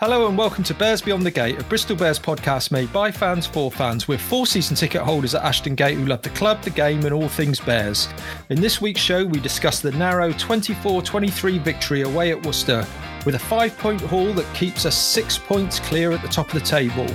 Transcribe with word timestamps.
Hello 0.00 0.28
and 0.28 0.38
welcome 0.38 0.62
to 0.62 0.74
Bears 0.74 1.02
Beyond 1.02 1.26
the 1.26 1.30
Gate, 1.32 1.60
a 1.60 1.64
Bristol 1.64 1.96
Bears 1.96 2.20
podcast 2.20 2.70
made 2.70 2.92
by 2.92 3.10
fans 3.10 3.48
for 3.48 3.68
fans. 3.68 4.06
We're 4.06 4.16
four 4.16 4.46
season 4.46 4.76
ticket 4.76 5.02
holders 5.02 5.34
at 5.34 5.42
Ashton 5.42 5.74
Gate 5.74 5.98
who 5.98 6.06
love 6.06 6.22
the 6.22 6.30
club, 6.30 6.62
the 6.62 6.70
game, 6.70 7.04
and 7.04 7.12
all 7.12 7.28
things 7.28 7.58
Bears. 7.58 8.08
In 8.48 8.60
this 8.60 8.80
week's 8.80 9.00
show, 9.00 9.26
we 9.26 9.40
discuss 9.40 9.80
the 9.80 9.90
narrow 9.90 10.30
24 10.34 11.02
23 11.02 11.58
victory 11.58 12.02
away 12.02 12.30
at 12.30 12.46
Worcester 12.46 12.86
with 13.26 13.34
a 13.34 13.40
five 13.40 13.76
point 13.76 14.00
haul 14.00 14.32
that 14.34 14.46
keeps 14.54 14.86
us 14.86 14.96
six 14.96 15.36
points 15.36 15.80
clear 15.80 16.12
at 16.12 16.22
the 16.22 16.28
top 16.28 16.46
of 16.46 16.54
the 16.54 16.64
table. 16.64 17.08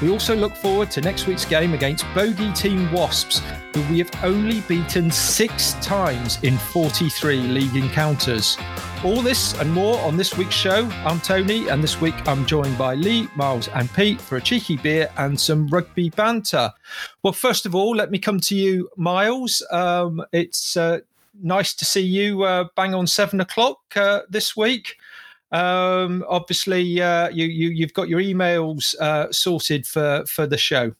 We 0.00 0.08
also 0.08 0.36
look 0.36 0.54
forward 0.54 0.92
to 0.92 1.00
next 1.00 1.26
week's 1.26 1.44
game 1.44 1.74
against 1.74 2.06
bogey 2.14 2.52
team 2.52 2.92
Wasps, 2.92 3.42
who 3.74 3.82
we 3.90 3.98
have 3.98 4.12
only 4.22 4.60
beaten 4.60 5.10
six 5.10 5.72
times 5.84 6.38
in 6.44 6.56
43 6.56 7.36
league 7.40 7.74
encounters. 7.74 8.56
All 9.04 9.22
this 9.22 9.54
and 9.60 9.72
more 9.72 9.96
on 10.00 10.16
this 10.16 10.36
week's 10.36 10.56
show. 10.56 10.84
I'm 11.04 11.20
Tony, 11.20 11.68
and 11.68 11.84
this 11.84 12.00
week 12.00 12.16
I'm 12.26 12.44
joined 12.44 12.76
by 12.76 12.96
Lee, 12.96 13.28
Miles, 13.36 13.68
and 13.68 13.88
Pete 13.94 14.20
for 14.20 14.38
a 14.38 14.40
cheeky 14.40 14.76
beer 14.76 15.08
and 15.16 15.38
some 15.38 15.68
rugby 15.68 16.10
banter. 16.10 16.72
Well, 17.22 17.32
first 17.32 17.64
of 17.64 17.76
all, 17.76 17.94
let 17.94 18.10
me 18.10 18.18
come 18.18 18.40
to 18.40 18.56
you, 18.56 18.90
Miles. 18.96 19.62
Um, 19.70 20.24
it's 20.32 20.76
uh, 20.76 20.98
nice 21.40 21.74
to 21.74 21.84
see 21.84 22.00
you 22.00 22.42
uh, 22.42 22.64
bang 22.74 22.92
on 22.92 23.06
seven 23.06 23.40
o'clock 23.40 23.78
uh, 23.94 24.22
this 24.28 24.56
week. 24.56 24.96
Um, 25.52 26.24
obviously, 26.28 27.00
uh, 27.00 27.28
you, 27.28 27.46
you 27.46 27.68
you've 27.68 27.94
got 27.94 28.08
your 28.08 28.20
emails 28.20 28.96
uh, 28.96 29.30
sorted 29.30 29.86
for 29.86 30.24
for 30.26 30.44
the 30.44 30.58
show. 30.58 30.92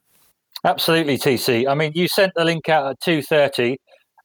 Absolutely, 0.65 1.19
TC. 1.19 1.67
I 1.69 1.75
mean, 1.75 1.91
you 1.97 2.07
sent 2.07 2.33
the 2.35 2.45
link 2.45 2.69
out 2.69 2.87
at 2.87 3.01
two 3.01 3.23
thirty 3.23 3.79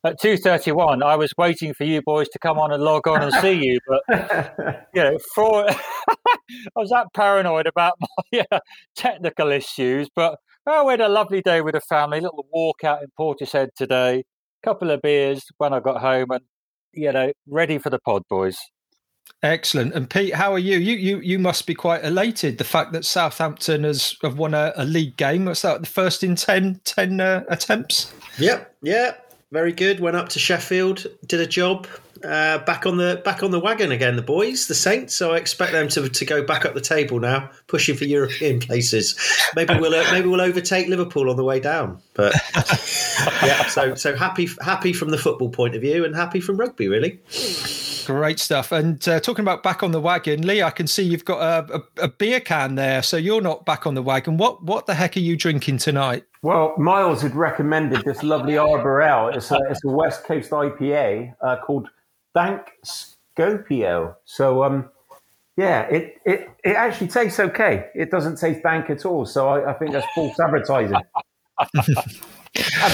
at 0.04 0.20
2.31 0.20 1.02
i 1.02 1.16
was 1.16 1.34
waiting 1.38 1.74
for 1.74 1.84
you 1.84 2.02
boys 2.02 2.28
to 2.30 2.40
come 2.40 2.60
on 2.60 2.72
and 2.72 2.84
log 2.84 3.08
on 3.08 3.22
and 3.22 3.34
see 3.36 3.54
you 3.54 3.80
but 3.88 4.88
you 4.94 5.02
know 5.02 5.18
for 5.34 5.70
i 5.70 6.60
was 6.76 6.90
that 6.90 7.08
paranoid 7.14 7.68
about 7.68 7.94
my 8.00 8.46
uh, 8.52 8.60
technical 8.96 9.52
issues 9.52 10.10
but 10.16 10.38
oh, 10.68 10.86
we 10.86 10.92
had 10.92 11.02
a 11.02 11.10
lovely 11.10 11.42
day 11.42 11.62
with 11.62 11.74
the 11.74 11.82
family 11.82 12.20
little 12.20 12.46
walk 12.52 12.84
out 12.84 13.02
in 13.02 13.08
portishead 13.20 13.70
today 13.76 14.24
couple 14.64 14.92
of 14.92 15.02
beers 15.02 15.44
when 15.58 15.74
i 15.74 15.80
got 15.80 16.02
home 16.02 16.32
and 16.32 16.42
you 16.94 17.12
know 17.12 17.32
ready 17.48 17.78
for 17.78 17.90
the 17.90 18.00
pod 18.00 18.24
boys 18.30 18.58
Excellent. 19.42 19.94
And 19.94 20.10
Pete, 20.10 20.34
how 20.34 20.54
are 20.54 20.60
you? 20.60 20.78
You 20.78 20.96
you 20.96 21.20
you 21.20 21.40
must 21.40 21.66
be 21.66 21.74
quite 21.74 22.04
elated 22.04 22.58
the 22.58 22.64
fact 22.64 22.92
that 22.94 23.04
Southampton 23.04 23.84
has 23.84 24.16
have 24.22 24.38
won 24.38 24.54
a, 24.54 24.74
a 24.76 24.86
league 24.86 25.18
game. 25.18 25.46
What's 25.46 25.62
that? 25.64 25.82
The 25.82 25.88
first 25.88 26.24
in 26.24 26.36
10, 26.36 26.82
10 26.84 27.20
uh, 27.20 27.44
attempts. 27.50 28.14
Yep. 28.38 28.76
Yeah 28.82 29.14
very 29.54 29.72
good. 29.72 30.00
Went 30.00 30.18
up 30.18 30.30
to 30.30 30.40
Sheffield, 30.40 31.06
did 31.28 31.40
a 31.40 31.46
job. 31.46 31.88
Uh, 32.24 32.58
back 32.60 32.86
on 32.86 32.96
the 32.96 33.22
back 33.26 33.44
on 33.44 33.52
the 33.52 33.60
wagon 33.60 33.92
again, 33.92 34.16
the 34.16 34.22
boys, 34.22 34.68
the 34.68 34.74
Saints. 34.74 35.14
So 35.14 35.34
I 35.34 35.38
expect 35.38 35.74
them 35.74 35.90
to, 35.90 36.08
to 36.08 36.26
go 36.26 36.42
back 36.42 36.66
up 36.66 36.74
the 36.74 36.82
table 36.82 37.20
now, 37.20 37.50
pushing 37.68 37.96
for 37.96 38.06
European 38.06 38.60
places. 38.60 39.16
Maybe 39.56 39.78
we'll 39.78 39.94
uh, 39.94 40.10
maybe 40.12 40.30
we'll 40.30 40.42
overtake 40.42 40.88
Liverpool 40.88 41.30
on 41.30 41.36
the 41.36 41.44
way 41.44 41.60
down. 41.60 42.02
But 42.14 42.34
yeah, 43.44 43.68
so 43.68 43.94
so 43.96 44.16
happy 44.16 44.48
happy 44.62 44.94
from 44.94 45.10
the 45.10 45.18
football 45.18 45.50
point 45.50 45.76
of 45.76 45.82
view, 45.82 46.06
and 46.06 46.16
happy 46.16 46.40
from 46.40 46.58
rugby, 46.58 46.88
really. 46.88 47.20
Great 48.06 48.40
stuff. 48.40 48.72
And 48.72 49.08
uh, 49.08 49.20
talking 49.20 49.44
about 49.44 49.64
back 49.64 49.84
on 49.84 49.92
the 49.92 50.00
wagon, 50.00 50.46
Lee, 50.46 50.62
I 50.62 50.72
can 50.72 50.88
see 50.88 51.04
you've 51.04 51.26
got 51.26 51.40
a, 51.40 51.76
a, 51.76 52.04
a, 52.04 52.08
beer 52.08 52.40
can 52.40 52.76
there, 52.76 53.02
so 53.02 53.18
you're 53.18 53.42
not 53.42 53.66
back 53.66 53.88
on 53.88 53.94
the 53.94 54.02
wagon. 54.02 54.38
What 54.38 54.64
what 54.64 54.86
the 54.86 54.94
heck 54.94 55.16
are 55.16 55.22
you 55.22 55.38
drinking 55.38 55.78
tonight? 55.78 56.26
Well, 56.42 56.76
Miles 56.78 57.22
had 57.22 57.36
recommended 57.36 58.04
this 58.04 58.22
lovely 58.22 58.58
Arbor 58.58 59.02
Ale. 59.02 59.30
It's 59.30 59.50
a, 59.52 59.60
it's 59.70 59.84
a 59.86 59.90
West 59.90 60.26
Coast 60.26 60.52
IPA 60.52 61.34
uh, 61.42 61.58
called 61.66 61.90
Dank 62.36 62.62
Scopio. 62.86 64.16
So, 64.26 64.64
um, 64.64 64.90
yeah, 65.56 65.84
it, 65.84 66.18
it, 66.26 66.50
it 66.66 66.76
actually 66.76 67.08
tastes 67.08 67.40
okay. 67.40 67.86
It 67.96 68.12
doesn't 68.12 68.38
taste 68.38 68.62
dank 68.62 68.90
at 68.90 69.06
all. 69.06 69.26
So 69.26 69.48
I, 69.48 69.72
I 69.72 69.74
think 69.74 69.94
that's 69.94 70.08
false 70.14 70.38
advertising. 70.38 70.98
and 71.76 71.96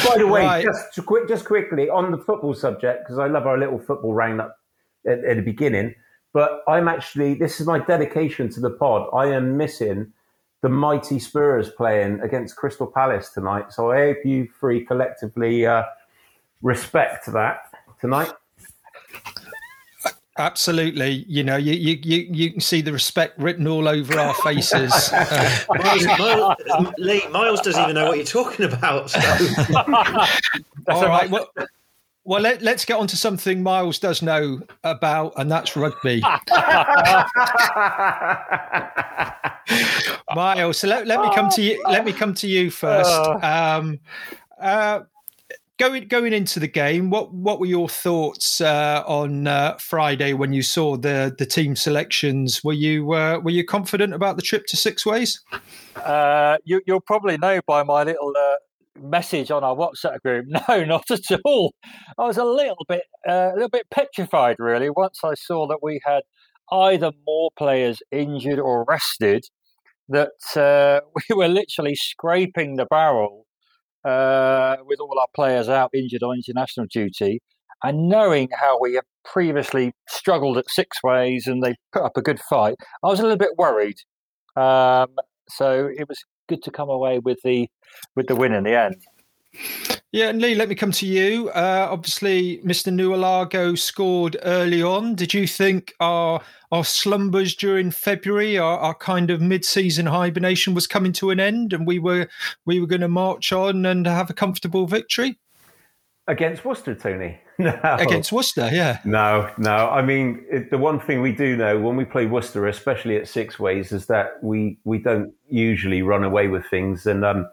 by 0.07 0.17
the 0.17 0.28
way, 0.28 0.44
right. 0.44 0.63
just 0.63 1.03
quick, 1.07 1.28
just 1.28 1.45
quickly 1.45 1.89
on 1.89 2.12
the 2.12 2.19
football 2.19 2.53
subject, 2.53 3.06
because 3.06 3.17
I 3.17 3.25
love 3.28 3.47
our 3.47 3.57
little 3.57 3.79
football 3.79 4.13
roundup 4.13 4.58
at, 5.07 5.23
at 5.23 5.35
the 5.37 5.41
beginning. 5.41 5.95
But 6.33 6.63
I'm 6.67 6.87
actually, 6.87 7.33
this 7.33 7.59
is 7.59 7.67
my 7.67 7.79
dedication 7.79 8.49
to 8.49 8.59
the 8.59 8.69
pod. 8.69 9.09
I 9.13 9.27
am 9.27 9.57
missing 9.57 10.11
the 10.61 10.69
mighty 10.69 11.19
Spurs 11.19 11.69
playing 11.71 12.19
against 12.21 12.55
Crystal 12.55 12.87
Palace 12.87 13.29
tonight. 13.29 13.71
So 13.71 13.91
I 13.91 13.97
hope 14.07 14.17
you 14.25 14.47
three 14.59 14.85
collectively 14.85 15.65
uh, 15.65 15.83
respect 16.61 17.25
that 17.27 17.61
tonight. 17.99 18.31
Absolutely, 20.38 21.25
you 21.27 21.43
know, 21.43 21.57
you, 21.57 21.73
you 21.73 21.99
you 22.01 22.27
you 22.31 22.51
can 22.51 22.61
see 22.61 22.79
the 22.79 22.93
respect 22.93 23.38
written 23.39 23.67
all 23.67 23.89
over 23.89 24.17
our 24.17 24.33
faces. 24.35 24.93
uh, 25.11 25.65
Miles, 25.69 26.05
Miles, 26.05 26.55
Lee, 26.97 27.27
Miles 27.27 27.59
doesn't 27.59 27.83
even 27.83 27.95
know 27.95 28.07
what 28.07 28.15
you're 28.15 28.25
talking 28.25 28.65
about. 28.65 29.09
So. 29.09 29.19
all 30.88 31.05
right, 31.07 31.29
well, 31.29 31.51
well, 32.29 32.41
let, 32.41 32.62
us 32.62 32.85
get 32.85 33.00
on 33.00 33.07
to 33.07 33.17
something 33.17 33.63
Miles 33.63 33.97
does 33.97 34.22
know 34.22 34.62
about, 34.84 35.34
and 35.35 35.51
that's 35.51 35.75
rugby. 35.75 36.22
Miles, 40.35 40.78
so 40.78 40.88
let, 40.88 41.07
let 41.07 41.22
me 41.22 41.34
come 41.34 41.50
to 41.50 41.63
you. 41.63 41.84
Let 41.89 42.06
me 42.06 42.13
come 42.13 42.35
to 42.35 42.47
you 42.47 42.69
first. 42.69 43.09
Oh. 43.12 43.39
Um, 43.41 44.00
uh, 44.62 45.00
going 45.79 46.07
going 46.07 46.34
into 46.34 46.59
the 46.59 46.68
game, 46.68 47.09
what 47.09 47.34
what 47.34 47.59
were 47.59 47.66
your 47.66 47.89
thoughts 47.89 48.62
uh, 48.62 49.03
on 49.07 49.47
uh, 49.47 49.75
Friday 49.79 50.34
when 50.34 50.53
you 50.53 50.62
saw 50.62 50.97
the 50.97 51.34
the 51.35 51.47
team 51.47 51.75
selections? 51.75 52.63
Were 52.63 52.73
you 52.73 53.12
uh, 53.12 53.39
were 53.39 53.50
you 53.50 53.66
confident 53.66 54.13
about 54.13 54.35
the 54.35 54.44
trip 54.44 54.68
to 54.68 54.78
Six 54.78 55.03
Ways? 55.03 55.41
Uh, 55.95 56.57
you, 56.63 56.79
will 56.88 57.01
probably 57.01 57.39
know 57.39 57.59
by 57.66 57.81
my 57.81 58.03
little 58.03 58.35
uh, 58.38 58.56
message 58.97 59.51
on 59.51 59.63
our 59.63 59.75
WhatsApp 59.75 60.22
group. 60.22 60.45
No, 60.67 60.83
not 60.85 61.09
at 61.11 61.39
all. 61.45 61.73
I 62.17 62.25
was 62.25 62.38
a 62.38 62.44
little 62.44 62.85
bit, 62.88 63.03
uh, 63.27 63.51
a 63.51 63.53
little 63.53 63.69
bit 63.69 63.88
petrified, 63.91 64.57
really, 64.59 64.89
once 64.89 65.19
I 65.23 65.33
saw 65.35 65.67
that 65.67 65.79
we 65.81 66.01
had 66.05 66.22
either 66.72 67.11
more 67.25 67.50
players 67.57 68.01
injured 68.11 68.59
or 68.59 68.85
rested. 68.88 69.45
That 70.07 70.31
uh, 70.55 71.05
we 71.29 71.35
were 71.35 71.47
literally 71.47 71.95
scraping 71.95 72.75
the 72.75 72.85
barrel 72.85 73.45
uh, 74.05 74.77
with 74.85 75.00
all 75.00 75.17
our 75.19 75.27
players 75.35 75.69
out 75.69 75.91
injured 75.94 76.23
on 76.23 76.35
international 76.35 76.88
duty, 76.91 77.41
and 77.83 78.09
knowing 78.09 78.50
how 78.59 78.79
we 78.79 78.95
have 78.95 79.06
previously 79.23 79.94
struggled 80.07 80.57
at 80.57 80.69
six 80.69 80.97
ways 81.03 81.47
and 81.47 81.63
they 81.63 81.75
put 81.94 82.03
up 82.03 82.17
a 82.17 82.21
good 82.21 82.39
fight, 82.39 82.75
I 83.03 83.07
was 83.07 83.19
a 83.19 83.23
little 83.23 83.38
bit 83.38 83.57
worried. 83.57 83.97
Um, 84.56 85.16
so 85.50 85.89
it 85.95 86.07
was 86.07 86.23
good 86.49 86.63
to 86.63 86.71
come 86.71 86.89
away 86.89 87.19
with 87.19 87.41
the 87.43 87.69
with 88.15 88.27
the 88.27 88.35
win 88.35 88.53
in 88.53 88.65
the 88.65 88.77
end. 88.77 88.97
Yeah, 90.11 90.29
and 90.29 90.41
Lee, 90.41 90.55
let 90.55 90.69
me 90.69 90.75
come 90.75 90.91
to 90.93 91.05
you. 91.05 91.49
Uh, 91.49 91.87
obviously, 91.89 92.59
Mr. 92.59 92.91
Naulago 92.91 93.77
scored 93.77 94.37
early 94.43 94.81
on. 94.81 95.15
Did 95.15 95.33
you 95.33 95.47
think 95.47 95.93
our 95.99 96.41
our 96.71 96.83
slumbers 96.83 97.55
during 97.55 97.89
February, 97.91 98.57
our, 98.57 98.77
our 98.79 98.93
kind 98.93 99.31
of 99.31 99.41
mid-season 99.41 100.05
hibernation, 100.05 100.73
was 100.73 100.88
coming 100.88 101.13
to 101.13 101.29
an 101.29 101.39
end, 101.39 101.73
and 101.73 101.88
we 101.88 101.99
were 101.99 102.27
we 102.65 102.79
were 102.81 102.88
going 102.88 103.01
to 103.01 103.07
march 103.07 103.53
on 103.53 103.85
and 103.85 104.05
have 104.05 104.29
a 104.29 104.33
comfortable 104.33 104.88
victory 104.88 105.39
against 106.27 106.63
Worcester, 106.65 106.95
Tony? 106.95 107.39
No, 107.63 107.77
against 107.83 108.31
Worcester, 108.31 108.69
yeah. 108.71 108.99
No, 109.03 109.51
no. 109.57 109.89
I 109.89 110.01
mean, 110.01 110.45
it, 110.49 110.71
the 110.71 110.77
one 110.77 110.97
thing 110.97 111.21
we 111.21 111.33
do 111.33 111.57
know 111.57 111.77
when 111.77 111.97
we 111.97 112.05
play 112.05 112.25
Worcester, 112.25 112.67
especially 112.67 113.17
at 113.17 113.27
six 113.27 113.59
ways, 113.59 113.91
is 113.91 114.05
that 114.05 114.41
we 114.41 114.77
we 114.85 114.97
don't 114.97 115.33
usually 115.49 116.01
run 116.01 116.23
away 116.23 116.47
with 116.47 116.65
things, 116.67 117.05
and 117.05 117.25
um, 117.25 117.49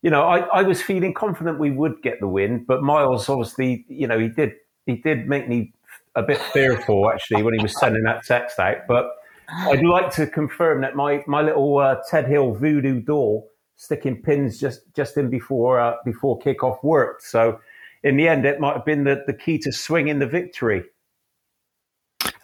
you 0.00 0.08
know, 0.08 0.22
I, 0.22 0.38
I 0.38 0.62
was 0.62 0.80
feeling 0.80 1.12
confident 1.12 1.58
we 1.58 1.70
would 1.70 2.02
get 2.02 2.18
the 2.18 2.28
win, 2.28 2.64
but 2.66 2.82
Miles 2.82 3.28
obviously, 3.28 3.84
you 3.88 4.06
know, 4.06 4.18
he 4.18 4.28
did 4.28 4.54
he 4.86 4.96
did 4.96 5.28
make 5.28 5.48
me 5.50 5.74
a 6.14 6.22
bit 6.22 6.38
fearful 6.38 7.10
actually 7.10 7.42
when 7.42 7.52
he 7.52 7.62
was 7.62 7.78
sending 7.78 8.04
that 8.04 8.24
text 8.24 8.58
out. 8.58 8.78
But 8.88 9.10
I'd 9.48 9.84
like 9.84 10.10
to 10.12 10.26
confirm 10.26 10.80
that 10.80 10.96
my 10.96 11.22
my 11.26 11.42
little 11.42 11.76
uh, 11.76 11.96
Ted 12.10 12.26
Hill 12.26 12.54
voodoo 12.54 13.00
doll 13.00 13.48
sticking 13.76 14.22
pins 14.22 14.58
just 14.58 14.80
just 14.94 15.16
in 15.18 15.28
before 15.28 15.78
uh, 15.78 15.96
before 16.04 16.38
kickoff 16.40 16.82
worked. 16.82 17.22
So 17.22 17.60
in 18.02 18.16
the 18.16 18.28
end, 18.28 18.44
it 18.44 18.60
might 18.60 18.74
have 18.74 18.84
been 18.84 19.04
the, 19.04 19.22
the 19.26 19.32
key 19.32 19.58
to 19.58 19.72
swinging 19.72 20.18
the 20.18 20.26
victory. 20.26 20.84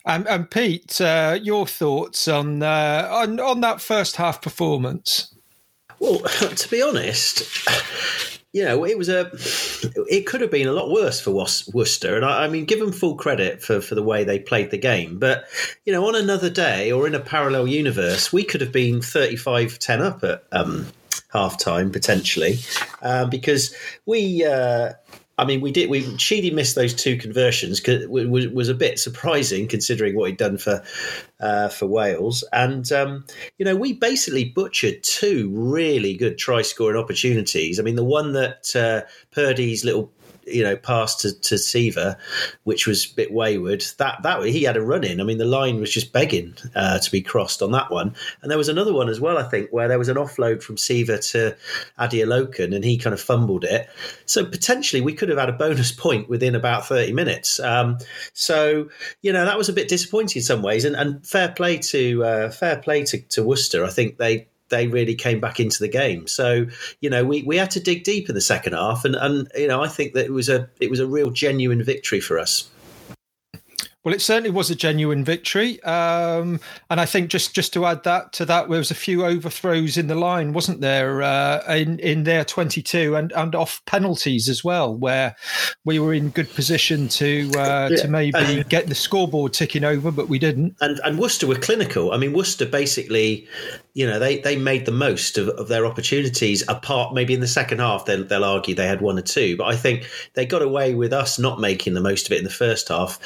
And, 0.04 0.26
and 0.26 0.50
Pete, 0.50 1.00
uh, 1.00 1.38
your 1.42 1.66
thoughts 1.66 2.28
on, 2.28 2.62
uh, 2.62 3.08
on 3.10 3.38
on 3.40 3.60
that 3.60 3.80
first 3.80 4.16
half 4.16 4.40
performance? 4.40 5.34
Well, 5.98 6.18
to 6.56 6.70
be 6.70 6.80
honest, 6.80 7.42
you 8.52 8.64
know, 8.64 8.84
it 8.84 8.96
was 8.96 9.08
a. 9.08 9.30
It 10.08 10.26
could 10.26 10.40
have 10.40 10.50
been 10.50 10.68
a 10.68 10.72
lot 10.72 10.90
worse 10.90 11.20
for 11.20 11.30
Worcester, 11.32 12.16
and 12.16 12.24
I, 12.24 12.44
I, 12.44 12.48
mean, 12.48 12.64
give 12.64 12.78
them 12.78 12.92
full 12.92 13.16
credit 13.16 13.62
for 13.62 13.80
for 13.80 13.94
the 13.94 14.02
way 14.02 14.24
they 14.24 14.38
played 14.38 14.70
the 14.70 14.78
game. 14.78 15.18
But 15.18 15.44
you 15.84 15.92
know, 15.92 16.06
on 16.08 16.14
another 16.14 16.48
day 16.48 16.90
or 16.90 17.06
in 17.06 17.14
a 17.14 17.20
parallel 17.20 17.68
universe, 17.68 18.32
we 18.32 18.44
could 18.44 18.60
have 18.60 18.72
been 18.72 19.00
35-10 19.00 20.00
up 20.00 20.24
at 20.24 20.44
um, 20.52 20.86
half 21.32 21.58
time 21.58 21.90
potentially, 21.90 22.58
um, 23.02 23.30
because 23.30 23.74
we. 24.06 24.44
Uh, 24.44 24.92
I 25.38 25.44
mean, 25.44 25.60
we 25.60 25.70
did. 25.70 25.88
We 25.88 26.18
Sheedy 26.18 26.50
missed 26.50 26.74
those 26.74 26.92
two 26.92 27.16
conversions 27.16 27.80
was, 27.86 28.48
was 28.48 28.68
a 28.68 28.74
bit 28.74 28.98
surprising 28.98 29.68
considering 29.68 30.16
what 30.16 30.28
he'd 30.28 30.36
done 30.36 30.58
for 30.58 30.82
uh, 31.38 31.68
for 31.68 31.86
Wales. 31.86 32.42
And 32.52 32.90
um, 32.90 33.24
you 33.56 33.64
know, 33.64 33.76
we 33.76 33.92
basically 33.92 34.46
butchered 34.46 35.02
two 35.04 35.50
really 35.54 36.14
good 36.16 36.38
try 36.38 36.62
scoring 36.62 37.00
opportunities. 37.00 37.78
I 37.78 37.84
mean, 37.84 37.96
the 37.96 38.04
one 38.04 38.32
that 38.32 38.74
uh, 38.74 39.08
Purdy's 39.30 39.84
little 39.84 40.12
you 40.50 40.62
know, 40.62 40.76
pass 40.76 41.16
to, 41.16 41.38
to 41.40 41.54
Siver, 41.56 42.16
which 42.64 42.86
was 42.86 43.10
a 43.10 43.14
bit 43.14 43.32
wayward. 43.32 43.84
That 43.98 44.22
that 44.22 44.44
he 44.44 44.62
had 44.62 44.76
a 44.76 44.82
run 44.82 45.04
in. 45.04 45.20
I 45.20 45.24
mean, 45.24 45.38
the 45.38 45.44
line 45.44 45.80
was 45.80 45.92
just 45.92 46.12
begging 46.12 46.54
uh, 46.74 46.98
to 46.98 47.10
be 47.10 47.20
crossed 47.20 47.62
on 47.62 47.72
that 47.72 47.90
one. 47.90 48.14
And 48.42 48.50
there 48.50 48.58
was 48.58 48.68
another 48.68 48.92
one 48.92 49.08
as 49.08 49.20
well, 49.20 49.38
I 49.38 49.44
think, 49.44 49.70
where 49.70 49.88
there 49.88 49.98
was 49.98 50.08
an 50.08 50.16
offload 50.16 50.62
from 50.62 50.76
Siver 50.76 51.18
to 51.32 51.56
Adeolokun, 51.98 52.74
and 52.74 52.84
he 52.84 52.98
kind 52.98 53.14
of 53.14 53.20
fumbled 53.20 53.64
it. 53.64 53.88
So 54.26 54.44
potentially 54.44 55.00
we 55.00 55.14
could 55.14 55.28
have 55.28 55.38
had 55.38 55.48
a 55.48 55.52
bonus 55.52 55.92
point 55.92 56.28
within 56.28 56.54
about 56.54 56.86
thirty 56.86 57.12
minutes. 57.12 57.60
Um, 57.60 57.98
so 58.32 58.88
you 59.22 59.32
know 59.32 59.44
that 59.44 59.58
was 59.58 59.68
a 59.68 59.72
bit 59.72 59.88
disappointing 59.88 60.40
in 60.40 60.44
some 60.44 60.62
ways. 60.62 60.84
And, 60.84 60.96
and 60.96 61.26
fair 61.26 61.48
play 61.48 61.78
to 61.78 62.24
uh, 62.24 62.50
fair 62.50 62.78
play 62.78 63.04
to, 63.04 63.20
to 63.20 63.42
Worcester. 63.42 63.84
I 63.84 63.90
think 63.90 64.18
they 64.18 64.48
they 64.70 64.86
really 64.86 65.14
came 65.14 65.40
back 65.40 65.60
into 65.60 65.78
the 65.78 65.88
game. 65.88 66.26
So 66.26 66.66
you 67.00 67.10
know 67.10 67.24
we, 67.24 67.42
we 67.42 67.56
had 67.56 67.70
to 67.72 67.80
dig 67.80 68.04
deep 68.04 68.28
in 68.28 68.34
the 68.34 68.40
second 68.40 68.74
half, 68.74 69.04
and, 69.04 69.14
and 69.16 69.48
you 69.54 69.68
know 69.68 69.82
I 69.82 69.88
think 69.88 70.14
that 70.14 70.26
it 70.26 70.32
was 70.32 70.48
a 70.48 70.68
it 70.80 70.90
was 70.90 71.00
a 71.00 71.06
real 71.06 71.30
genuine 71.30 71.82
victory 71.82 72.20
for 72.20 72.38
us. 72.38 72.68
Well, 74.08 74.14
it 74.14 74.22
certainly 74.22 74.48
was 74.48 74.70
a 74.70 74.74
genuine 74.74 75.22
victory, 75.22 75.82
um, 75.82 76.60
and 76.88 76.98
I 76.98 77.04
think 77.04 77.28
just 77.28 77.54
just 77.54 77.74
to 77.74 77.84
add 77.84 78.04
that 78.04 78.32
to 78.34 78.46
that, 78.46 78.70
there 78.70 78.78
was 78.78 78.90
a 78.90 78.94
few 78.94 79.22
overthrows 79.22 79.98
in 79.98 80.06
the 80.06 80.14
line, 80.14 80.54
wasn't 80.54 80.80
there? 80.80 81.20
Uh, 81.20 81.62
in 81.74 81.98
in 81.98 82.24
their 82.24 82.42
twenty 82.42 82.80
two 82.80 83.16
and 83.16 83.32
and 83.32 83.54
off 83.54 83.82
penalties 83.84 84.48
as 84.48 84.64
well, 84.64 84.96
where 84.96 85.36
we 85.84 85.98
were 85.98 86.14
in 86.14 86.30
good 86.30 86.48
position 86.54 87.08
to 87.08 87.50
uh, 87.58 87.88
yeah. 87.90 87.96
to 87.98 88.08
maybe 88.08 88.64
get 88.70 88.86
the 88.86 88.94
scoreboard 88.94 89.52
ticking 89.52 89.84
over, 89.84 90.10
but 90.10 90.28
we 90.28 90.38
didn't. 90.38 90.76
And 90.80 90.98
and 91.04 91.18
Worcester 91.18 91.46
were 91.46 91.56
clinical. 91.56 92.12
I 92.12 92.16
mean, 92.16 92.32
Worcester 92.32 92.64
basically, 92.64 93.48
you 93.98 94.06
know, 94.06 94.20
they 94.20 94.38
they 94.38 94.54
made 94.54 94.86
the 94.86 94.92
most 94.92 95.38
of, 95.38 95.48
of 95.48 95.66
their 95.66 95.84
opportunities. 95.84 96.62
Apart 96.68 97.14
maybe 97.14 97.34
in 97.34 97.40
the 97.40 97.48
second 97.48 97.80
half, 97.80 98.04
they'll, 98.04 98.22
they'll 98.22 98.44
argue 98.44 98.74
they 98.74 98.86
had 98.86 99.00
one 99.00 99.18
or 99.18 99.22
two, 99.22 99.56
but 99.56 99.64
I 99.64 99.74
think 99.74 100.08
they 100.34 100.46
got 100.46 100.62
away 100.62 100.94
with 100.94 101.12
us 101.12 101.38
not 101.38 101.58
making 101.58 101.94
the 101.94 102.00
most 102.00 102.26
of 102.26 102.32
it 102.32 102.38
in 102.38 102.44
the 102.44 102.50
first 102.50 102.88
half 102.88 103.18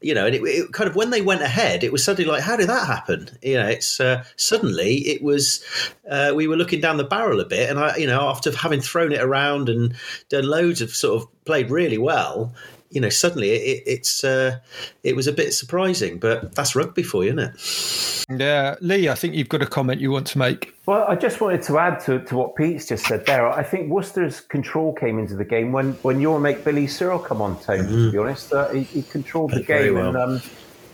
you 0.00 0.14
know, 0.14 0.26
and 0.26 0.34
it, 0.34 0.42
it, 0.42 0.72
kind 0.72 0.88
of 0.88 0.96
when 0.96 1.10
they 1.10 1.22
went 1.22 1.42
ahead, 1.42 1.82
it 1.84 1.92
was 1.92 2.04
suddenly 2.04 2.30
like, 2.30 2.42
how 2.42 2.56
did 2.56 2.68
that 2.68 2.86
happen? 2.86 3.28
You 3.42 3.54
know, 3.54 3.68
it's 3.68 4.00
uh, 4.00 4.24
suddenly 4.36 4.96
it 4.98 5.22
was 5.22 5.64
uh, 6.08 6.32
we 6.34 6.46
were 6.46 6.56
looking 6.56 6.80
down 6.80 6.96
the 6.96 7.04
barrel 7.04 7.40
a 7.40 7.44
bit, 7.44 7.70
and 7.70 7.78
I, 7.78 7.96
you 7.96 8.06
know, 8.06 8.28
after 8.28 8.54
having 8.54 8.80
thrown 8.80 9.12
it 9.12 9.22
around 9.22 9.68
and 9.68 9.94
done 10.28 10.44
loads 10.44 10.80
of 10.80 10.90
sort 10.90 11.22
of 11.22 11.44
played 11.44 11.70
really 11.70 11.98
well, 11.98 12.54
you 12.92 13.00
know, 13.00 13.08
suddenly 13.08 13.50
it, 13.50 13.82
it's 13.86 14.22
uh, 14.22 14.58
it 15.02 15.16
was 15.16 15.26
a 15.26 15.32
bit 15.32 15.54
surprising, 15.54 16.18
but 16.18 16.54
that's 16.54 16.76
rugby 16.76 17.02
for 17.02 17.24
you, 17.24 17.30
isn't 17.30 17.38
it? 17.38 18.40
Yeah, 18.40 18.76
Lee, 18.80 19.08
I 19.08 19.14
think 19.14 19.34
you've 19.34 19.48
got 19.48 19.62
a 19.62 19.66
comment 19.66 20.00
you 20.00 20.10
want 20.10 20.26
to 20.28 20.38
make. 20.38 20.74
Well, 20.86 21.04
I 21.08 21.16
just 21.16 21.40
wanted 21.40 21.62
to 21.62 21.78
add 21.78 22.00
to, 22.00 22.20
to 22.20 22.36
what 22.36 22.54
Pete's 22.54 22.86
just 22.86 23.06
said 23.06 23.24
there. 23.26 23.48
I 23.48 23.62
think 23.62 23.90
Worcester's 23.90 24.40
control 24.40 24.92
came 24.92 25.18
into 25.18 25.34
the 25.34 25.44
game 25.44 25.72
when, 25.72 25.92
when 26.02 26.20
your 26.20 26.38
mate 26.38 26.64
Billy 26.64 26.86
Searle 26.86 27.18
come 27.18 27.40
on, 27.40 27.58
Tone. 27.60 27.80
Mm-hmm. 27.80 27.92
To 27.92 28.12
be 28.12 28.18
honest, 28.18 28.52
uh, 28.52 28.68
he, 28.70 28.82
he, 28.82 29.02
controlled 29.02 29.52
the 29.52 29.62
game, 29.62 29.94
well. 29.94 30.08
and 30.08 30.16
um, 30.16 30.42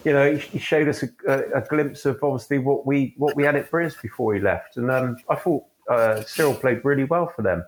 you 0.04 0.12
know, 0.12 0.32
he, 0.32 0.38
he 0.38 0.58
showed 0.58 0.88
us 0.88 1.02
a, 1.02 1.08
a, 1.26 1.58
a, 1.58 1.60
glimpse 1.62 2.06
of 2.06 2.18
obviously 2.22 2.58
what 2.58 2.86
we 2.86 3.14
what 3.16 3.34
we 3.34 3.42
had 3.42 3.56
at 3.56 3.70
Briz 3.70 4.00
before 4.00 4.34
he 4.34 4.40
left, 4.40 4.76
and 4.76 4.90
um, 4.90 5.16
I 5.28 5.34
thought 5.34 5.64
uh, 5.90 6.22
Searle 6.22 6.54
played 6.54 6.84
really 6.84 7.04
well 7.04 7.32
for 7.34 7.42
them. 7.42 7.64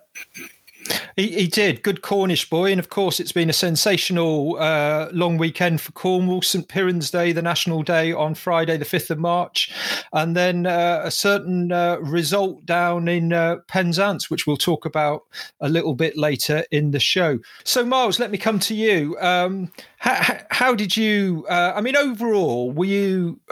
He, 1.21 1.29
he, 1.33 1.47
did. 1.49 1.83
Good 1.83 2.01
Cornish 2.01 2.49
boy. 2.49 2.71
And 2.71 2.81
of 2.81 2.89
course, 2.89 3.21
it's 3.21 3.31
been 3.31 3.51
a 3.51 3.53
sensational 3.53 4.57
uh, 4.59 5.11
long 5.13 5.37
weekend 5.37 5.83
for 5.83 5.93
Cornwall. 5.93 6.41
St. 6.41 6.67
Piran's 6.67 7.11
Day, 7.11 7.33
the 7.33 7.43
national 7.43 7.83
day 7.83 8.11
on 8.11 8.35
Friday, 8.35 8.79
the 8.79 8.87
5th 8.87 9.11
of 9.11 9.19
March. 9.19 9.71
And 10.15 10.35
then 10.35 10.65
uh, 10.65 11.03
a 11.05 11.11
certain 11.11 11.73
uh, 11.73 11.99
result 12.01 12.65
down 12.65 13.07
in 13.07 13.35
uh, 13.35 13.57
Penzance, 13.69 14.31
which 14.31 14.47
we'll 14.47 14.57
talk 14.57 14.87
about 14.87 15.25
a 15.61 15.69
little 15.69 15.95
bit 15.95 16.17
later 16.17 16.65
in 16.71 16.93
the 16.93 17.01
show. 17.01 17.39
So, 17.65 17.85
Miles, 17.85 18.19
let 18.19 18.31
me 18.31 18.39
come 18.39 18.59
to 18.61 18.75
you. 18.75 19.19
Um, 19.21 19.71
how, 19.99 20.39
how, 20.51 20.75
did 20.75 20.97
you, 20.97 21.45
uh, 21.51 21.75
I 21.77 21.83
mean, 21.83 21.97
overall, 21.97 22.73
were 22.73 22.87
you. 22.87 23.41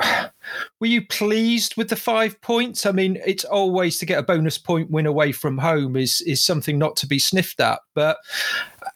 Were 0.81 0.87
you 0.87 1.07
pleased 1.07 1.77
with 1.77 1.91
the 1.91 1.97
five 1.97 2.41
points? 2.41 2.87
I 2.87 2.93
mean, 2.93 3.19
it's 3.27 3.45
always 3.45 3.99
to 3.99 4.07
get 4.07 4.19
a 4.19 4.23
bonus 4.23 4.57
point 4.57 4.91
win 4.91 5.05
away 5.05 5.31
from 5.33 5.59
home 5.59 5.95
is 5.95 6.23
is 6.23 6.43
something 6.43 6.79
not 6.79 6.97
to 6.97 7.07
be 7.07 7.19
sniffed 7.19 7.58
But 7.59 8.19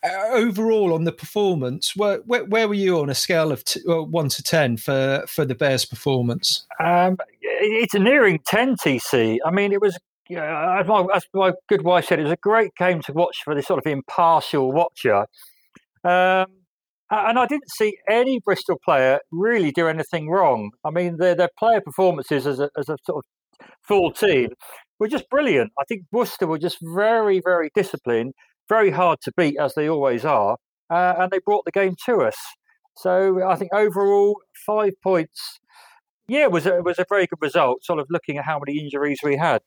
uh, 0.04 0.28
overall, 0.32 0.94
on 0.94 1.04
the 1.04 1.12
performance, 1.12 1.94
where, 1.96 2.18
where, 2.18 2.44
where 2.44 2.68
were 2.68 2.74
you 2.74 3.00
on 3.00 3.10
a 3.10 3.14
scale 3.14 3.52
of 3.52 3.64
t- 3.64 3.80
uh, 3.88 4.02
one 4.02 4.28
to 4.30 4.42
ten 4.42 4.76
for 4.76 5.24
for 5.26 5.44
the 5.44 5.54
Bears' 5.54 5.84
performance? 5.84 6.66
Um, 6.80 7.18
it's 7.40 7.94
nearing 7.94 8.38
ten. 8.46 8.76
TC. 8.76 9.38
I 9.44 9.50
mean, 9.50 9.72
it 9.72 9.80
was 9.80 9.98
as, 10.30 10.86
my, 10.86 11.06
as 11.14 11.24
my 11.34 11.52
good 11.68 11.82
wife 11.82 12.06
said, 12.06 12.18
it 12.18 12.24
was 12.24 12.32
a 12.32 12.36
great 12.36 12.74
game 12.76 13.02
to 13.02 13.12
watch 13.12 13.42
for 13.44 13.54
this 13.54 13.66
sort 13.66 13.84
of 13.84 13.90
impartial 13.90 14.72
watcher. 14.72 15.26
Um, 16.04 16.46
and 17.10 17.38
I 17.38 17.46
didn't 17.46 17.70
see 17.70 17.98
any 18.08 18.40
Bristol 18.40 18.78
player 18.82 19.20
really 19.30 19.70
do 19.70 19.86
anything 19.86 20.30
wrong. 20.30 20.70
I 20.84 20.90
mean, 20.90 21.18
their, 21.18 21.34
their 21.34 21.50
player 21.58 21.80
performances 21.80 22.46
as 22.46 22.58
a, 22.58 22.70
as 22.76 22.88
a 22.88 22.96
sort 23.04 23.24
of 23.24 23.66
full 23.82 24.12
team 24.12 24.50
were 24.98 25.08
just 25.08 25.28
brilliant. 25.28 25.72
I 25.78 25.84
think 25.84 26.04
Worcester 26.10 26.46
were 26.46 26.58
just 26.58 26.78
very, 26.80 27.40
very 27.44 27.70
disciplined, 27.74 28.32
very 28.72 28.90
hard 28.90 29.20
to 29.20 29.32
beat, 29.36 29.58
as 29.60 29.74
they 29.74 29.86
always 29.88 30.24
are. 30.24 30.56
Uh, 30.88 31.14
and 31.18 31.30
they 31.30 31.38
brought 31.40 31.64
the 31.66 31.70
game 31.70 31.94
to 32.06 32.22
us. 32.22 32.36
So 32.96 33.46
I 33.46 33.56
think 33.56 33.72
overall, 33.74 34.36
five 34.66 34.92
points. 35.02 35.60
Yeah, 36.26 36.44
it 36.44 36.52
was 36.52 36.64
a, 36.64 36.76
it 36.78 36.84
was 36.84 36.98
a 36.98 37.04
very 37.08 37.26
good 37.26 37.40
result. 37.42 37.84
Sort 37.84 37.98
of 37.98 38.06
looking 38.08 38.38
at 38.38 38.44
how 38.44 38.58
many 38.58 38.78
injuries 38.78 39.20
we 39.22 39.36
had. 39.36 39.60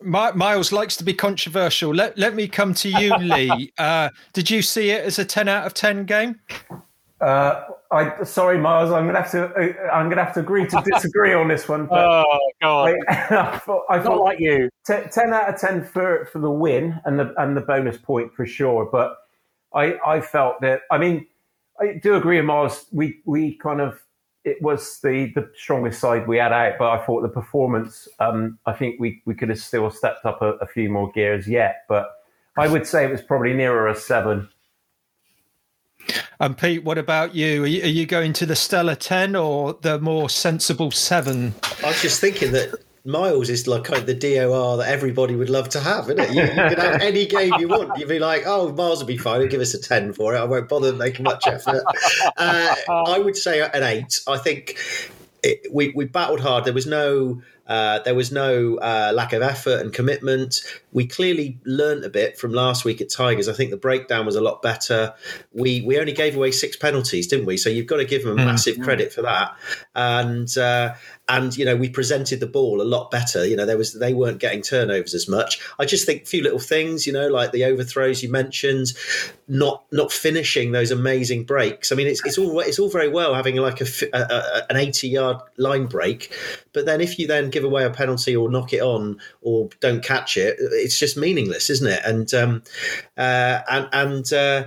Miles 0.00 0.72
likes 0.72 0.96
to 0.96 1.04
be 1.04 1.14
controversial. 1.14 1.94
Let 1.94 2.16
let 2.18 2.34
me 2.34 2.48
come 2.48 2.74
to 2.74 2.88
you, 2.88 3.14
Lee. 3.18 3.72
Uh, 3.78 4.08
did 4.32 4.50
you 4.50 4.62
see 4.62 4.90
it 4.90 5.04
as 5.04 5.18
a 5.18 5.24
ten 5.24 5.48
out 5.48 5.66
of 5.66 5.74
ten 5.74 6.04
game? 6.04 6.40
Uh, 7.22 7.68
I 7.92 8.24
sorry, 8.24 8.58
Miles. 8.58 8.90
I'm 8.90 9.06
gonna 9.06 9.22
have 9.22 9.30
to. 9.30 9.46
Uh, 9.46 9.90
I'm 9.92 10.08
gonna 10.08 10.24
have 10.24 10.34
to 10.34 10.40
agree 10.40 10.66
to 10.66 10.82
disagree 10.84 11.32
on 11.32 11.46
this 11.46 11.68
one. 11.68 11.88
oh 11.92 12.50
God! 12.60 12.94
I, 13.08 13.14
I 13.54 13.58
thought, 13.58 13.84
I 13.88 14.00
thought 14.00 14.20
like 14.20 14.40
you. 14.40 14.68
T- 14.84 15.08
ten 15.12 15.32
out 15.32 15.54
of 15.54 15.60
ten 15.60 15.84
for 15.84 16.26
for 16.32 16.40
the 16.40 16.50
win 16.50 17.00
and 17.04 17.20
the 17.20 17.32
and 17.38 17.56
the 17.56 17.60
bonus 17.60 17.96
point 17.96 18.34
for 18.34 18.44
sure. 18.44 18.88
But 18.90 19.16
I 19.72 19.98
I 20.04 20.20
felt 20.20 20.60
that. 20.62 20.80
I 20.90 20.98
mean, 20.98 21.26
I 21.80 22.00
do 22.02 22.16
agree, 22.16 22.38
with 22.38 22.46
Miles. 22.46 22.86
We 22.90 23.20
we 23.24 23.54
kind 23.54 23.80
of 23.80 24.02
it 24.44 24.60
was 24.60 24.98
the, 25.00 25.30
the 25.34 25.48
strongest 25.54 26.00
side 26.00 26.26
we 26.26 26.38
had 26.38 26.52
out, 26.52 26.74
but 26.78 26.90
I 26.90 27.04
thought 27.06 27.22
the 27.22 27.28
performance, 27.28 28.08
um, 28.18 28.58
I 28.66 28.72
think 28.72 28.98
we, 28.98 29.22
we 29.24 29.34
could 29.34 29.48
have 29.50 29.60
still 29.60 29.88
stepped 29.90 30.26
up 30.26 30.42
a, 30.42 30.54
a, 30.54 30.66
few 30.66 30.90
more 30.90 31.12
gears 31.12 31.46
yet. 31.46 31.84
But 31.88 32.10
I 32.58 32.66
would 32.66 32.84
say 32.84 33.04
it 33.04 33.12
was 33.12 33.22
probably 33.22 33.54
nearer 33.54 33.86
a 33.86 33.94
seven. 33.94 34.48
And 36.42 36.58
Pete, 36.58 36.82
what 36.82 36.98
about 36.98 37.36
you? 37.36 37.62
Are, 37.62 37.68
you? 37.68 37.84
are 37.84 37.86
you 37.86 38.04
going 38.04 38.32
to 38.32 38.44
the 38.44 38.56
stellar 38.56 38.96
10 38.96 39.36
or 39.36 39.74
the 39.74 40.00
more 40.00 40.28
sensible 40.28 40.90
seven? 40.90 41.54
I 41.84 41.86
was 41.86 42.02
just 42.02 42.20
thinking 42.20 42.50
that 42.50 42.74
Miles 43.04 43.48
is 43.48 43.68
like 43.68 43.84
kind 43.84 44.00
of 44.00 44.06
the 44.06 44.14
DOR 44.14 44.78
that 44.78 44.88
everybody 44.88 45.36
would 45.36 45.50
love 45.50 45.68
to 45.68 45.78
have, 45.78 46.10
isn't 46.10 46.18
it? 46.18 46.30
You, 46.32 46.42
you 46.42 46.48
can 46.48 46.78
have 46.78 47.00
any 47.00 47.26
game 47.26 47.52
you 47.60 47.68
want. 47.68 47.96
You'd 47.96 48.08
be 48.08 48.18
like, 48.18 48.42
oh, 48.44 48.72
Miles 48.72 48.98
will 48.98 49.06
be 49.06 49.18
fine. 49.18 49.38
He'll 49.38 49.48
give 49.48 49.60
us 49.60 49.72
a 49.72 49.80
10 49.80 50.14
for 50.14 50.34
it. 50.34 50.38
I 50.38 50.42
won't 50.42 50.68
bother 50.68 50.92
making 50.92 51.22
much 51.22 51.46
effort. 51.46 51.84
Uh, 52.36 52.74
I 52.88 53.20
would 53.20 53.36
say 53.36 53.60
an 53.60 53.84
eight. 53.84 54.18
I 54.26 54.36
think 54.36 54.80
it, 55.44 55.72
we, 55.72 55.90
we 55.90 56.06
battled 56.06 56.40
hard. 56.40 56.64
There 56.64 56.74
was 56.74 56.88
no 56.88 57.40
uh, 57.66 58.00
there 58.00 58.14
was 58.14 58.32
no 58.32 58.76
uh, 58.76 59.12
lack 59.14 59.32
of 59.32 59.42
effort 59.42 59.80
and 59.80 59.92
commitment. 59.92 60.62
We 60.92 61.06
clearly 61.06 61.58
learnt 61.64 62.04
a 62.04 62.10
bit 62.10 62.38
from 62.38 62.52
last 62.52 62.84
week 62.84 63.00
at 63.00 63.10
Tigers. 63.10 63.48
I 63.48 63.52
think 63.52 63.70
the 63.70 63.76
breakdown 63.76 64.26
was 64.26 64.36
a 64.36 64.40
lot 64.40 64.62
better. 64.62 65.14
We 65.52 65.80
we 65.82 65.98
only 65.98 66.12
gave 66.12 66.36
away 66.36 66.50
six 66.50 66.76
penalties, 66.76 67.26
didn't 67.26 67.46
we? 67.46 67.56
So 67.56 67.70
you've 67.70 67.86
got 67.86 67.98
to 67.98 68.04
give 68.04 68.24
them 68.24 68.38
a 68.38 68.42
mm. 68.42 68.46
massive 68.46 68.80
credit 68.80 69.12
for 69.12 69.22
that. 69.22 69.56
And 69.94 70.56
uh, 70.58 70.94
and 71.28 71.56
you 71.56 71.64
know 71.64 71.76
we 71.76 71.88
presented 71.88 72.40
the 72.40 72.46
ball 72.46 72.80
a 72.80 72.84
lot 72.84 73.10
better. 73.10 73.46
You 73.46 73.56
know 73.56 73.64
there 73.64 73.78
was 73.78 73.94
they 73.94 74.12
weren't 74.12 74.38
getting 74.38 74.60
turnovers 74.60 75.14
as 75.14 75.28
much. 75.28 75.60
I 75.78 75.84
just 75.84 76.04
think 76.04 76.22
a 76.22 76.26
few 76.26 76.42
little 76.42 76.58
things, 76.58 77.06
you 77.06 77.12
know, 77.12 77.28
like 77.28 77.52
the 77.52 77.64
overthrows 77.64 78.22
you 78.22 78.30
mentioned, 78.30 78.92
not 79.46 79.84
not 79.92 80.10
finishing 80.10 80.72
those 80.72 80.90
amazing 80.90 81.44
breaks. 81.44 81.92
I 81.92 81.94
mean, 81.94 82.08
it's 82.08 82.24
it's 82.26 82.38
all 82.38 82.58
it's 82.60 82.78
all 82.78 82.90
very 82.90 83.08
well 83.08 83.34
having 83.34 83.56
like 83.56 83.80
a, 83.80 83.86
a, 84.12 84.18
a 84.18 84.66
an 84.70 84.76
eighty 84.76 85.08
yard 85.08 85.36
line 85.56 85.86
break, 85.86 86.36
but 86.72 86.86
then 86.86 87.00
if 87.00 87.18
you 87.18 87.26
then 87.26 87.50
give 87.52 87.64
away 87.64 87.84
a 87.84 87.90
penalty 87.90 88.34
or 88.34 88.50
knock 88.50 88.72
it 88.72 88.80
on 88.80 89.20
or 89.40 89.68
don't 89.80 90.02
catch 90.02 90.36
it, 90.36 90.56
it's 90.58 90.98
just 90.98 91.16
meaningless, 91.16 91.70
isn't 91.70 91.90
it? 91.90 92.00
And 92.04 92.32
um, 92.34 92.62
uh, 93.16 93.60
and 93.70 93.88
and 93.92 94.32
uh, 94.32 94.64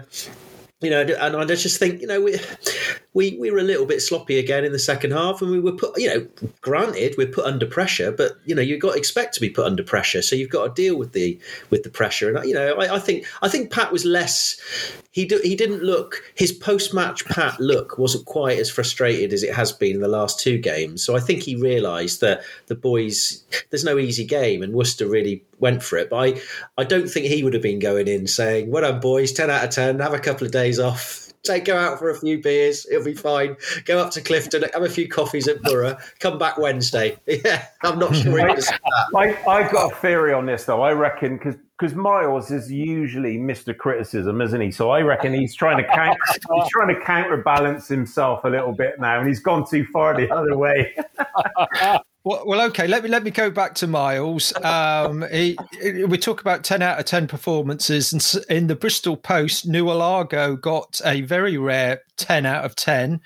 you 0.81 0.89
know, 0.89 1.01
and 1.01 1.35
I 1.35 1.45
just 1.45 1.79
think, 1.79 2.01
you 2.01 2.07
know, 2.07 2.21
we 2.21 2.39
we 3.15 3.37
we 3.37 3.49
were 3.49 3.57
a 3.57 3.63
little 3.63 3.85
bit 3.85 4.01
sloppy 4.01 4.37
again 4.37 4.65
in 4.65 4.73
the 4.73 4.77
second 4.77 5.11
half, 5.11 5.41
and 5.41 5.49
we 5.49 5.59
were 5.59 5.71
put. 5.71 5.97
You 5.97 6.09
know, 6.09 6.49
granted, 6.61 7.15
we're 7.17 7.27
put 7.27 7.45
under 7.45 7.65
pressure, 7.65 8.11
but 8.11 8.33
you 8.45 8.53
know, 8.53 8.61
you've 8.61 8.81
got 8.81 8.91
to 8.91 8.97
expect 8.97 9.33
to 9.35 9.41
be 9.41 9.49
put 9.49 9.65
under 9.65 9.83
pressure, 9.83 10.21
so 10.21 10.35
you've 10.35 10.49
got 10.51 10.67
to 10.67 10.81
deal 10.81 10.97
with 10.97 11.13
the 11.13 11.39
with 11.69 11.83
the 11.83 11.89
pressure. 11.89 12.35
And 12.35 12.47
you 12.47 12.53
know, 12.53 12.75
I, 12.75 12.95
I 12.95 12.99
think 12.99 13.25
I 13.41 13.47
think 13.47 13.71
Pat 13.71 13.91
was 13.91 14.05
less. 14.05 14.59
He 15.11 15.23
do, 15.23 15.39
he 15.41 15.55
didn't 15.55 15.81
look 15.81 16.21
his 16.35 16.51
post 16.51 16.93
match 16.93 17.23
Pat 17.23 17.57
look 17.61 17.97
wasn't 17.97 18.25
quite 18.25 18.59
as 18.59 18.69
frustrated 18.69 19.31
as 19.31 19.43
it 19.43 19.55
has 19.55 19.71
been 19.71 19.95
in 19.95 20.01
the 20.01 20.09
last 20.09 20.41
two 20.41 20.57
games. 20.57 21.01
So 21.01 21.15
I 21.15 21.21
think 21.21 21.41
he 21.41 21.55
realised 21.55 22.19
that 22.19 22.41
the 22.67 22.75
boys 22.75 23.45
there's 23.69 23.85
no 23.85 23.97
easy 23.97 24.25
game, 24.25 24.61
and 24.61 24.73
Worcester 24.73 25.07
really 25.07 25.41
went 25.59 25.83
for 25.83 25.97
it. 25.97 26.09
But 26.09 26.17
I 26.17 26.41
I 26.77 26.83
don't 26.83 27.07
think 27.07 27.27
he 27.27 27.45
would 27.45 27.53
have 27.53 27.63
been 27.63 27.79
going 27.79 28.09
in 28.09 28.27
saying, 28.27 28.69
"Well 28.69 28.81
done, 28.81 28.99
boys, 28.99 29.31
ten 29.31 29.49
out 29.49 29.63
of 29.63 29.69
ten. 29.69 30.01
Have 30.01 30.13
a 30.13 30.19
couple 30.19 30.45
of 30.45 30.51
days 30.51 30.79
off." 30.79 31.24
Take 31.45 31.65
go 31.65 31.77
out 31.77 31.99
for 31.99 32.09
a 32.09 32.15
few 32.17 32.41
beers. 32.41 32.85
It'll 32.89 33.05
be 33.05 33.13
fine. 33.13 33.55
Go 33.85 33.99
up 33.99 34.11
to 34.11 34.21
Clifton, 34.21 34.63
have 34.73 34.83
a 34.83 34.89
few 34.89 35.07
coffees 35.07 35.47
at 35.47 35.61
Borough. 35.61 35.97
Come 36.19 36.37
back 36.37 36.57
Wednesday. 36.57 37.17
Yeah, 37.45 37.65
I'm 37.83 37.99
not 37.99 38.15
sure. 38.15 38.39
I, 38.39 38.55
I, 39.15 39.47
I 39.47 39.71
got 39.71 39.91
a 39.91 39.95
theory 39.97 40.33
on 40.33 40.45
this 40.45 40.63
though. 40.63 40.81
I 40.81 40.93
reckon 40.93 41.37
because 41.37 41.55
because 41.77 41.93
Miles 41.93 42.51
is 42.51 42.71
usually 42.71 43.37
Mr. 43.37 43.77
Criticism, 43.77 44.41
isn't 44.41 44.61
he? 44.61 44.71
So 44.71 44.91
I 44.91 45.01
reckon 45.01 45.33
he's 45.33 45.53
trying 45.53 45.77
to 45.77 45.83
count, 45.83 46.17
he's 46.31 46.69
trying 46.69 46.95
to 46.95 47.01
counterbalance 47.01 47.87
himself 47.87 48.45
a 48.45 48.49
little 48.49 48.71
bit 48.71 48.99
now, 48.99 49.19
and 49.19 49.27
he's 49.27 49.41
gone 49.41 49.67
too 49.67 49.85
far 49.91 50.15
the 50.15 50.33
other 50.33 50.57
way. 50.57 50.95
Well, 52.25 52.41
well, 52.47 52.61
okay. 52.69 52.87
Let 52.87 53.03
me 53.03 53.09
let 53.09 53.23
me 53.23 53.29
go 53.29 53.51
back 53.51 53.75
to 53.75 53.87
Miles. 53.87 54.51
Um, 54.63 55.23
he, 55.31 55.55
we 56.07 56.17
talk 56.17 56.41
about 56.41 56.63
ten 56.63 56.81
out 56.81 56.97
of 56.97 57.05
ten 57.05 57.27
performances, 57.27 58.11
and 58.11 58.45
in 58.49 58.65
the 58.65 58.75
Bristol 58.75 59.15
Post, 59.15 59.69
Naulago 59.69 60.59
got 60.59 60.99
a 61.05 61.21
very 61.21 61.55
rare 61.59 62.01
ten 62.17 62.47
out 62.47 62.65
of 62.65 62.75
ten. 62.75 63.21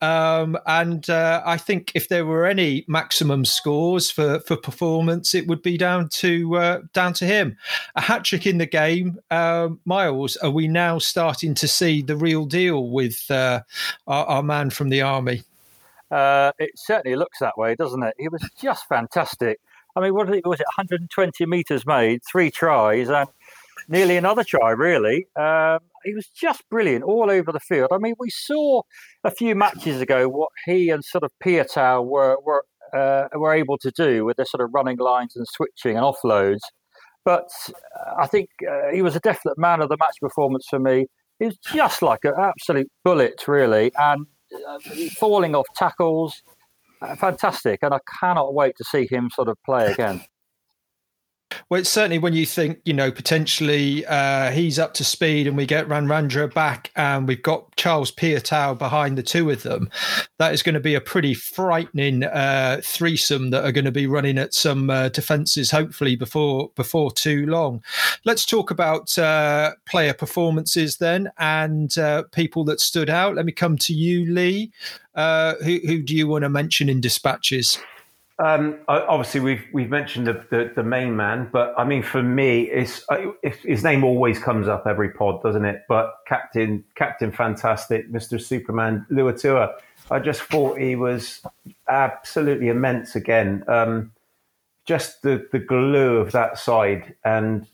Um, 0.00 0.58
and 0.66 1.08
uh, 1.08 1.42
I 1.46 1.58
think 1.58 1.92
if 1.94 2.08
there 2.08 2.26
were 2.26 2.44
any 2.44 2.84
maximum 2.88 3.44
scores 3.44 4.10
for, 4.10 4.40
for 4.40 4.56
performance, 4.56 5.32
it 5.32 5.46
would 5.46 5.62
be 5.62 5.78
down 5.78 6.08
to 6.14 6.56
uh, 6.56 6.80
down 6.92 7.12
to 7.14 7.26
him. 7.26 7.56
A 7.94 8.00
hat 8.00 8.24
trick 8.24 8.48
in 8.48 8.58
the 8.58 8.66
game. 8.66 9.20
Uh, 9.30 9.68
Miles, 9.84 10.36
are 10.38 10.50
we 10.50 10.66
now 10.66 10.98
starting 10.98 11.54
to 11.54 11.68
see 11.68 12.02
the 12.02 12.16
real 12.16 12.46
deal 12.46 12.90
with 12.90 13.30
uh, 13.30 13.60
our, 14.08 14.24
our 14.26 14.42
man 14.42 14.70
from 14.70 14.88
the 14.88 15.02
army? 15.02 15.44
Uh, 16.10 16.52
it 16.58 16.70
certainly 16.76 17.16
looks 17.16 17.38
that 17.38 17.56
way, 17.56 17.74
doesn't 17.74 18.02
it? 18.02 18.14
He 18.18 18.28
was 18.28 18.48
just 18.60 18.86
fantastic. 18.88 19.58
I 19.96 20.00
mean, 20.00 20.14
what 20.14 20.28
was 20.28 20.60
it? 20.60 20.66
120 20.76 21.46
meters 21.46 21.86
made, 21.86 22.20
three 22.30 22.50
tries, 22.50 23.08
and 23.08 23.28
nearly 23.88 24.16
another 24.16 24.44
try. 24.44 24.70
Really, 24.70 25.26
um, 25.36 25.80
he 26.04 26.14
was 26.14 26.26
just 26.28 26.68
brilliant 26.70 27.04
all 27.04 27.30
over 27.30 27.52
the 27.52 27.60
field. 27.60 27.88
I 27.92 27.98
mean, 27.98 28.14
we 28.18 28.30
saw 28.30 28.82
a 29.24 29.30
few 29.30 29.54
matches 29.54 30.00
ago 30.00 30.28
what 30.28 30.50
he 30.64 30.90
and 30.90 31.04
sort 31.04 31.24
of 31.24 31.32
Piutau 31.44 32.04
were 32.04 32.36
were 32.44 32.64
uh, 32.92 33.28
were 33.34 33.54
able 33.54 33.78
to 33.78 33.90
do 33.90 34.24
with 34.24 34.36
their 34.36 34.46
sort 34.46 34.62
of 34.62 34.70
running 34.72 34.98
lines 34.98 35.36
and 35.36 35.46
switching 35.46 35.96
and 35.96 36.04
offloads. 36.04 36.60
But 37.24 37.48
uh, 37.68 38.14
I 38.18 38.26
think 38.26 38.48
uh, 38.68 38.92
he 38.92 39.02
was 39.02 39.16
a 39.16 39.20
definite 39.20 39.58
man 39.58 39.82
of 39.82 39.88
the 39.88 39.96
match 39.98 40.16
performance 40.20 40.66
for 40.68 40.78
me. 40.78 41.06
He 41.38 41.46
was 41.46 41.58
just 41.72 42.02
like 42.02 42.20
an 42.24 42.34
absolute 42.38 42.90
bullet, 43.04 43.46
really, 43.48 43.92
and 43.98 44.26
falling 45.16 45.54
off 45.54 45.66
tackles. 45.76 46.42
Uh, 47.02 47.16
fantastic. 47.16 47.80
And 47.82 47.94
I 47.94 47.98
cannot 48.20 48.54
wait 48.54 48.76
to 48.76 48.84
see 48.84 49.06
him 49.10 49.30
sort 49.30 49.48
of 49.48 49.56
play 49.64 49.92
again. 49.92 50.22
Well, 51.68 51.84
certainly 51.84 52.18
when 52.18 52.32
you 52.32 52.46
think, 52.46 52.80
you 52.84 52.92
know, 52.92 53.10
potentially 53.10 54.04
uh, 54.06 54.50
he's 54.50 54.78
up 54.78 54.94
to 54.94 55.04
speed 55.04 55.46
and 55.46 55.56
we 55.56 55.66
get 55.66 55.88
Radradra 55.88 56.52
back 56.52 56.90
and 56.96 57.26
we've 57.26 57.42
got 57.42 57.74
Charles 57.76 58.12
Piutau 58.12 58.78
behind 58.78 59.18
the 59.18 59.22
two 59.22 59.50
of 59.50 59.62
them, 59.62 59.90
that 60.38 60.52
is 60.52 60.62
going 60.62 60.74
to 60.74 60.80
be 60.80 60.94
a 60.94 61.00
pretty 61.00 61.34
frightening 61.34 62.24
uh, 62.24 62.80
threesome 62.82 63.50
that 63.50 63.64
are 63.64 63.72
going 63.72 63.84
to 63.84 63.92
be 63.92 64.06
running 64.06 64.38
at 64.38 64.54
some 64.54 64.90
uh, 64.90 65.08
defences, 65.08 65.70
hopefully, 65.70 66.16
before 66.16 66.70
before 66.76 67.10
too 67.10 67.46
long. 67.46 67.82
Let's 68.24 68.44
talk 68.46 68.70
about 68.70 69.16
uh, 69.18 69.72
player 69.86 70.14
performances 70.14 70.96
then 70.98 71.30
and 71.38 71.96
uh, 71.98 72.24
people 72.32 72.64
that 72.64 72.80
stood 72.80 73.10
out. 73.10 73.34
Let 73.34 73.46
me 73.46 73.52
come 73.52 73.76
to 73.78 73.94
you, 73.94 74.32
Lee. 74.32 74.72
Uh, 75.14 75.54
who, 75.64 75.78
who 75.86 76.02
do 76.02 76.14
you 76.14 76.28
want 76.28 76.42
to 76.42 76.48
mention 76.48 76.88
in 76.88 77.00
dispatches? 77.00 77.78
Um, 78.40 78.78
obviously, 78.88 79.40
we've 79.40 79.64
we've 79.74 79.90
mentioned 79.90 80.26
the, 80.26 80.42
the, 80.48 80.72
the, 80.74 80.82
main 80.82 81.14
man, 81.14 81.50
but 81.52 81.74
I 81.76 81.84
mean, 81.84 82.02
for 82.02 82.22
me, 82.22 82.62
it's, 82.62 83.04
his 83.42 83.84
name 83.84 84.02
always 84.02 84.38
comes 84.38 84.66
up 84.66 84.86
every 84.86 85.10
pod, 85.10 85.42
doesn't 85.42 85.66
it? 85.66 85.82
But 85.90 86.14
Captain 86.26 86.82
Captain 86.94 87.30
Fantastic, 87.30 88.08
Mister 88.08 88.38
Superman, 88.38 89.04
Luatua, 89.10 89.74
I 90.10 90.20
just 90.20 90.40
thought 90.40 90.78
he 90.78 90.96
was 90.96 91.42
absolutely 91.86 92.68
immense 92.68 93.14
again. 93.14 93.62
Um, 93.68 94.12
just 94.86 95.20
the 95.20 95.46
the 95.52 95.58
glue 95.58 96.16
of 96.16 96.32
that 96.32 96.58
side, 96.58 97.14
and 97.26 97.66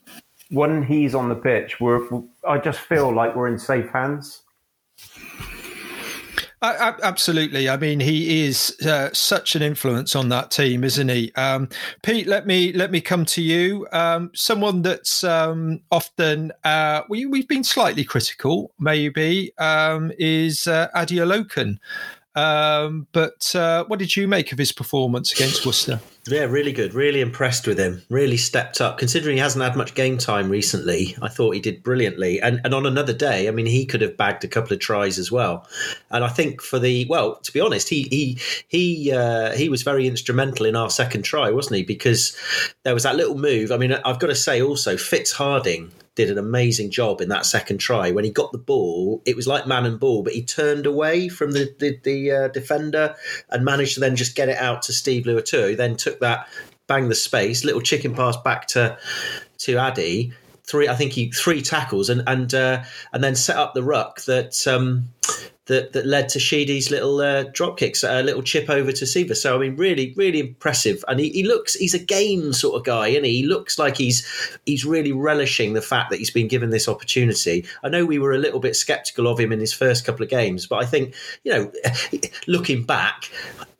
when 0.50 0.82
he's 0.82 1.14
on 1.14 1.28
the 1.28 1.36
pitch, 1.36 1.78
we're 1.80 2.00
I 2.46 2.58
just 2.58 2.80
feel 2.80 3.14
like 3.14 3.36
we're 3.36 3.46
in 3.46 3.60
safe 3.60 3.90
hands. 3.90 4.42
Absolutely. 7.02 7.68
I 7.68 7.76
mean, 7.76 8.00
he 8.00 8.44
is 8.46 8.76
uh, 8.86 9.10
such 9.12 9.54
an 9.56 9.62
influence 9.62 10.16
on 10.16 10.28
that 10.30 10.50
team, 10.50 10.84
isn't 10.84 11.08
he? 11.08 11.32
Um, 11.34 11.68
Pete, 12.02 12.26
let 12.26 12.46
me 12.46 12.72
let 12.72 12.90
me 12.90 13.00
come 13.00 13.24
to 13.26 13.42
you. 13.42 13.86
Um, 13.92 14.30
someone 14.34 14.82
that's 14.82 15.24
um, 15.24 15.80
often 15.90 16.52
uh, 16.64 17.02
we, 17.08 17.22
have 17.22 17.48
been 17.48 17.64
slightly 17.64 18.04
critical, 18.04 18.72
maybe, 18.78 19.52
um, 19.58 20.12
is 20.18 20.66
uh, 20.66 20.88
Adeolokun. 20.94 21.78
Um, 22.34 23.06
but 23.12 23.54
uh, 23.54 23.84
what 23.84 23.98
did 23.98 24.14
you 24.14 24.28
make 24.28 24.52
of 24.52 24.58
his 24.58 24.72
performance 24.72 25.32
against 25.32 25.64
Worcester? 25.64 26.00
Yeah, 26.28 26.44
really 26.44 26.72
good. 26.72 26.94
Really 26.94 27.20
impressed 27.20 27.66
with 27.66 27.78
him. 27.78 28.02
Really 28.08 28.36
stepped 28.36 28.80
up. 28.80 28.98
Considering 28.98 29.36
he 29.36 29.40
hasn't 29.40 29.64
had 29.64 29.76
much 29.76 29.94
game 29.94 30.18
time 30.18 30.48
recently, 30.48 31.16
I 31.22 31.28
thought 31.28 31.54
he 31.54 31.60
did 31.60 31.82
brilliantly. 31.82 32.40
And 32.40 32.60
and 32.64 32.74
on 32.74 32.86
another 32.86 33.12
day, 33.12 33.48
I 33.48 33.50
mean, 33.52 33.66
he 33.66 33.86
could 33.86 34.00
have 34.00 34.16
bagged 34.16 34.44
a 34.44 34.48
couple 34.48 34.72
of 34.72 34.80
tries 34.80 35.18
as 35.18 35.30
well. 35.30 35.66
And 36.10 36.24
I 36.24 36.28
think 36.28 36.62
for 36.62 36.78
the 36.78 37.06
well, 37.08 37.36
to 37.36 37.52
be 37.52 37.60
honest, 37.60 37.88
he 37.88 38.04
he 38.10 38.38
he 38.68 39.12
uh, 39.12 39.52
he 39.52 39.68
was 39.68 39.82
very 39.82 40.06
instrumental 40.06 40.66
in 40.66 40.76
our 40.76 40.90
second 40.90 41.22
try, 41.22 41.50
wasn't 41.50 41.76
he? 41.76 41.82
Because 41.82 42.36
there 42.82 42.94
was 42.94 43.04
that 43.04 43.16
little 43.16 43.38
move. 43.38 43.70
I 43.70 43.76
mean, 43.76 43.92
I've 43.92 44.18
got 44.18 44.28
to 44.28 44.34
say 44.34 44.60
also, 44.60 44.96
Fitz 44.96 45.32
Harding 45.32 45.92
did 46.16 46.30
an 46.30 46.38
amazing 46.38 46.90
job 46.90 47.20
in 47.20 47.28
that 47.28 47.46
second 47.46 47.78
try. 47.78 48.10
When 48.10 48.24
he 48.24 48.30
got 48.30 48.50
the 48.50 48.58
ball, 48.58 49.22
it 49.24 49.36
was 49.36 49.46
like 49.46 49.66
man 49.66 49.86
and 49.86 50.00
ball, 50.00 50.22
but 50.22 50.32
he 50.32 50.42
turned 50.42 50.86
away 50.86 51.28
from 51.28 51.52
the 51.52 51.72
the, 51.78 52.00
the 52.02 52.30
uh, 52.32 52.48
defender 52.48 53.14
and 53.50 53.64
managed 53.64 53.94
to 53.94 54.00
then 54.00 54.16
just 54.16 54.34
get 54.34 54.48
it 54.48 54.58
out 54.58 54.82
to 54.82 54.92
Steve 54.92 55.24
Luatua, 55.24 55.70
who 55.70 55.76
then 55.76 55.96
took 55.96 56.18
that, 56.20 56.48
bang 56.88 57.08
the 57.08 57.14
space, 57.14 57.64
little 57.64 57.82
chicken 57.82 58.14
pass 58.14 58.36
back 58.38 58.66
to 58.68 58.98
to 59.58 59.76
Addy. 59.76 60.32
Three, 60.64 60.88
I 60.88 60.96
think 60.96 61.12
he 61.12 61.30
three 61.30 61.62
tackles 61.62 62.10
and 62.10 62.22
and 62.26 62.52
uh, 62.52 62.82
and 63.12 63.22
then 63.22 63.36
set 63.36 63.56
up 63.56 63.74
the 63.74 63.84
ruck 63.84 64.22
that 64.22 64.66
um, 64.66 65.10
that 65.66 65.92
that 65.92 66.06
led 66.06 66.28
to 66.30 66.40
Sheedy's 66.40 66.90
little 66.90 67.20
uh, 67.20 67.44
drop 67.52 67.76
kicks, 67.78 68.02
a 68.02 68.22
little 68.22 68.42
chip 68.42 68.68
over 68.68 68.92
to 68.92 69.06
Siva. 69.06 69.34
So 69.34 69.56
I 69.56 69.58
mean, 69.58 69.76
really, 69.76 70.12
really 70.16 70.40
impressive. 70.40 71.04
And 71.08 71.20
he, 71.20 71.30
he 71.30 71.42
looks 71.42 71.74
he's 71.74 71.94
a 71.94 71.98
game 71.98 72.52
sort 72.52 72.76
of 72.76 72.84
guy, 72.84 73.08
and 73.08 73.24
he? 73.24 73.36
he 73.36 73.42
looks 73.42 73.78
like 73.78 73.96
he's 73.96 74.26
he's 74.64 74.84
really 74.84 75.12
relishing 75.12 75.74
the 75.74 75.82
fact 75.82 76.10
that 76.10 76.18
he's 76.18 76.30
been 76.30 76.48
given 76.48 76.70
this 76.70 76.88
opportunity. 76.88 77.64
I 77.82 77.88
know 77.88 78.04
we 78.04 78.18
were 78.18 78.32
a 78.32 78.38
little 78.38 78.60
bit 78.60 78.76
sceptical 78.76 79.28
of 79.28 79.38
him 79.38 79.52
in 79.52 79.60
his 79.60 79.72
first 79.72 80.04
couple 80.04 80.22
of 80.22 80.30
games, 80.30 80.66
but 80.66 80.82
I 80.82 80.86
think 80.86 81.14
you 81.44 81.52
know, 81.52 81.72
looking 82.46 82.84
back, 82.84 83.30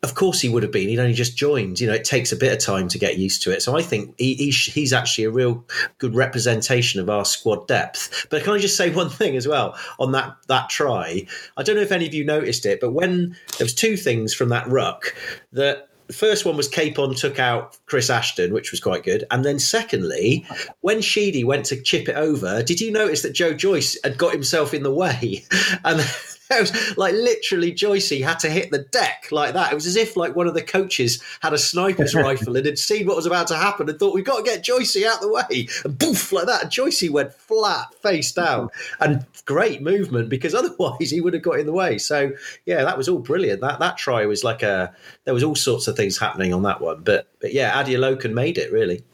of 0.03 0.15
course 0.15 0.41
he 0.41 0.49
would 0.49 0.63
have 0.63 0.73
been. 0.73 0.89
He'd 0.89 0.99
only 0.99 1.15
just 1.15 1.37
joined. 1.37 1.81
You 1.81 1.89
know, 1.89 1.95
it 1.95 2.05
takes 2.05 2.31
a 2.33 2.37
bit 2.37 2.53
of 2.53 2.59
time 2.59 2.89
to 2.89 2.99
get 2.99 3.19
used 3.19 3.43
to 3.43 3.51
it. 3.53 3.63
So 3.63 3.77
I 3.77 3.83
think 3.83 4.15
he, 4.19 4.35
he's 4.51 4.93
actually 4.93 5.25
a 5.25 5.31
real 5.31 5.65
good 5.99 6.15
representation 6.15 7.01
of 7.01 7.11
our 7.11 7.25
squad 7.25 7.67
depth. 7.67 8.27
But 8.31 8.45
can 8.45 8.53
I 8.53 8.59
just 8.59 8.77
say 8.77 8.91
one 8.95 9.11
thing 9.11 9.37
as 9.37 9.49
well 9.49 9.77
on 9.99 10.13
that 10.13 10.37
that 10.49 10.69
try? 10.69 11.27
I 11.57 11.63
don't 11.63 11.76
know 11.77 11.83
if 11.83 11.93
any 11.93 12.07
of 12.07 12.15
you 12.15 12.25
noticed 12.25 12.67
it, 12.67 12.81
but 12.81 12.93
when 12.93 13.37
there 13.59 13.65
was 13.65 13.75
two 13.75 13.97
things 13.97 14.35
from 14.35 14.49
that 14.51 14.67
ruck 14.69 15.15
the 15.53 15.85
first 16.13 16.45
one 16.45 16.57
was 16.57 16.69
Capon 16.69 17.15
took 17.15 17.39
out 17.39 17.77
Chris 17.87 18.11
Ashton, 18.11 18.53
which 18.53 18.71
was 18.71 18.81
quite 18.81 19.03
good. 19.03 19.25
And 19.31 19.45
then 19.45 19.59
secondly, 19.59 20.47
when 20.81 21.01
Sheedy 21.01 21.45
went 21.45 21.67
to 21.67 21.81
chip 21.81 22.09
it 22.09 22.17
over, 22.17 22.63
did 22.63 22.81
you 22.81 22.91
notice 22.93 23.23
that 23.23 23.33
Joe 23.33 23.55
Joyce 23.55 23.99
had 24.05 24.19
got 24.19 24.33
himself 24.33 24.75
in 24.75 24.83
the 24.83 24.93
way? 24.93 25.45
And 25.85 26.01
like 26.97 27.15
literally 27.15 27.73
Joycey 27.73 28.23
had 28.23 28.39
to 28.41 28.51
hit 28.51 28.71
the 28.71 28.79
deck 28.79 29.29
like 29.31 29.55
that. 29.55 29.73
It 29.73 29.75
was 29.75 29.87
as 29.87 29.97
if 29.97 30.17
like 30.17 30.37
one 30.37 30.47
of 30.47 30.55
the 30.55 30.63
coaches 30.63 31.23
had 31.41 31.53
a 31.53 31.59
sniper's 31.59 32.15
rifle 32.15 32.57
and 32.57 32.67
had 32.67 32.79
seen 32.79 33.07
what 33.07 33.17
was 33.17 33.27
about 33.27 33.49
to 33.49 33.57
happen 33.57 33.89
and 33.89 33.99
thought 33.99 34.15
we've 34.15 34.25
got 34.25 34.39
to 34.39 34.43
get 34.43 34.65
Joycey 34.65 35.07
out 35.07 35.17
of 35.17 35.21
the 35.23 35.33
way 35.33 35.69
and 35.85 35.99
poof 35.99 36.33
like 36.33 36.47
that. 36.47 36.63
And 36.63 36.71
Joycey 36.71 37.11
went 37.11 37.33
flat 37.33 37.95
face 38.03 38.33
down 38.33 38.69
and 39.01 39.25
great 39.45 39.83
movement 39.83 40.29
because 40.29 40.55
otherwise 40.57 41.11
he 41.11 41.21
would 41.21 41.35
have 41.35 41.43
got 41.43 41.59
in 41.59 41.67
the 41.67 41.73
way. 41.73 41.99
So 41.99 42.33
yeah, 42.65 42.85
that 42.85 42.97
was 42.97 43.09
all 43.09 43.19
brilliant. 43.19 43.61
That 43.61 43.81
that 43.81 43.99
try 43.99 44.27
was 44.27 44.45
like 44.45 44.63
a 44.63 44.95
there 45.25 45.35
was 45.35 45.43
all 45.43 45.55
sorts 45.55 45.89
of 45.89 45.97
things 45.97 46.19
happening 46.19 46.55
on 46.55 46.63
that 46.63 46.81
one. 46.81 47.03
But 47.03 47.29
but 47.41 47.53
yeah, 47.53 47.83
Adeolokun 47.83 48.33
made 48.33 48.59
it 48.59 48.73
really. 48.73 49.05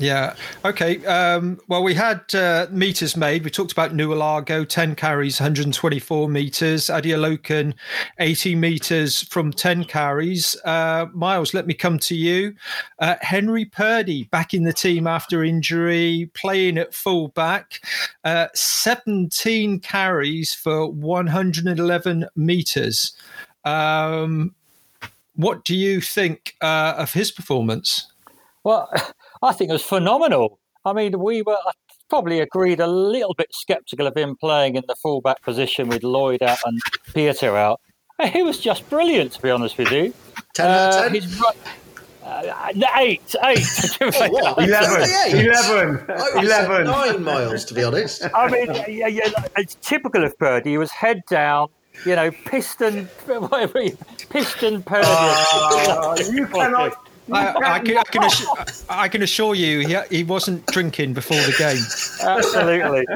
Yeah. 0.00 0.36
Okay. 0.64 1.04
Um, 1.06 1.58
well, 1.66 1.82
we 1.82 1.92
had 1.92 2.32
uh, 2.32 2.68
meters 2.70 3.16
made. 3.16 3.42
We 3.42 3.50
talked 3.50 3.72
about 3.72 3.94
Naulago, 3.94 4.66
10 4.66 4.94
carries, 4.94 5.40
124 5.40 6.28
meters. 6.28 6.86
Adeolokun, 6.86 7.74
80 8.20 8.54
meters 8.54 9.22
from 9.24 9.52
10 9.52 9.84
carries. 9.84 10.56
Uh, 10.64 11.06
Miles, 11.12 11.52
let 11.52 11.66
me 11.66 11.74
come 11.74 11.98
to 11.98 12.14
you. 12.14 12.54
Uh, 13.00 13.16
Henry 13.22 13.64
Purdy 13.64 14.24
back 14.24 14.54
in 14.54 14.62
the 14.62 14.72
team 14.72 15.08
after 15.08 15.42
injury, 15.42 16.30
playing 16.32 16.78
at 16.78 16.94
full 16.94 17.28
back, 17.28 17.80
uh, 18.22 18.46
17 18.54 19.80
carries 19.80 20.54
for 20.54 20.88
111 20.92 22.28
meters. 22.36 23.12
Um, 23.64 24.54
what 25.34 25.64
do 25.64 25.74
you 25.74 26.00
think 26.00 26.54
uh, 26.60 26.94
of 26.96 27.12
his 27.12 27.32
performance? 27.32 28.12
Well, 28.62 28.92
I 29.42 29.52
think 29.52 29.70
it 29.70 29.72
was 29.72 29.82
phenomenal. 29.82 30.58
I 30.84 30.92
mean, 30.92 31.18
we 31.18 31.42
were 31.42 31.58
probably 32.08 32.40
agreed 32.40 32.80
a 32.80 32.86
little 32.86 33.34
bit 33.34 33.48
sceptical 33.52 34.06
of 34.06 34.16
him 34.16 34.36
playing 34.40 34.76
in 34.76 34.82
the 34.88 34.94
fullback 34.96 35.42
position 35.42 35.88
with 35.88 36.02
Lloyd 36.02 36.42
out 36.42 36.58
and 36.64 36.80
Peter 37.14 37.56
out. 37.56 37.80
He 38.32 38.42
was 38.42 38.58
just 38.58 38.88
brilliant, 38.90 39.30
to 39.34 39.42
be 39.42 39.48
honest 39.50 39.78
with 39.78 39.92
you. 39.92 40.12
10 40.54 40.66
out 40.66 41.06
of 41.06 41.12
10? 41.12 41.22
Uh, 42.24 42.26
uh, 42.26 42.72
eight, 42.98 43.34
eight. 43.44 43.64
Oh, 44.02 44.28
what? 44.30 44.58
11, 44.58 45.38
11, 45.38 46.10
I 46.10 46.34
would 46.34 46.34
have 46.34 46.48
said 46.48 46.64
11. 46.66 46.86
nine 46.86 47.22
miles, 47.22 47.64
to 47.66 47.74
be 47.74 47.84
honest. 47.84 48.24
I 48.34 48.50
mean, 48.50 48.74
yeah, 48.88 49.06
yeah, 49.06 49.30
it's 49.56 49.76
typical 49.80 50.24
of 50.24 50.36
Purdy. 50.36 50.70
He 50.70 50.78
was 50.78 50.90
head 50.90 51.22
down, 51.30 51.68
you 52.04 52.16
know, 52.16 52.32
piston, 52.44 53.04
whatever, 53.26 53.82
he- 53.82 53.94
piston 54.30 54.82
Purdy. 54.82 55.06
Oh, 55.08 56.16
you 56.32 56.46
cannot. 56.48 57.07
I, 57.32 57.54
I, 57.62 57.78
can, 57.80 57.98
I, 57.98 58.02
can 58.02 58.24
assure, 58.24 58.56
I 58.88 59.08
can 59.08 59.22
assure 59.22 59.54
you, 59.54 59.86
he, 59.86 59.96
he 60.10 60.24
wasn't 60.24 60.64
drinking 60.66 61.14
before 61.14 61.36
the 61.36 61.54
game. 61.58 62.28
Absolutely. 62.28 63.06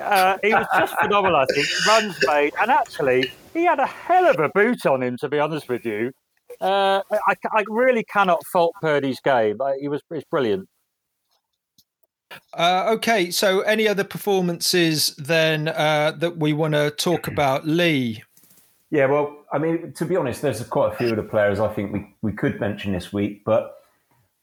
Uh, 0.00 0.38
he 0.42 0.54
was 0.54 0.66
just 0.76 0.94
phenomenal, 0.98 1.36
I 1.36 1.46
think. 1.46 1.86
Runs 1.86 2.16
made. 2.26 2.52
And 2.60 2.70
actually, 2.70 3.32
he 3.52 3.64
had 3.64 3.78
a 3.78 3.86
hell 3.86 4.26
of 4.26 4.38
a 4.40 4.48
boot 4.50 4.86
on 4.86 5.02
him, 5.02 5.16
to 5.18 5.28
be 5.28 5.38
honest 5.38 5.68
with 5.68 5.84
you. 5.84 6.12
Uh, 6.60 7.02
I, 7.10 7.34
I 7.52 7.64
really 7.68 8.04
cannot 8.04 8.44
fault 8.46 8.74
Purdy's 8.80 9.20
game. 9.20 9.60
Uh, 9.60 9.72
He 9.80 9.88
was, 9.88 10.02
he 10.08 10.16
was 10.16 10.24
brilliant. 10.30 10.68
Uh, 12.52 12.90
okay, 12.94 13.30
so 13.30 13.60
any 13.60 13.88
other 13.88 14.04
performances 14.04 15.14
then 15.16 15.68
uh, 15.68 16.12
that 16.18 16.36
we 16.36 16.52
want 16.52 16.74
to 16.74 16.90
talk 16.90 17.26
about? 17.26 17.66
Lee. 17.66 18.22
Yeah, 18.90 19.06
well, 19.06 19.44
I 19.52 19.58
mean, 19.58 19.92
to 19.92 20.04
be 20.04 20.16
honest, 20.16 20.42
there's 20.42 20.62
quite 20.64 20.92
a 20.92 20.96
few 20.96 21.10
of 21.10 21.16
the 21.16 21.22
players 21.22 21.60
I 21.60 21.68
think 21.68 21.92
we, 21.92 22.14
we 22.22 22.32
could 22.32 22.58
mention 22.58 22.92
this 22.92 23.12
week, 23.12 23.44
but 23.44 23.76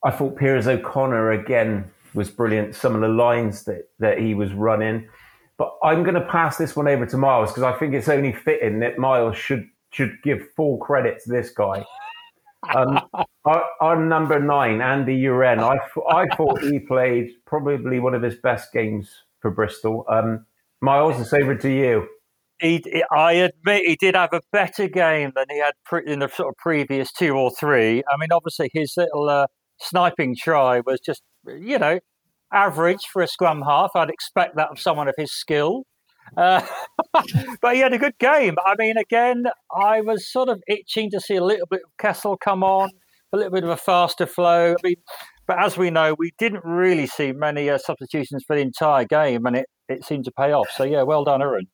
I 0.04 0.12
thought 0.12 0.38
Piers 0.38 0.68
O'Conor 0.68 1.32
again 1.32 1.92
was 2.14 2.30
brilliant. 2.30 2.76
Some 2.76 2.96
of 2.96 3.02
the 3.02 3.10
lines 3.10 3.64
that, 3.64 3.90
that 4.00 4.20
he 4.20 4.34
was 4.34 4.54
running. 4.54 5.10
But 5.58 5.76
I'm 5.84 6.04
going 6.04 6.16
to 6.16 6.26
pass 6.28 6.58
this 6.58 6.76
one 6.76 6.88
over 6.88 7.06
to 7.06 7.18
Miles 7.18 7.52
because 7.52 7.64
I 7.64 7.74
think 7.74 7.94
it's 7.94 8.08
only 8.08 8.32
fitting 8.32 8.80
that 8.80 8.98
Miles 8.98 9.38
should 9.38 9.68
should 9.90 10.18
give 10.22 10.50
full 10.56 10.78
credit 10.78 11.24
to 11.24 11.30
this 11.30 11.50
guy. 11.50 11.84
Um, 12.76 13.00
our, 13.46 13.66
our 13.82 14.06
number 14.06 14.40
nine, 14.40 14.82
Andy 14.82 15.20
Uren, 15.24 15.60
I, 15.60 15.80
I 16.14 16.26
thought 16.36 16.62
he 16.62 16.80
played 16.80 17.32
probably 17.46 18.00
one 18.00 18.14
of 18.14 18.22
his 18.22 18.36
best 18.36 18.72
games 18.72 19.10
for 19.40 19.50
Bristol. 19.50 20.06
Um, 20.10 20.46
Miles, 20.82 21.20
it's 21.20 21.34
over 21.34 21.56
to 21.56 21.70
you. 21.70 22.08
He, 22.60 23.04
I 23.12 23.34
admit 23.34 23.86
he 23.86 23.96
did 23.96 24.16
have 24.16 24.34
a 24.34 24.42
better 24.52 24.88
game 24.88 25.32
than 25.36 25.46
he 25.50 25.60
had 25.60 25.74
pre- 25.86 26.08
in 26.08 26.20
the 26.20 26.28
sort 26.28 26.50
of 26.50 26.56
previous 26.58 27.12
two 27.12 27.34
or 27.34 27.52
three. 27.52 28.04
I 28.12 28.18
mean, 28.18 28.30
obviously 28.32 28.70
his 28.74 28.94
little 28.98 29.30
uh, 29.30 29.46
sniping 29.80 30.36
try 30.36 30.80
was 30.80 31.00
just, 31.00 31.22
you 31.46 31.78
know, 31.78 32.00
average 32.52 33.06
for 33.12 33.22
a 33.22 33.28
scrum 33.28 33.62
half. 33.62 33.92
I'd 33.96 34.10
expect 34.10 34.56
that 34.56 34.70
of 34.72 34.80
someone 34.80 35.08
of 35.08 35.16
his 35.18 35.32
skill. 35.32 35.84
Uh, 36.36 36.62
but 37.62 37.76
he 37.76 37.80
had 37.80 37.94
a 37.94 37.98
good 37.98 38.18
game. 38.18 38.56
I 38.66 38.76
mean, 38.78 38.98
again, 38.98 39.46
I 39.72 40.02
was 40.02 40.30
sort 40.32 40.50
of 40.50 40.62
itching 40.68 41.12
to 41.12 41.20
see 41.20 41.36
a 41.36 41.44
little 41.44 41.68
bit 41.68 41.82
of 41.84 41.92
Kessel 41.98 42.38
come 42.38 42.64
on, 42.64 42.90
a 43.34 43.38
little 43.38 43.52
bit 43.52 43.64
of 43.64 43.70
a 43.70 43.78
faster 43.78 44.26
flow. 44.26 44.74
I 44.74 44.88
mean, 44.88 44.96
but 45.48 45.64
as 45.64 45.78
we 45.78 45.90
know, 45.90 46.16
we 46.18 46.32
didn't 46.38 46.66
really 46.66 47.08
see 47.08 47.32
many 47.32 47.70
uh, 47.70 47.78
substitutions 47.78 48.44
for 48.46 48.56
the 48.56 48.62
entire 48.62 49.06
game, 49.06 49.46
and 49.46 49.56
it, 49.56 49.68
it 49.88 50.04
seemed 50.04 50.26
to 50.26 50.32
pay 50.32 50.52
off. 50.52 50.70
So, 50.76 50.84
yeah, 50.84 51.04
well 51.04 51.24
done, 51.24 51.42
Aaron. 51.42 51.68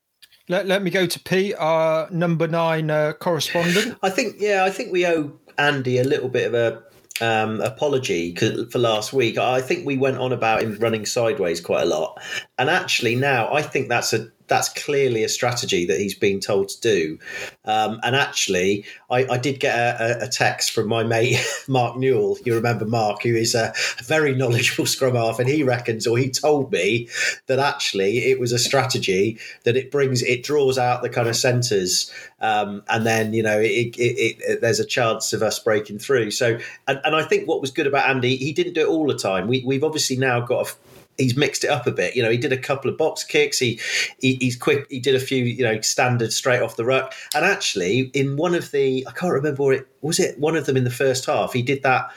Let, 0.48 0.66
let 0.66 0.82
me 0.82 0.90
go 0.90 1.06
to 1.06 1.20
Pete, 1.20 1.54
our 1.58 2.10
number 2.10 2.46
nine 2.46 2.90
uh, 2.90 3.14
correspondent. 3.14 3.98
I 4.02 4.10
think, 4.10 4.36
yeah, 4.38 4.64
I 4.64 4.70
think 4.70 4.92
we 4.92 5.06
owe 5.06 5.32
Andy 5.56 5.98
a 5.98 6.04
little 6.04 6.28
bit 6.28 6.52
of 6.52 6.54
a 6.54 6.82
um, 7.20 7.60
apology 7.60 8.34
for 8.34 8.78
last 8.78 9.12
week. 9.12 9.38
I 9.38 9.60
think 9.60 9.86
we 9.86 9.96
went 9.96 10.18
on 10.18 10.32
about 10.32 10.62
him 10.62 10.76
running 10.78 11.06
sideways 11.06 11.60
quite 11.60 11.82
a 11.82 11.86
lot, 11.86 12.20
and 12.58 12.68
actually 12.68 13.14
now 13.14 13.52
I 13.52 13.62
think 13.62 13.88
that's 13.88 14.12
a 14.12 14.28
that's 14.46 14.68
clearly 14.70 15.24
a 15.24 15.28
strategy 15.28 15.86
that 15.86 15.98
he's 15.98 16.14
been 16.14 16.40
told 16.40 16.68
to 16.68 16.80
do. 16.80 17.18
Um, 17.64 17.98
and 18.02 18.14
actually, 18.14 18.84
I, 19.10 19.26
I 19.26 19.38
did 19.38 19.58
get 19.60 19.74
a, 19.74 20.24
a- 20.24 20.28
text 20.28 20.72
from 20.72 20.88
my 20.88 21.04
mate 21.04 21.38
Mark 21.68 21.96
Newell. 21.96 22.36
You 22.44 22.54
remember 22.54 22.84
Mark, 22.84 23.22
who 23.22 23.34
is 23.34 23.54
a 23.54 23.72
very 24.02 24.34
knowledgeable 24.34 24.86
scrum 24.94 25.14
half, 25.14 25.38
and 25.38 25.48
he 25.48 25.62
reckons, 25.62 26.06
or 26.06 26.18
he 26.18 26.30
told 26.30 26.72
me 26.72 27.08
that 27.46 27.58
actually 27.58 28.30
it 28.30 28.40
was 28.40 28.52
a 28.52 28.58
strategy 28.58 29.38
that 29.64 29.76
it 29.76 29.90
brings, 29.90 30.22
it 30.22 30.42
draws 30.42 30.76
out 30.76 31.02
the 31.02 31.08
kind 31.08 31.28
of 31.28 31.36
centres, 31.36 32.12
um, 32.40 32.82
and 32.88 33.06
then 33.06 33.32
you 33.32 33.42
know 33.42 33.58
it, 33.58 33.96
it, 33.96 34.36
it, 34.40 34.60
there's 34.60 34.80
a 34.80 34.84
chance 34.84 35.32
of 35.32 35.42
us 35.42 35.58
breaking 35.58 35.98
through. 35.98 36.30
So, 36.32 36.58
and, 36.88 37.00
and 37.04 37.14
I 37.14 37.22
think 37.22 37.48
what 37.48 37.60
was 37.60 37.70
good 37.70 37.86
about 37.86 38.08
Andy, 38.08 38.36
he 38.36 38.52
didn't 38.52 38.74
do 38.74 38.82
it 38.82 38.88
all 38.88 39.06
the 39.06 39.16
time. 39.16 39.46
We, 39.46 39.62
we've 39.64 39.84
obviously 39.84 40.16
now 40.16 40.40
got 40.40 40.68
a 40.68 40.74
he's 41.18 41.36
mixed 41.36 41.64
it 41.64 41.70
up 41.70 41.86
a 41.86 41.92
bit. 41.92 42.16
You 42.16 42.22
know, 42.22 42.30
he 42.30 42.36
did 42.36 42.52
a 42.52 42.58
couple 42.58 42.90
of 42.90 42.96
box 42.96 43.24
kicks. 43.24 43.58
He, 43.58 43.80
he 44.20 44.36
he's 44.36 44.56
quick. 44.56 44.86
He 44.90 45.00
did 45.00 45.14
a 45.14 45.20
few, 45.20 45.44
you 45.44 45.62
know, 45.62 45.80
standard 45.80 46.32
straight 46.32 46.62
off 46.62 46.76
the 46.76 46.84
ruck. 46.84 47.14
And 47.34 47.44
actually, 47.44 48.10
in 48.14 48.36
one 48.36 48.54
of 48.54 48.70
the, 48.70 49.06
I 49.08 49.12
can't 49.12 49.32
remember 49.32 49.62
what 49.62 49.74
it 49.74 49.88
was. 50.04 50.20
It 50.20 50.38
one 50.38 50.56
of 50.56 50.66
them 50.66 50.76
in 50.76 50.84
the 50.84 50.90
first 50.90 51.26
half. 51.26 51.52
He 51.52 51.62
did 51.62 51.82
that 51.82 52.10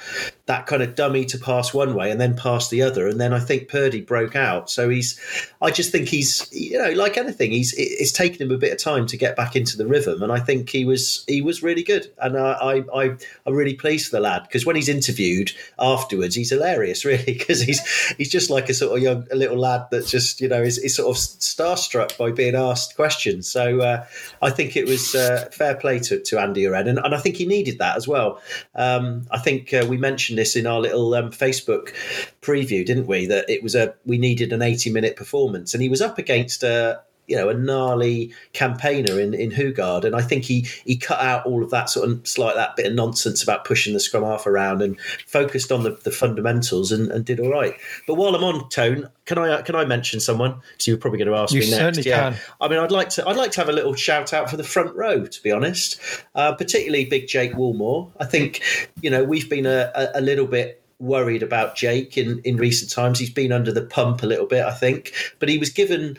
that 0.47 0.65
kind 0.65 0.81
of 0.81 0.95
dummy 0.95 1.25
to 1.25 1.37
pass 1.37 1.73
one 1.73 1.93
way 1.93 2.09
and 2.09 2.21
then 2.21 2.35
pass 2.35 2.69
the 2.69 2.81
other. 2.81 3.05
And 3.07 3.19
then 3.19 3.33
I 3.33 3.39
think 3.39 3.67
Purdy 3.67 3.99
broke 3.99 4.33
out. 4.33 4.69
So 4.69 4.87
he's, 4.87 5.19
I 5.61 5.71
just 5.71 5.91
think 5.91 6.07
he's, 6.07 6.47
you 6.53 6.81
know, 6.81 6.91
like 6.91 7.17
anything, 7.17 7.51
he's 7.51 7.73
it's 7.77 8.13
taken 8.13 8.41
him 8.41 8.51
a 8.51 8.57
bit 8.57 8.71
of 8.71 8.79
time 8.79 9.07
to 9.07 9.17
get 9.17 9.35
back 9.35 9.57
into 9.57 9.75
the 9.75 9.85
rhythm. 9.85 10.23
And 10.23 10.31
I 10.31 10.39
think 10.39 10.69
he 10.69 10.85
was 10.85 11.25
he 11.27 11.41
was 11.41 11.61
really 11.61 11.83
good. 11.83 12.11
And 12.21 12.37
I 12.37 12.51
I, 12.51 12.83
I 12.93 13.17
I'm 13.45 13.53
really 13.53 13.73
pleased 13.73 14.09
for 14.09 14.17
the 14.17 14.21
lad 14.21 14.43
because 14.43 14.65
when 14.65 14.77
he's 14.77 14.89
interviewed 14.89 15.51
afterwards, 15.79 16.35
he's 16.35 16.49
hilarious, 16.49 17.03
really, 17.05 17.23
because 17.25 17.61
he's 17.61 17.85
he's 18.17 18.31
just 18.31 18.49
like 18.49 18.69
a 18.69 18.73
sort 18.73 18.97
of 18.97 19.03
young 19.03 19.27
a 19.31 19.35
little 19.35 19.57
lad 19.57 19.87
that 19.91 20.07
just 20.07 20.39
you 20.39 20.47
know 20.47 20.61
is, 20.61 20.77
is 20.77 20.95
sort 20.95 21.09
of 21.09 21.21
starstruck 21.21 22.17
by 22.17 22.31
being 22.31 22.55
asked 22.55 22.95
questions. 22.95 23.49
So 23.49 23.81
uh, 23.81 24.05
I 24.41 24.49
think 24.49 24.77
it 24.77 24.87
was 24.87 25.13
uh, 25.13 25.49
fair 25.51 25.75
play 25.75 25.99
to, 25.99 26.21
to 26.21 26.39
Andy 26.39 26.63
Uren, 26.63 26.87
and, 26.87 26.99
and 26.99 27.13
I 27.13 27.19
think 27.19 27.35
he 27.35 27.45
needed 27.45 27.76
that 27.79 27.97
as 27.97 28.07
well. 28.07 28.41
Um, 28.75 29.27
I 29.31 29.39
think 29.39 29.73
uh, 29.73 29.85
we 29.87 29.97
mentioned 29.97 30.37
this 30.37 30.55
in 30.55 30.67
our 30.67 30.79
little 30.79 31.13
um, 31.13 31.31
Facebook 31.31 31.93
preview, 32.41 32.85
didn't 32.85 33.07
we? 33.07 33.25
That 33.25 33.49
it 33.49 33.63
was 33.63 33.75
a 33.75 33.93
we 34.05 34.17
needed 34.17 34.53
an 34.53 34.61
80 34.61 34.91
minute 34.91 35.15
performance, 35.15 35.73
and 35.73 35.81
he 35.81 35.89
was 35.89 36.01
up 36.01 36.17
against 36.17 36.63
a 36.63 37.01
you 37.27 37.35
know 37.35 37.49
a 37.49 37.53
gnarly 37.53 38.33
campaigner 38.53 39.19
in 39.19 39.33
in 39.33 39.51
Hougaard, 39.51 40.05
and 40.05 40.15
I 40.15 40.21
think 40.21 40.45
he 40.45 40.61
he 40.85 40.97
cut 40.97 41.19
out 41.19 41.45
all 41.45 41.63
of 41.63 41.69
that 41.69 41.89
sort 41.89 42.09
of 42.09 42.27
slight 42.27 42.55
that 42.55 42.75
bit 42.75 42.87
of 42.87 42.93
nonsense 42.93 43.43
about 43.43 43.65
pushing 43.65 43.93
the 43.93 43.99
scrum 43.99 44.23
half 44.23 44.47
around 44.47 44.81
and 44.81 44.99
focused 45.25 45.71
on 45.71 45.83
the, 45.83 45.91
the 46.03 46.11
fundamentals 46.11 46.91
and, 46.91 47.11
and 47.11 47.25
did 47.25 47.39
all 47.39 47.51
right. 47.51 47.75
But 48.07 48.15
while 48.15 48.33
I'm 48.35 48.43
on 48.43 48.69
tone, 48.69 49.09
can 49.25 49.37
I 49.37 49.61
can 49.61 49.75
I 49.75 49.85
mention 49.85 50.19
someone? 50.19 50.59
So 50.77 50.91
you're 50.91 50.97
probably 50.97 51.19
going 51.19 51.29
to 51.29 51.35
ask 51.35 51.53
You 51.53 51.61
me 51.61 51.71
next. 51.71 52.05
yeah, 52.05 52.31
can. 52.31 52.39
I 52.61 52.67
mean, 52.69 52.79
I'd 52.79 52.91
like 52.91 53.09
to 53.09 53.27
I'd 53.27 53.35
like 53.35 53.51
to 53.51 53.61
have 53.61 53.69
a 53.69 53.73
little 53.73 53.93
shout 53.93 54.33
out 54.33 54.49
for 54.49 54.57
the 54.57 54.63
front 54.63 54.95
row, 54.95 55.25
to 55.25 55.43
be 55.43 55.51
honest. 55.51 55.99
Uh, 56.33 56.53
particularly 56.53 57.05
Big 57.05 57.27
Jake 57.27 57.53
Woolmore. 57.53 58.11
I 58.19 58.25
think 58.25 58.61
you 59.01 59.09
know 59.09 59.23
we've 59.23 59.49
been 59.49 59.65
a, 59.65 59.91
a, 59.93 60.19
a 60.19 60.21
little 60.21 60.47
bit 60.47 60.81
worried 60.99 61.43
about 61.43 61.75
Jake 61.75 62.17
in, 62.17 62.39
in 62.43 62.57
recent 62.57 62.91
times. 62.91 63.19
He's 63.19 63.29
been 63.29 63.51
under 63.51 63.71
the 63.71 63.83
pump 63.85 64.23
a 64.23 64.25
little 64.25 64.45
bit, 64.45 64.65
I 64.65 64.73
think, 64.73 65.13
but 65.39 65.49
he 65.49 65.57
was 65.57 65.69
given, 65.69 66.17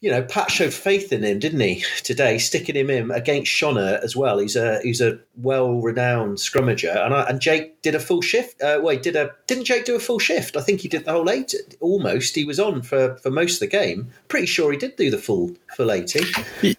you 0.00 0.10
know, 0.10 0.22
Pat 0.22 0.50
showed 0.50 0.72
faith 0.72 1.12
in 1.12 1.22
him, 1.22 1.38
didn't 1.38 1.60
he? 1.60 1.84
Today, 2.02 2.38
sticking 2.38 2.74
him 2.74 2.90
in 2.90 3.10
against 3.10 3.52
Schonert 3.52 4.02
as 4.02 4.16
well. 4.16 4.38
He's 4.38 4.56
a 4.56 4.80
he's 4.82 5.00
a 5.00 5.18
well 5.36 5.80
renowned 5.80 6.38
scrummager, 6.38 7.04
and 7.04 7.14
I, 7.14 7.22
and 7.22 7.40
Jake 7.40 7.82
did 7.82 7.94
a 7.94 8.00
full 8.00 8.22
shift. 8.22 8.60
Uh, 8.60 8.80
wait, 8.82 9.02
did 9.02 9.16
a 9.16 9.30
didn't 9.46 9.64
Jake 9.64 9.84
do 9.84 9.94
a 9.94 10.00
full 10.00 10.18
shift? 10.18 10.56
I 10.56 10.60
think 10.60 10.80
he 10.80 10.88
did 10.88 11.04
the 11.04 11.12
whole 11.12 11.30
eight 11.30 11.54
almost. 11.80 12.34
He 12.34 12.44
was 12.44 12.58
on 12.58 12.82
for 12.82 13.16
for 13.16 13.30
most 13.30 13.54
of 13.54 13.60
the 13.60 13.66
game. 13.66 14.10
Pretty 14.28 14.46
sure 14.46 14.72
he 14.72 14.78
did 14.78 14.96
do 14.96 15.10
the 15.10 15.18
full 15.18 15.54
full 15.76 15.90
eighty. 15.92 16.24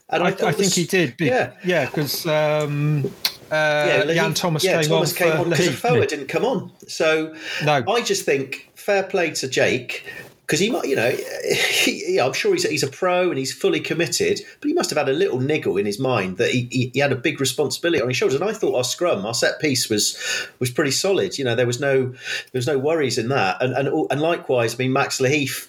And 0.09 0.23
I, 0.23 0.27
I 0.27 0.49
I 0.49 0.51
think 0.51 0.73
he 0.73 0.85
did. 0.85 1.15
yeah. 1.19 1.53
yeah, 1.63 1.85
because 1.85 2.27
um, 2.27 3.11
uh, 3.51 4.07
he- 4.07 4.13
Jan 4.13 4.33
Thomas 4.33 4.63
yeah, 4.63 4.81
came 4.81 4.89
Thomas 4.89 5.11
on 5.11 5.17
came 5.17 5.39
on 5.39 5.53
a 5.53 5.55
Pete, 5.55 5.73
forward, 5.73 6.09
didn't 6.09 6.27
come 6.27 6.45
on. 6.45 6.71
So 6.87 7.35
No. 7.63 7.83
I 7.87 8.01
just 8.01 8.25
think 8.25 8.71
fair 8.75 9.03
play 9.03 9.31
to 9.31 9.47
Jake. 9.47 10.05
because 10.45 10.59
he 10.59 10.69
might, 10.69 10.85
you 10.85 10.95
know, 10.95 11.09
he, 11.71 12.19
I'm 12.19 12.33
sure 12.33 12.53
he's, 12.53 12.69
he's 12.69 12.83
a 12.83 12.87
pro 12.87 13.29
and 13.29 13.37
he's 13.37 13.51
fully 13.51 13.79
committed, 13.79 14.41
but 14.61 14.67
he 14.67 14.73
must 14.73 14.91
have 14.91 14.97
had 14.97 15.09
a 15.09 15.13
little 15.13 15.39
niggle 15.39 15.77
in 15.77 15.85
his 15.85 15.99
mind 15.99 16.37
that 16.37 16.51
he, 16.51 16.67
he, 16.71 16.91
he, 16.93 16.99
had 16.99 17.11
a 17.11 17.15
big 17.15 17.39
responsibility 17.39 18.01
on 18.01 18.07
his 18.07 18.17
shoulders. 18.17 18.39
And 18.39 18.47
I 18.47 18.53
thought 18.53 18.75
our 18.75 18.83
scrum, 18.83 19.25
our 19.25 19.33
set 19.33 19.59
piece 19.59 19.89
was 19.89 20.17
was 20.59 20.69
pretty 20.69 20.91
solid. 20.91 21.37
You 21.37 21.45
know, 21.45 21.55
there 21.55 21.67
was 21.67 21.79
no 21.79 22.05
there 22.05 22.15
was 22.53 22.67
no 22.67 22.77
worries 22.77 23.17
in 23.17 23.29
that. 23.29 23.61
And 23.61 23.73
and 23.73 23.89
and 24.11 24.21
likewise, 24.21 24.75
I 24.75 24.77
mean, 24.77 24.93
Max 24.93 25.19
Lahiff, 25.19 25.67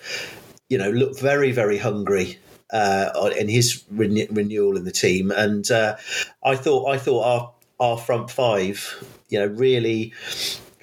you 0.68 0.76
know, 0.76 0.90
looked 0.90 1.20
very 1.20 1.52
very 1.52 1.78
hungry 1.78 2.38
uh, 2.72 3.30
in 3.38 3.48
his 3.48 3.82
renewal 3.90 4.76
in 4.76 4.84
the 4.84 4.92
team, 4.92 5.30
and 5.30 5.70
uh, 5.70 5.96
I 6.44 6.56
thought 6.56 6.88
I 6.88 6.98
thought 6.98 7.22
our 7.22 7.52
our 7.78 7.98
front 7.98 8.30
five, 8.30 9.04
you 9.28 9.38
know, 9.38 9.46
really 9.46 10.12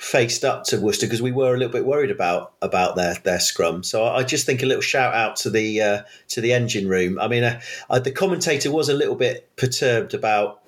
faced 0.03 0.43
up 0.43 0.65
to 0.65 0.79
Worcester 0.81 1.05
because 1.05 1.21
we 1.21 1.31
were 1.31 1.55
a 1.55 1.57
little 1.57 1.71
bit 1.71 1.85
worried 1.85 2.11
about 2.11 2.53
about 2.61 2.95
their 2.95 3.15
their 3.23 3.39
scrum. 3.39 3.83
So 3.83 4.05
I 4.05 4.23
just 4.23 4.45
think 4.45 4.61
a 4.61 4.65
little 4.65 4.81
shout 4.81 5.13
out 5.13 5.37
to 5.37 5.49
the 5.49 5.81
uh, 5.81 6.01
to 6.29 6.41
the 6.41 6.53
engine 6.53 6.87
room. 6.87 7.17
I 7.19 7.27
mean, 7.27 7.43
uh, 7.43 7.61
uh, 7.89 7.99
the 7.99 8.11
commentator 8.11 8.71
was 8.71 8.89
a 8.89 8.93
little 8.93 9.15
bit 9.15 9.49
perturbed 9.55 10.13
about 10.13 10.61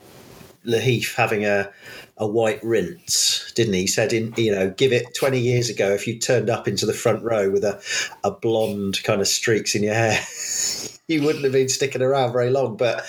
Lahiff 0.65 1.15
having 1.15 1.45
a 1.45 1.71
a 2.17 2.25
white 2.25 2.63
rinse, 2.63 3.51
didn't 3.55 3.73
he? 3.73 3.81
He 3.81 3.87
said, 3.87 4.13
in 4.13 4.33
you 4.37 4.51
know, 4.51 4.69
give 4.69 4.93
it 4.93 5.13
twenty 5.13 5.39
years 5.39 5.69
ago, 5.69 5.91
if 5.91 6.07
you 6.07 6.17
turned 6.17 6.49
up 6.49 6.67
into 6.67 6.85
the 6.85 6.93
front 6.93 7.21
row 7.23 7.49
with 7.49 7.65
a 7.65 7.81
a 8.23 8.31
blonde 8.31 9.03
kind 9.03 9.19
of 9.19 9.27
streaks 9.27 9.75
in 9.75 9.83
your 9.83 9.95
hair. 9.95 10.19
you 11.07 11.23
wouldn't 11.23 11.43
have 11.43 11.53
been 11.53 11.69
sticking 11.69 12.01
around 12.01 12.31
very 12.31 12.49
long, 12.49 12.77
but 12.77 13.05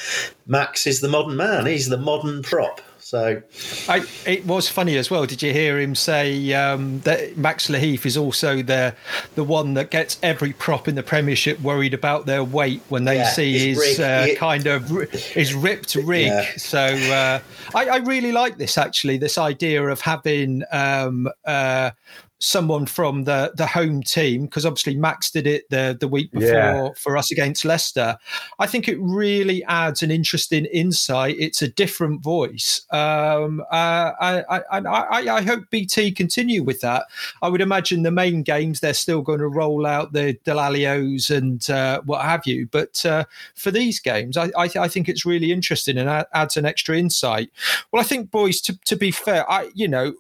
Max 0.46 0.86
is 0.86 1.00
the 1.00 1.08
modern 1.08 1.36
man. 1.36 1.66
He's 1.66 1.88
the 1.88 1.96
modern 1.96 2.42
prop. 2.42 2.80
So, 3.06 3.40
I, 3.88 4.04
it 4.26 4.44
was 4.46 4.68
funny 4.68 4.96
as 4.96 5.12
well. 5.12 5.26
Did 5.26 5.40
you 5.40 5.52
hear 5.52 5.78
him 5.78 5.94
say 5.94 6.52
um, 6.54 6.98
that 7.02 7.36
Max 7.36 7.68
Lahiff 7.68 8.04
is 8.04 8.16
also 8.16 8.62
the 8.62 8.96
the 9.36 9.44
one 9.44 9.74
that 9.74 9.92
gets 9.92 10.18
every 10.24 10.52
prop 10.54 10.88
in 10.88 10.96
the 10.96 11.04
Premiership 11.04 11.60
worried 11.60 11.94
about 11.94 12.26
their 12.26 12.42
weight 12.42 12.82
when 12.88 13.04
they 13.04 13.18
yeah, 13.18 13.28
see 13.30 13.68
his 13.68 14.00
uh, 14.00 14.26
kind 14.36 14.66
of 14.66 14.88
his 14.88 15.54
ripped 15.54 15.94
rig? 15.94 16.26
Yeah. 16.26 16.50
So, 16.56 16.80
uh, 16.80 17.38
I, 17.76 17.86
I, 17.86 17.96
really 17.98 18.32
like 18.32 18.58
this 18.58 18.76
actually. 18.76 19.18
This 19.18 19.38
idea 19.38 19.86
of 19.86 20.00
having 20.00 20.64
um, 20.72 21.28
uh, 21.44 21.92
someone 22.38 22.84
from 22.84 23.24
the 23.24 23.52
the 23.56 23.66
home 23.66 24.02
team 24.02 24.42
because 24.42 24.66
obviously 24.66 24.94
Max 24.94 25.30
did 25.30 25.46
it 25.46 25.68
the 25.70 25.96
the 25.98 26.08
week 26.08 26.30
before 26.32 26.48
yeah. 26.48 26.88
for 26.96 27.16
us 27.16 27.30
against 27.30 27.64
Leicester. 27.64 28.18
I 28.58 28.66
think 28.66 28.88
it 28.88 28.98
really 29.00 29.64
adds 29.64 30.02
an 30.02 30.10
interesting 30.10 30.66
insight. 30.66 31.36
It's 31.38 31.62
a 31.62 31.68
different 31.68 32.22
voice. 32.22 32.84
Um, 32.90 33.62
uh, 33.70 34.12
I, 34.20 34.44
I, 34.48 34.80
I, 34.80 35.36
I, 35.36 35.42
hope 35.42 35.64
BT 35.70 36.12
continue 36.12 36.62
with 36.62 36.80
that. 36.80 37.06
I 37.42 37.48
would 37.48 37.60
imagine 37.60 38.02
the 38.02 38.10
main 38.10 38.42
games 38.42 38.80
they're 38.80 38.94
still 38.94 39.22
going 39.22 39.38
to 39.38 39.48
roll 39.48 39.86
out 39.86 40.12
the 40.12 40.38
Dallaglios 40.44 41.34
and 41.34 41.68
uh, 41.70 42.02
what 42.04 42.22
have 42.22 42.46
you. 42.46 42.66
But 42.70 43.04
uh, 43.04 43.24
for 43.54 43.70
these 43.70 44.00
games, 44.00 44.36
I, 44.36 44.50
I, 44.56 44.70
I, 44.78 44.88
think 44.88 45.08
it's 45.08 45.26
really 45.26 45.52
interesting 45.52 45.98
and 45.98 46.26
adds 46.32 46.56
an 46.56 46.66
extra 46.66 46.96
insight. 46.96 47.50
Well, 47.90 48.00
I 48.00 48.04
think 48.04 48.30
boys, 48.30 48.60
to, 48.62 48.78
to 48.84 48.96
be 48.96 49.10
fair, 49.10 49.50
I 49.50 49.70
you 49.74 49.88
know 49.88 50.14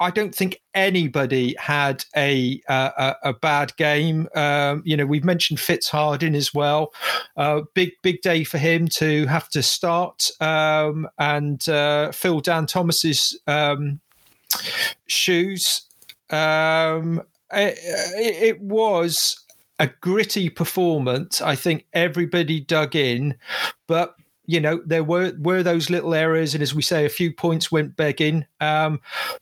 I 0.00 0.10
don't 0.10 0.34
think 0.34 0.60
anybody 0.74 1.54
had 1.58 2.04
a 2.16 2.60
a, 2.68 3.16
a 3.24 3.32
bad 3.32 3.76
game. 3.76 4.28
Um, 4.34 4.82
you 4.84 4.96
know, 4.96 5.06
we've 5.06 5.24
mentioned 5.24 5.58
Fitzharding 5.58 6.34
as 6.34 6.54
well. 6.54 6.92
Uh, 7.36 7.62
big 7.74 7.92
big 8.02 8.20
day 8.22 8.44
for 8.44 8.58
him 8.58 8.88
to 8.88 9.26
have 9.26 9.48
to 9.50 9.62
start 9.62 10.30
um, 10.40 11.08
and 11.18 11.68
uh, 11.68 12.12
fill 12.12 12.40
Dan 12.40 12.66
Thomas's 12.66 13.38
um, 13.46 14.00
shoes. 15.06 15.82
Um, 16.30 17.22
it, 17.52 17.78
it 17.78 18.60
was 18.60 19.44
a 19.78 19.88
gritty 20.00 20.50
performance. 20.50 21.40
I 21.40 21.54
think 21.54 21.86
everybody 21.92 22.60
dug 22.60 22.96
in, 22.96 23.36
but 23.86 24.14
you 24.46 24.60
know 24.60 24.82
there 24.86 25.04
were 25.04 25.32
were 25.38 25.62
those 25.62 25.90
little 25.90 26.14
errors, 26.14 26.54
and 26.54 26.62
as 26.62 26.74
we 26.74 26.82
say, 26.82 27.04
a 27.04 27.10
few 27.10 27.32
points 27.32 27.70
went 27.70 27.96
begging. 27.96 28.46
Um, 28.60 29.00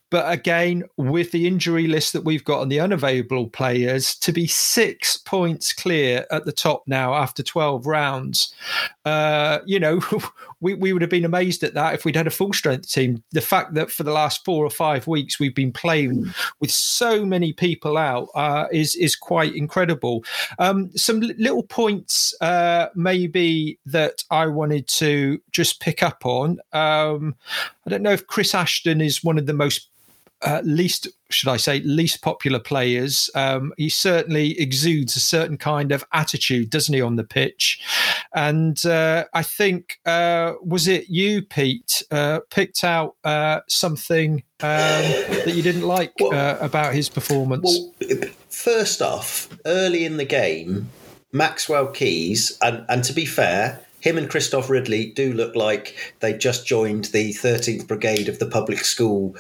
but 0.09 0.31
again, 0.33 0.85
with 0.97 1.33
the 1.33 1.49
injury 1.49 1.88
list 1.88 2.12
that 2.12 2.25
we've 2.25 2.45
got 2.45 2.62
and 2.62 2.71
the 2.71 2.79
unavailable 2.79 3.49
players, 3.49 4.14
to 4.16 4.33
be 4.33 4.47
six 4.47 5.16
points 5.16 5.73
clear 5.73 6.25
at 6.31 6.45
the 6.45 6.53
top 6.53 6.85
now 6.87 7.14
after 7.14 7.42
12 7.42 7.87
rounds, 7.87 8.55
uh, 9.05 9.59
you 9.66 9.81
know, 9.81 10.01
we, 10.61 10.75
we 10.75 10.92
would 10.92 11.03
have 11.03 11.11
been 11.11 11.25
amazed 11.25 11.64
at 11.64 11.75
that 11.75 11.95
if 11.95 12.05
we'd 12.05 12.14
had 12.14 12.29
a 12.29 12.31
full 12.31 12.53
strength 12.53 12.90
team. 12.90 13.23
The 13.33 13.40
fact 13.40 13.75
that 13.75 13.90
for 13.90 14.05
the 14.05 14.12
last 14.12 14.45
four 14.45 14.64
or 14.64 14.71
five 14.71 15.09
weeks 15.09 15.40
we've 15.40 15.55
been 15.55 15.73
playing 15.73 16.33
with 16.61 16.71
so 16.71 17.25
many 17.25 17.53
people 17.53 17.99
out 17.99 18.29
uh, 18.37 18.66
is, 18.71 18.95
is 18.95 19.16
quite 19.16 19.57
incredible. 19.57 20.25
Um, 20.61 20.90
some 20.97 21.19
little 21.21 21.64
points, 21.64 22.33
uh, 22.40 22.88
maybe, 22.95 23.81
that 23.87 24.23
I 24.31 24.47
wanted 24.47 24.87
to 24.88 25.40
just 25.51 25.81
pick 25.81 26.05
up 26.05 26.25
on. 26.25 26.61
Um, 26.73 27.35
I 27.85 27.90
don't 27.90 28.03
know 28.03 28.12
if 28.12 28.27
Chris 28.29 28.55
Ashton 28.55 29.01
is 29.01 29.25
one 29.25 29.38
of 29.38 29.47
the 29.47 29.53
most 29.53 29.88
uh, 30.42 30.61
least, 30.64 31.09
should 31.31 31.49
I 31.49 31.57
say, 31.57 31.81
least 31.81 32.22
popular 32.22 32.59
players. 32.59 33.31
Um, 33.35 33.72
he 33.77 33.88
certainly 33.88 34.59
exudes 34.61 35.16
a 35.16 35.20
certain 35.20 35.57
kind 35.57 35.92
of 35.92 36.05
attitude, 36.12 36.70
doesn't 36.70 36.94
he, 36.94 37.01
on 37.01 37.16
the 37.16 37.25
pitch? 37.25 37.81
And 38.35 38.85
uh, 38.85 39.25
I 39.33 39.42
think, 39.42 39.99
uh, 40.05 40.55
was 40.62 40.88
it 40.88 41.09
you, 41.09 41.42
Pete, 41.42 42.03
uh, 42.11 42.40
picked 42.51 42.85
out 42.85 43.16
uh, 43.25 43.61
something 43.68 44.42
um, 44.61 45.03
that 45.44 45.55
you 45.55 45.62
didn't 45.62 45.87
like 45.87 46.12
well, 46.20 46.35
uh, 46.35 46.59
about 46.61 46.94
his 46.94 47.09
performance? 47.09 47.92
Well, 48.01 48.31
first 48.49 49.01
off, 49.01 49.49
early 49.64 50.05
in 50.05 50.18
the 50.18 50.25
game, 50.25 50.90
Maxwell 51.33 51.88
Keys, 51.88 52.59
and, 52.62 52.85
and 52.88 53.03
to 53.05 53.12
be 53.12 53.27
fair, 53.27 53.86
him 54.07 54.19
and 54.19 54.31
Christophe 54.31 54.71
Ridley 54.71 55.07
do 55.07 55.33
look 55.33 55.57
like 55.57 56.14
they 56.21 56.33
just 56.33 56.64
joined 56.64 57.07
the 57.07 57.31
13th 57.33 57.88
Brigade 57.88 58.29
of 58.29 58.38
the 58.38 58.47
public 58.47 58.79
school, 58.85 59.35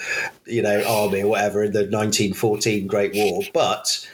you 0.44 0.60
know, 0.60 0.82
army 0.84 1.22
or 1.22 1.28
whatever 1.28 1.62
in 1.62 1.72
the 1.72 1.80
1914 1.80 2.88
Great 2.88 3.14
War. 3.14 3.42
But 3.54 4.08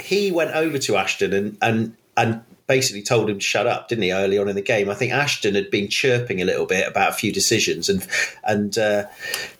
he 0.00 0.30
went 0.30 0.52
over 0.52 0.78
to 0.78 0.96
Ashton 0.96 1.34
and 1.34 1.58
and 1.60 1.96
and 2.16 2.42
basically 2.66 3.02
told 3.02 3.28
him 3.28 3.38
to 3.38 3.44
shut 3.44 3.66
up, 3.66 3.88
didn't 3.88 4.04
he? 4.04 4.12
Early 4.12 4.38
on 4.38 4.48
in 4.48 4.56
the 4.56 4.62
game, 4.62 4.88
I 4.88 4.94
think 4.94 5.12
Ashton 5.12 5.54
had 5.54 5.70
been 5.70 5.88
chirping 5.88 6.40
a 6.40 6.44
little 6.46 6.66
bit 6.66 6.88
about 6.88 7.10
a 7.10 7.14
few 7.14 7.30
decisions, 7.30 7.90
and 7.90 8.06
and 8.44 8.78
uh, 8.78 9.04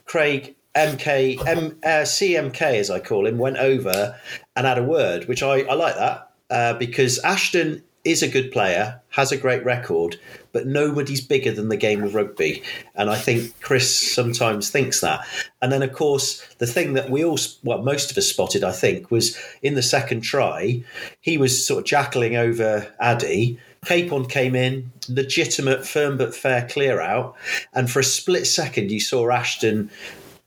Craig 0.06 0.56
MK 0.74 1.46
M, 1.46 1.78
uh, 1.82 2.04
CMK 2.04 2.62
as 2.62 2.90
I 2.90 2.98
call 2.98 3.26
him 3.26 3.36
went 3.36 3.58
over 3.58 4.18
and 4.56 4.66
had 4.66 4.78
a 4.78 4.82
word, 4.82 5.28
which 5.28 5.42
I, 5.42 5.60
I 5.62 5.74
like 5.74 5.96
that 5.96 6.30
uh, 6.50 6.74
because 6.74 7.18
Ashton 7.18 7.82
is 8.08 8.22
a 8.22 8.28
good 8.28 8.50
player, 8.50 8.98
has 9.10 9.30
a 9.30 9.36
great 9.36 9.62
record, 9.64 10.16
but 10.52 10.66
nobody's 10.66 11.20
bigger 11.20 11.52
than 11.52 11.68
the 11.68 11.76
game 11.76 12.02
of 12.02 12.14
rugby. 12.14 12.62
And 12.94 13.10
I 13.10 13.16
think 13.16 13.60
Chris 13.60 14.14
sometimes 14.14 14.70
thinks 14.70 15.02
that. 15.02 15.26
And 15.60 15.70
then, 15.70 15.82
of 15.82 15.92
course, 15.92 16.42
the 16.56 16.66
thing 16.66 16.94
that 16.94 17.10
we 17.10 17.22
all, 17.22 17.38
well, 17.62 17.82
most 17.82 18.10
of 18.10 18.16
us 18.16 18.26
spotted, 18.26 18.64
I 18.64 18.72
think, 18.72 19.10
was 19.10 19.38
in 19.62 19.74
the 19.74 19.82
second 19.82 20.22
try, 20.22 20.82
he 21.20 21.36
was 21.36 21.66
sort 21.66 21.80
of 21.80 21.84
jackling 21.84 22.36
over 22.36 22.90
Addy. 22.98 23.60
Capon 23.84 24.24
came 24.24 24.56
in, 24.56 24.90
legitimate, 25.08 25.86
firm 25.86 26.16
but 26.16 26.34
fair 26.34 26.66
clear 26.66 27.02
out. 27.02 27.36
And 27.74 27.90
for 27.90 28.00
a 28.00 28.04
split 28.04 28.46
second, 28.46 28.90
you 28.90 29.00
saw 29.00 29.30
Ashton 29.30 29.90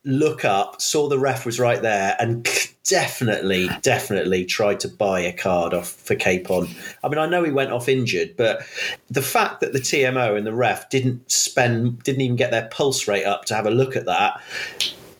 look 0.03 0.45
up, 0.45 0.81
saw 0.81 1.07
the 1.07 1.19
ref 1.19 1.45
was 1.45 1.59
right 1.59 1.81
there, 1.81 2.15
and 2.19 2.47
definitely, 2.85 3.69
definitely 3.81 4.45
tried 4.45 4.79
to 4.81 4.87
buy 4.87 5.19
a 5.19 5.31
card 5.31 5.73
off 5.73 5.89
for 5.89 6.15
Capon. 6.15 6.67
I 7.03 7.09
mean, 7.09 7.19
I 7.19 7.27
know 7.27 7.43
he 7.43 7.51
went 7.51 7.71
off 7.71 7.87
injured, 7.87 8.35
but 8.35 8.63
the 9.09 9.21
fact 9.21 9.61
that 9.61 9.73
the 9.73 9.79
TMO 9.79 10.37
and 10.37 10.45
the 10.45 10.53
ref 10.53 10.89
didn't 10.89 11.31
spend, 11.31 12.03
didn't 12.03 12.21
even 12.21 12.35
get 12.35 12.51
their 12.51 12.67
pulse 12.69 13.07
rate 13.07 13.25
up 13.25 13.45
to 13.45 13.55
have 13.55 13.65
a 13.65 13.71
look 13.71 13.95
at 13.95 14.05
that 14.05 14.41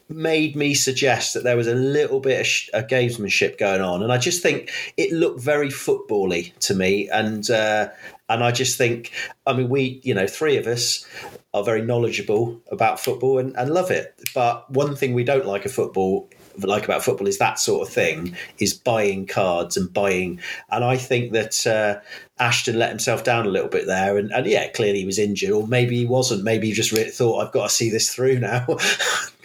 made 0.09 0.55
me 0.55 0.73
suggest 0.73 1.33
that 1.33 1.43
there 1.43 1.55
was 1.55 1.67
a 1.67 1.75
little 1.75 2.19
bit 2.19 2.41
of, 2.41 2.45
sh- 2.45 2.69
gamesmanship 2.73 3.57
going 3.57 3.81
on, 3.81 4.03
and 4.03 4.11
I 4.11 4.17
just 4.17 4.41
think 4.41 4.71
it 4.97 5.11
looked 5.11 5.39
very 5.39 5.69
footbally 5.69 6.57
to 6.59 6.75
me, 6.75 7.09
and 7.09 7.49
uh, 7.49 7.89
and 8.31 8.43
I 8.43 8.51
just 8.51 8.77
think, 8.77 9.11
I 9.45 9.53
mean, 9.53 9.69
we, 9.69 9.99
you 10.03 10.13
know, 10.13 10.27
three 10.27 10.57
of 10.57 10.67
us 10.67 11.05
are 11.53 11.63
very 11.63 11.81
knowledgeable 11.81 12.61
about 12.71 12.99
football 12.99 13.37
and, 13.39 13.55
and 13.57 13.73
love 13.73 13.91
it. 13.91 14.19
But 14.33 14.69
one 14.71 14.95
thing 14.95 15.13
we 15.13 15.23
don't 15.23 15.45
like 15.45 15.67
football 15.67 16.29
like 16.59 16.85
about 16.85 17.03
football 17.03 17.27
is 17.27 17.37
that 17.37 17.59
sort 17.59 17.87
of 17.87 17.93
thing 17.93 18.35
is 18.59 18.73
buying 18.73 19.25
cards 19.25 19.77
and 19.77 19.93
buying 19.93 20.39
and 20.69 20.83
i 20.83 20.97
think 20.97 21.31
that 21.31 21.65
uh, 21.65 21.97
ashton 22.39 22.77
let 22.77 22.89
himself 22.89 23.23
down 23.23 23.45
a 23.45 23.49
little 23.49 23.69
bit 23.69 23.85
there. 23.85 24.17
And, 24.17 24.31
and, 24.31 24.45
yeah 24.47 24.67
clearly 24.69 24.99
he 24.99 25.05
was 25.05 25.19
injured 25.19 25.51
or 25.51 25.67
maybe 25.67 25.95
he 25.95 26.05
wasn't. 26.05 26.43
Maybe 26.43 26.67
he 26.67 26.73
just 26.73 26.91
thought 27.15 27.39
i've 27.39 27.53
got 27.53 27.69
to 27.69 27.73
see 27.73 27.89
this 27.89 28.13
through 28.13 28.39
now. 28.39 28.65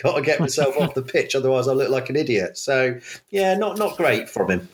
Got 0.03 0.17
to 0.17 0.23
get 0.23 0.41
myself 0.41 0.77
off 0.77 0.95
the 0.95 1.03
pitch 1.03 1.35
otherwise 1.35 1.69
i 1.69 1.73
look 1.73 1.91
like 1.91 2.11
an 2.11 2.17
idiot. 2.17 2.59
So 2.59 2.99
yeah 3.31 3.55
not 3.55 3.79
not 3.79 3.97
great 3.97 4.29
from 4.29 4.51
him 4.51 4.69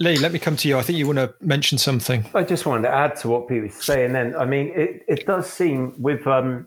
Lee, 0.00 0.16
let 0.18 0.32
me 0.32 0.38
come 0.38 0.56
to 0.56 0.68
you. 0.68 0.78
I 0.78 0.82
think 0.82 0.98
you 0.98 1.06
want 1.06 1.18
to 1.18 1.34
mention 1.40 1.76
something. 1.78 2.24
I 2.34 2.44
just 2.44 2.66
wanted 2.66 2.82
to 2.82 2.94
add 2.94 3.16
to 3.16 3.28
what 3.28 3.48
Pete 3.48 3.62
was 3.62 3.74
saying. 3.74 4.12
Then, 4.12 4.36
I 4.36 4.44
mean, 4.44 4.68
it, 4.68 5.04
it 5.08 5.26
does 5.26 5.50
seem 5.50 6.00
with 6.00 6.26
um, 6.26 6.66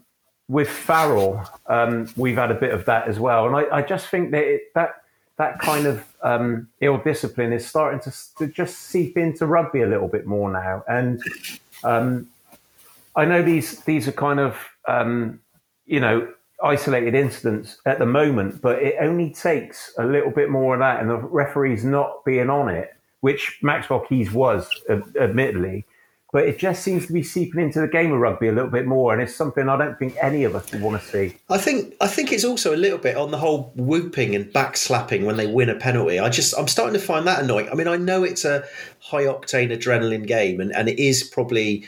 with 0.51 0.67
Farrell, 0.67 1.49
um, 1.67 2.09
we've 2.17 2.35
had 2.35 2.51
a 2.51 2.55
bit 2.55 2.73
of 2.73 2.83
that 2.83 3.07
as 3.07 3.17
well, 3.19 3.47
and 3.47 3.55
I, 3.55 3.77
I 3.77 3.81
just 3.81 4.07
think 4.07 4.31
that 4.31 4.43
it, 4.43 4.73
that 4.75 4.95
that 5.37 5.59
kind 5.59 5.87
of 5.87 6.05
um, 6.21 6.67
ill 6.81 6.97
discipline 6.97 7.53
is 7.53 7.65
starting 7.65 8.01
to, 8.01 8.13
to, 8.37 8.47
just 8.47 8.77
seep 8.77 9.17
into 9.17 9.45
rugby 9.45 9.81
a 9.81 9.87
little 9.87 10.09
bit 10.09 10.27
more 10.27 10.51
now. 10.51 10.83
And 10.89 11.23
um, 11.85 12.27
I 13.15 13.23
know 13.23 13.41
these 13.41 13.79
these 13.85 14.09
are 14.09 14.11
kind 14.11 14.41
of 14.41 14.57
um, 14.89 15.39
you 15.85 16.01
know 16.01 16.27
isolated 16.61 17.15
incidents 17.15 17.77
at 17.85 17.97
the 17.97 18.05
moment, 18.05 18.61
but 18.61 18.83
it 18.83 18.95
only 18.99 19.33
takes 19.33 19.93
a 19.97 20.05
little 20.05 20.31
bit 20.31 20.49
more 20.49 20.73
of 20.73 20.81
that, 20.81 20.99
and 20.99 21.09
the 21.09 21.15
referees 21.15 21.85
not 21.85 22.25
being 22.25 22.49
on 22.49 22.67
it, 22.67 22.93
which 23.21 23.59
Maxwell 23.61 24.01
Keys 24.01 24.31
was, 24.31 24.69
admittedly, 24.89 25.85
but 26.31 26.45
it 26.45 26.57
just 26.59 26.81
seems 26.81 27.07
to 27.07 27.13
be 27.13 27.23
seeping 27.23 27.59
into 27.61 27.81
the 27.81 27.87
game 27.87 28.11
of 28.13 28.19
rugby 28.19 28.47
a 28.47 28.51
little 28.51 28.69
bit 28.69 28.85
more, 28.85 29.11
and 29.11 29.21
it's 29.21 29.35
something 29.35 29.67
I 29.67 29.77
don't 29.77 29.99
think 29.99 30.15
any 30.21 30.43
of 30.43 30.55
us 30.55 30.71
would 30.71 30.81
want 30.81 31.01
to 31.01 31.07
see. 31.07 31.35
I 31.49 31.57
think 31.57 31.93
I 31.99 32.07
think 32.07 32.31
it's 32.31 32.45
also 32.45 32.73
a 32.73 32.77
little 32.77 32.97
bit 32.97 33.17
on 33.17 33.31
the 33.31 33.37
whole 33.37 33.73
whooping 33.75 34.33
and 34.35 34.45
backslapping 34.45 35.25
when 35.25 35.35
they 35.35 35.47
win 35.47 35.69
a 35.69 35.75
penalty. 35.75 36.19
I 36.19 36.29
just 36.29 36.57
I'm 36.57 36.69
starting 36.69 36.93
to 36.93 37.05
find 37.05 37.27
that 37.27 37.43
annoying. 37.43 37.69
I 37.69 37.75
mean, 37.75 37.87
I 37.87 37.97
know 37.97 38.23
it's 38.23 38.45
a 38.45 38.63
high 38.99 39.23
octane 39.23 39.75
adrenaline 39.75 40.25
game, 40.25 40.61
and, 40.61 40.71
and 40.73 40.87
it 40.87 40.99
is 40.99 41.23
probably 41.23 41.85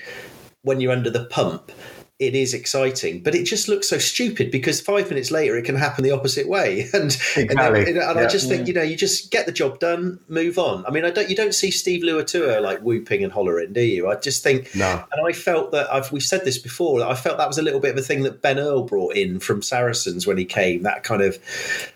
when 0.63 0.81
you're 0.81 0.91
under 0.91 1.09
the 1.09 1.25
pump 1.25 1.71
it 2.19 2.35
is 2.35 2.53
exciting, 2.53 3.21
but 3.23 3.33
it 3.33 3.43
just 3.43 3.67
looks 3.67 3.89
so 3.89 3.97
stupid 3.97 4.51
because 4.51 4.79
five 4.79 5.09
minutes 5.09 5.31
later 5.31 5.57
it 5.57 5.65
can 5.65 5.75
happen 5.75 6.03
the 6.03 6.11
opposite 6.11 6.47
way. 6.47 6.87
And 6.93 7.05
exactly. 7.35 7.45
and, 7.47 7.57
and, 7.59 7.97
and 7.97 7.97
yeah. 7.97 8.25
I 8.25 8.27
just 8.27 8.47
think 8.47 8.67
you 8.67 8.73
know 8.73 8.83
you 8.83 8.95
just 8.95 9.31
get 9.31 9.45
the 9.45 9.51
job 9.51 9.79
done, 9.79 10.19
move 10.27 10.59
on. 10.59 10.85
I 10.85 10.91
mean, 10.91 11.05
I 11.05 11.09
don't 11.09 11.29
you 11.29 11.35
don't 11.35 11.55
see 11.55 11.71
Steve 11.71 12.03
Luatua 12.03 12.61
like 12.61 12.79
whooping 12.79 13.23
and 13.23 13.33
hollering, 13.33 13.73
do 13.73 13.81
you? 13.81 14.09
I 14.09 14.15
just 14.15 14.43
think, 14.43 14.73
no. 14.75 15.03
and 15.11 15.27
I 15.27 15.33
felt 15.33 15.71
that 15.71 15.91
I've 15.91 16.11
we've 16.11 16.23
said 16.23 16.45
this 16.45 16.59
before. 16.59 17.03
I 17.03 17.15
felt 17.15 17.37
that 17.39 17.47
was 17.47 17.57
a 17.57 17.63
little 17.63 17.79
bit 17.79 17.91
of 17.91 17.97
a 17.97 18.03
thing 18.03 18.23
that 18.23 18.41
Ben 18.41 18.59
Earl 18.59 18.83
brought 18.83 19.15
in 19.15 19.39
from 19.39 19.61
Saracens 19.61 20.27
when 20.27 20.37
he 20.37 20.45
came. 20.45 20.83
That 20.83 21.03
kind 21.03 21.21
of 21.21 21.39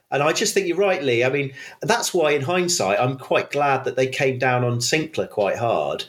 and 0.09 0.23
I 0.23 0.33
just 0.33 0.53
think 0.53 0.67
you're 0.67 0.77
right, 0.77 1.03
Lee. 1.03 1.23
I 1.23 1.29
mean, 1.29 1.53
that's 1.81 2.13
why, 2.13 2.31
in 2.31 2.41
hindsight, 2.41 2.99
I'm 2.99 3.17
quite 3.17 3.51
glad 3.51 3.83
that 3.83 3.97
they 3.97 4.07
came 4.07 4.39
down 4.39 4.63
on 4.63 4.77
Sinckler 4.79 5.29
quite 5.29 5.57
hard 5.57 6.05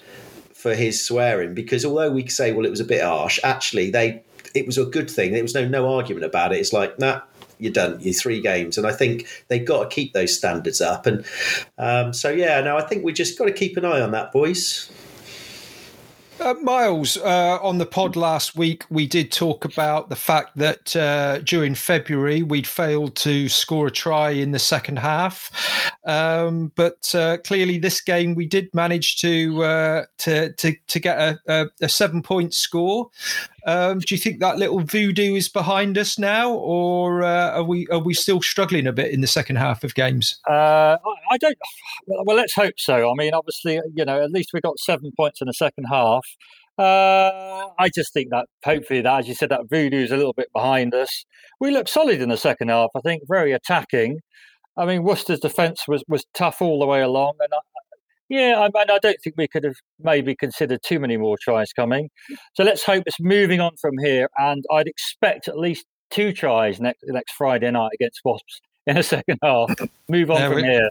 for 0.58 0.74
his 0.74 1.04
swearing 1.04 1.54
because 1.54 1.84
although 1.84 2.10
we 2.10 2.26
say, 2.26 2.52
well, 2.52 2.66
it 2.66 2.70
was 2.70 2.80
a 2.80 2.84
bit 2.84 3.02
harsh, 3.02 3.38
actually 3.44 3.90
they 3.90 4.22
it 4.54 4.66
was 4.66 4.78
a 4.78 4.84
good 4.84 5.10
thing. 5.10 5.32
There 5.32 5.42
was 5.42 5.54
no 5.54 5.66
no 5.66 5.94
argument 5.94 6.24
about 6.24 6.52
it. 6.52 6.58
It's 6.58 6.72
like, 6.72 6.98
nah, 6.98 7.20
you're 7.58 7.72
done. 7.72 7.98
You're 8.00 8.14
three 8.14 8.40
games, 8.40 8.78
and 8.78 8.86
I 8.86 8.92
think 8.92 9.26
they've 9.48 9.64
got 9.64 9.84
to 9.84 9.94
keep 9.94 10.12
those 10.12 10.36
standards 10.36 10.80
up. 10.80 11.06
And 11.06 11.24
um, 11.76 12.12
so, 12.12 12.30
yeah, 12.30 12.60
no, 12.60 12.76
I 12.76 12.82
think 12.82 13.04
we 13.04 13.12
just 13.12 13.38
got 13.38 13.46
to 13.46 13.52
keep 13.52 13.76
an 13.76 13.84
eye 13.84 14.00
on 14.00 14.12
that, 14.12 14.32
boys. 14.32 14.90
Uh, 16.40 16.54
Miles, 16.62 17.16
uh, 17.16 17.58
on 17.62 17.78
the 17.78 17.86
pod 17.86 18.14
last 18.14 18.54
week, 18.54 18.84
we 18.90 19.08
did 19.08 19.32
talk 19.32 19.64
about 19.64 20.08
the 20.08 20.16
fact 20.16 20.56
that 20.56 20.94
uh, 20.94 21.38
during 21.40 21.74
February 21.74 22.44
we'd 22.44 22.66
failed 22.66 23.16
to 23.16 23.48
score 23.48 23.88
a 23.88 23.90
try 23.90 24.30
in 24.30 24.52
the 24.52 24.58
second 24.58 25.00
half, 25.00 25.50
um, 26.06 26.70
but 26.76 27.12
uh, 27.12 27.38
clearly 27.38 27.76
this 27.76 28.00
game 28.00 28.36
we 28.36 28.46
did 28.46 28.72
manage 28.72 29.16
to 29.20 29.64
uh, 29.64 30.04
to, 30.18 30.52
to, 30.52 30.74
to 30.86 31.00
get 31.00 31.18
a, 31.18 31.38
a, 31.48 31.66
a 31.82 31.88
seven 31.88 32.22
point 32.22 32.54
score. 32.54 33.10
Um, 33.68 33.98
do 33.98 34.14
you 34.14 34.18
think 34.18 34.40
that 34.40 34.56
little 34.56 34.80
voodoo 34.80 35.34
is 35.34 35.50
behind 35.50 35.98
us 35.98 36.18
now, 36.18 36.54
or 36.54 37.22
uh, 37.22 37.50
are 37.50 37.62
we 37.62 37.86
are 37.88 37.98
we 37.98 38.14
still 38.14 38.40
struggling 38.40 38.86
a 38.86 38.94
bit 38.94 39.12
in 39.12 39.20
the 39.20 39.26
second 39.26 39.56
half 39.56 39.84
of 39.84 39.94
games? 39.94 40.40
Uh, 40.48 40.96
I 41.30 41.36
don't. 41.36 41.58
Well, 42.06 42.34
let's 42.34 42.54
hope 42.54 42.76
so. 42.78 43.10
I 43.10 43.14
mean, 43.14 43.34
obviously, 43.34 43.78
you 43.94 44.06
know, 44.06 44.22
at 44.22 44.30
least 44.30 44.54
we 44.54 44.62
got 44.62 44.78
seven 44.78 45.12
points 45.14 45.42
in 45.42 45.48
the 45.48 45.52
second 45.52 45.84
half. 45.84 46.26
Uh, 46.78 47.66
I 47.78 47.90
just 47.94 48.14
think 48.14 48.30
that 48.30 48.46
hopefully 48.64 49.02
that, 49.02 49.18
as 49.18 49.28
you 49.28 49.34
said, 49.34 49.50
that 49.50 49.68
voodoo 49.68 50.02
is 50.02 50.12
a 50.12 50.16
little 50.16 50.32
bit 50.32 50.48
behind 50.54 50.94
us. 50.94 51.26
We 51.60 51.70
look 51.70 51.88
solid 51.88 52.22
in 52.22 52.30
the 52.30 52.38
second 52.38 52.68
half. 52.68 52.88
I 52.96 53.00
think 53.00 53.24
very 53.28 53.52
attacking. 53.52 54.20
I 54.78 54.86
mean, 54.86 55.02
Worcester's 55.02 55.40
defence 55.40 55.86
was, 55.86 56.02
was 56.08 56.24
tough 56.32 56.62
all 56.62 56.78
the 56.78 56.86
way 56.86 57.02
along, 57.02 57.34
and 57.40 57.52
yeah, 58.28 58.58
I, 58.58 58.78
I 58.78 58.98
don't 58.98 59.16
think 59.22 59.36
we 59.36 59.48
could 59.48 59.64
have 59.64 59.76
maybe 60.00 60.34
considered 60.34 60.80
too 60.82 60.98
many 61.00 61.16
more 61.16 61.36
tries 61.40 61.72
coming. 61.72 62.10
So 62.54 62.64
let's 62.64 62.84
hope 62.84 63.04
it's 63.06 63.20
moving 63.20 63.60
on 63.60 63.72
from 63.80 63.96
here. 63.98 64.28
And 64.38 64.64
I'd 64.72 64.86
expect 64.86 65.48
at 65.48 65.58
least 65.58 65.86
two 66.10 66.32
tries 66.32 66.80
next 66.80 67.04
next 67.06 67.32
Friday 67.32 67.70
night 67.70 67.90
against 67.94 68.20
Wasps 68.24 68.60
in 68.86 68.96
the 68.96 69.02
second 69.04 69.38
half. 69.42 69.74
Move 70.08 70.30
on 70.30 70.40
there 70.40 70.48
from 70.48 70.56
we, 70.56 70.68
here. 70.68 70.90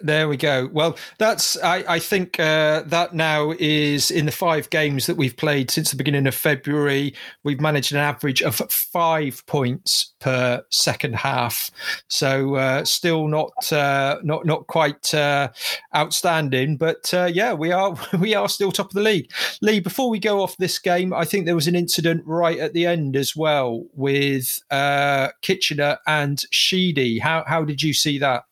There 0.00 0.28
we 0.28 0.36
go. 0.36 0.70
Well, 0.72 0.96
that's 1.18 1.62
I, 1.62 1.84
I 1.88 1.98
think 1.98 2.40
uh, 2.40 2.82
that 2.86 3.14
now 3.14 3.52
is 3.58 4.10
in 4.10 4.24
the 4.26 4.32
five 4.32 4.70
games 4.70 5.06
that 5.06 5.16
we've 5.16 5.36
played 5.36 5.70
since 5.70 5.90
the 5.90 5.96
beginning 5.96 6.26
of 6.26 6.34
February. 6.34 7.14
We've 7.42 7.60
managed 7.60 7.92
an 7.92 7.98
average 7.98 8.42
of 8.42 8.56
five 8.70 9.44
points 9.46 10.14
per 10.20 10.62
second 10.70 11.16
half, 11.16 11.70
so 12.08 12.54
uh, 12.54 12.84
still 12.84 13.28
not 13.28 13.72
uh, 13.72 14.18
not 14.22 14.46
not 14.46 14.66
quite 14.68 15.12
uh, 15.12 15.48
outstanding. 15.94 16.76
But 16.76 17.12
uh, 17.12 17.26
yeah, 17.26 17.52
we 17.52 17.72
are 17.72 17.94
we 18.18 18.34
are 18.34 18.48
still 18.48 18.72
top 18.72 18.86
of 18.86 18.94
the 18.94 19.02
league. 19.02 19.30
Lee, 19.60 19.80
before 19.80 20.08
we 20.08 20.18
go 20.18 20.40
off 20.40 20.56
this 20.56 20.78
game, 20.78 21.12
I 21.12 21.24
think 21.24 21.44
there 21.44 21.54
was 21.54 21.68
an 21.68 21.76
incident 21.76 22.22
right 22.26 22.58
at 22.58 22.72
the 22.72 22.86
end 22.86 23.16
as 23.16 23.36
well 23.36 23.84
with 23.92 24.58
uh, 24.70 25.28
Kitchener 25.42 25.98
and 26.06 26.42
Sheedy. 26.50 27.18
How 27.18 27.44
how 27.46 27.64
did 27.64 27.82
you 27.82 27.92
see 27.92 28.18
that? 28.18 28.44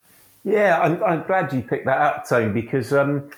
Yeah, 0.45 0.81
I'm, 0.81 1.03
I'm 1.05 1.23
glad 1.25 1.53
you 1.53 1.63
picked 1.63 1.87
that 1.87 1.99
up, 1.99 2.29
Tone, 2.29 2.53
because 2.53 2.93
um, 2.93 3.31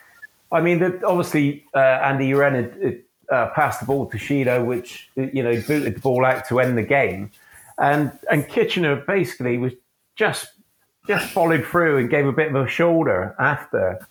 I 0.50 0.60
mean, 0.60 0.78
the, 0.78 1.04
obviously 1.04 1.64
uh, 1.74 1.78
Andy 1.78 2.30
Uren 2.30 2.54
had 2.54 3.02
uh, 3.30 3.48
passed 3.54 3.80
the 3.80 3.86
ball 3.86 4.06
to 4.06 4.18
Sheedy, 4.18 4.58
which 4.58 5.10
you 5.16 5.42
know 5.42 5.60
booted 5.66 5.96
the 5.96 6.00
ball 6.00 6.24
out 6.24 6.46
to 6.48 6.60
end 6.60 6.78
the 6.78 6.82
game, 6.82 7.30
and 7.78 8.12
and 8.30 8.48
Kitchener 8.48 8.96
basically 8.96 9.58
was 9.58 9.72
just 10.16 10.48
just 11.06 11.30
followed 11.30 11.64
through 11.66 11.98
and 11.98 12.08
gave 12.08 12.26
a 12.26 12.32
bit 12.32 12.48
of 12.48 12.56
a 12.56 12.68
shoulder 12.68 13.34
after, 13.38 14.06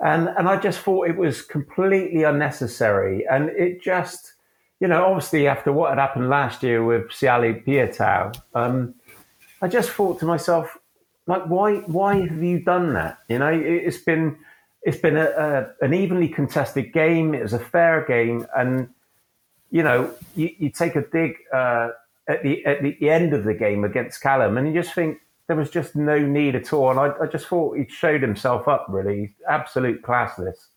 and 0.00 0.28
and 0.28 0.48
I 0.48 0.56
just 0.56 0.80
thought 0.80 1.08
it 1.08 1.16
was 1.16 1.42
completely 1.42 2.24
unnecessary, 2.24 3.26
and 3.30 3.50
it 3.50 3.80
just 3.80 4.32
you 4.80 4.88
know 4.88 5.04
obviously 5.04 5.46
after 5.46 5.72
what 5.72 5.90
had 5.90 5.98
happened 5.98 6.28
last 6.28 6.62
year 6.62 6.84
with 6.84 7.08
Siale 7.10 7.64
Piutau, 7.64 8.34
um, 8.54 8.94
I 9.62 9.68
just 9.68 9.90
thought 9.90 10.18
to 10.20 10.26
myself 10.26 10.76
like 11.26 11.44
why 11.46 11.76
why 11.86 12.26
have 12.26 12.42
you 12.42 12.60
done 12.60 12.92
that? 12.94 13.18
You 13.28 13.38
know, 13.38 13.52
it, 13.52 13.84
has 13.84 13.98
been 13.98 14.36
it's 14.82 14.98
been 14.98 15.16
a, 15.16 15.24
a, 15.24 15.84
an 15.84 15.94
evenly 15.94 16.28
contested 16.28 16.92
game. 16.92 17.34
It 17.34 17.42
was 17.42 17.52
a 17.54 17.58
fair 17.58 18.04
game, 18.06 18.46
and 18.56 18.88
you 19.70 19.82
know, 19.82 20.10
you, 20.36 20.50
you 20.58 20.70
take 20.70 20.96
a 20.96 21.02
dig 21.02 21.36
uh, 21.52 21.90
at 22.28 22.42
the 22.42 22.64
at 22.66 22.82
the 22.82 23.08
end 23.08 23.32
of 23.32 23.44
the 23.44 23.54
game 23.54 23.84
against 23.84 24.20
Callum, 24.20 24.58
and 24.58 24.68
you 24.68 24.74
just 24.74 24.94
think 24.94 25.18
there 25.46 25.56
was 25.56 25.70
just 25.70 25.96
no 25.96 26.18
need 26.18 26.54
at 26.54 26.72
all. 26.72 26.90
And 26.90 27.00
I, 27.00 27.12
I 27.22 27.26
just 27.26 27.46
thought 27.46 27.76
he 27.76 27.86
showed 27.88 28.22
himself 28.22 28.68
up 28.68 28.86
really, 28.88 29.34
absolute 29.48 30.02
class. 30.02 30.36
This. 30.36 30.68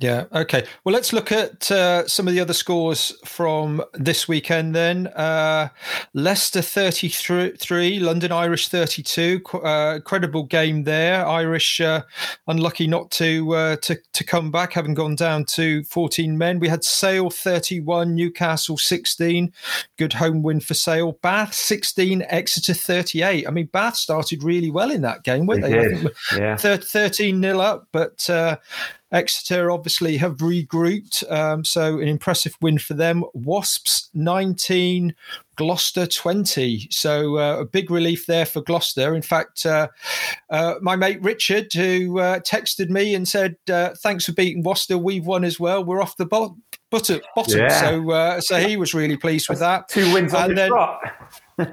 Yeah. 0.00 0.26
Okay. 0.32 0.64
Well, 0.84 0.92
let's 0.92 1.12
look 1.12 1.32
at 1.32 1.68
uh, 1.72 2.06
some 2.06 2.28
of 2.28 2.34
the 2.34 2.38
other 2.38 2.52
scores 2.52 3.12
from 3.24 3.82
this 3.94 4.28
weekend 4.28 4.72
then. 4.72 5.08
Uh, 5.08 5.70
Leicester 6.14 6.62
33, 6.62 7.98
London 7.98 8.30
Irish 8.30 8.68
32. 8.68 9.42
Uh, 9.54 9.98
credible 10.04 10.44
game 10.44 10.84
there. 10.84 11.26
Irish 11.26 11.80
uh, 11.80 12.02
unlucky 12.46 12.86
not 12.86 13.10
to, 13.12 13.52
uh, 13.54 13.76
to 13.78 13.98
to 14.12 14.24
come 14.24 14.52
back, 14.52 14.72
having 14.72 14.94
gone 14.94 15.16
down 15.16 15.44
to 15.46 15.82
14 15.84 16.38
men. 16.38 16.60
We 16.60 16.68
had 16.68 16.84
Sale 16.84 17.30
31, 17.30 18.14
Newcastle 18.14 18.78
16. 18.78 19.52
Good 19.96 20.12
home 20.12 20.44
win 20.44 20.60
for 20.60 20.74
Sale. 20.74 21.18
Bath 21.22 21.54
16, 21.54 22.24
Exeter 22.28 22.74
38. 22.74 23.48
I 23.48 23.50
mean, 23.50 23.66
Bath 23.66 23.96
started 23.96 24.44
really 24.44 24.70
well 24.70 24.92
in 24.92 25.02
that 25.02 25.24
game, 25.24 25.46
weren't 25.46 25.62
they? 25.62 25.72
they? 25.72 26.08
yeah. 26.36 26.56
13 26.56 27.40
nil 27.40 27.60
up, 27.60 27.88
but 27.90 28.30
uh, 28.30 28.58
Exeter 29.10 29.70
obviously 29.70 30.18
have 30.18 30.36
regrouped, 30.36 31.30
um, 31.32 31.64
so 31.64 31.98
an 31.98 32.08
impressive 32.08 32.56
win 32.60 32.78
for 32.78 32.94
them. 32.94 33.24
Wasps 33.32 34.10
19, 34.12 35.14
Gloucester 35.56 36.06
20. 36.06 36.88
So 36.90 37.38
uh, 37.38 37.60
a 37.60 37.64
big 37.64 37.90
relief 37.90 38.26
there 38.26 38.44
for 38.44 38.60
Gloucester. 38.60 39.14
In 39.14 39.22
fact, 39.22 39.64
uh, 39.64 39.88
uh, 40.50 40.74
my 40.82 40.94
mate 40.94 41.22
Richard, 41.22 41.72
who 41.72 42.18
uh, 42.18 42.40
texted 42.40 42.90
me 42.90 43.14
and 43.14 43.26
said, 43.26 43.56
uh, 43.70 43.90
Thanks 44.02 44.26
for 44.26 44.32
beating 44.32 44.62
Worcester, 44.62 44.98
we've 44.98 45.26
won 45.26 45.44
as 45.44 45.58
well. 45.58 45.82
We're 45.84 46.02
off 46.02 46.16
the 46.18 46.26
bo- 46.26 46.58
bottom. 46.90 47.20
Yeah. 47.48 47.80
So, 47.80 48.10
uh, 48.10 48.40
so 48.40 48.58
he 48.58 48.76
was 48.76 48.92
really 48.92 49.16
pleased 49.16 49.48
with 49.48 49.60
that. 49.60 49.88
Two 49.88 50.12
wins 50.12 50.34
on 50.34 50.42
and 50.44 50.50
the 50.50 50.54
then, 50.54 50.68
trot. 50.70 51.00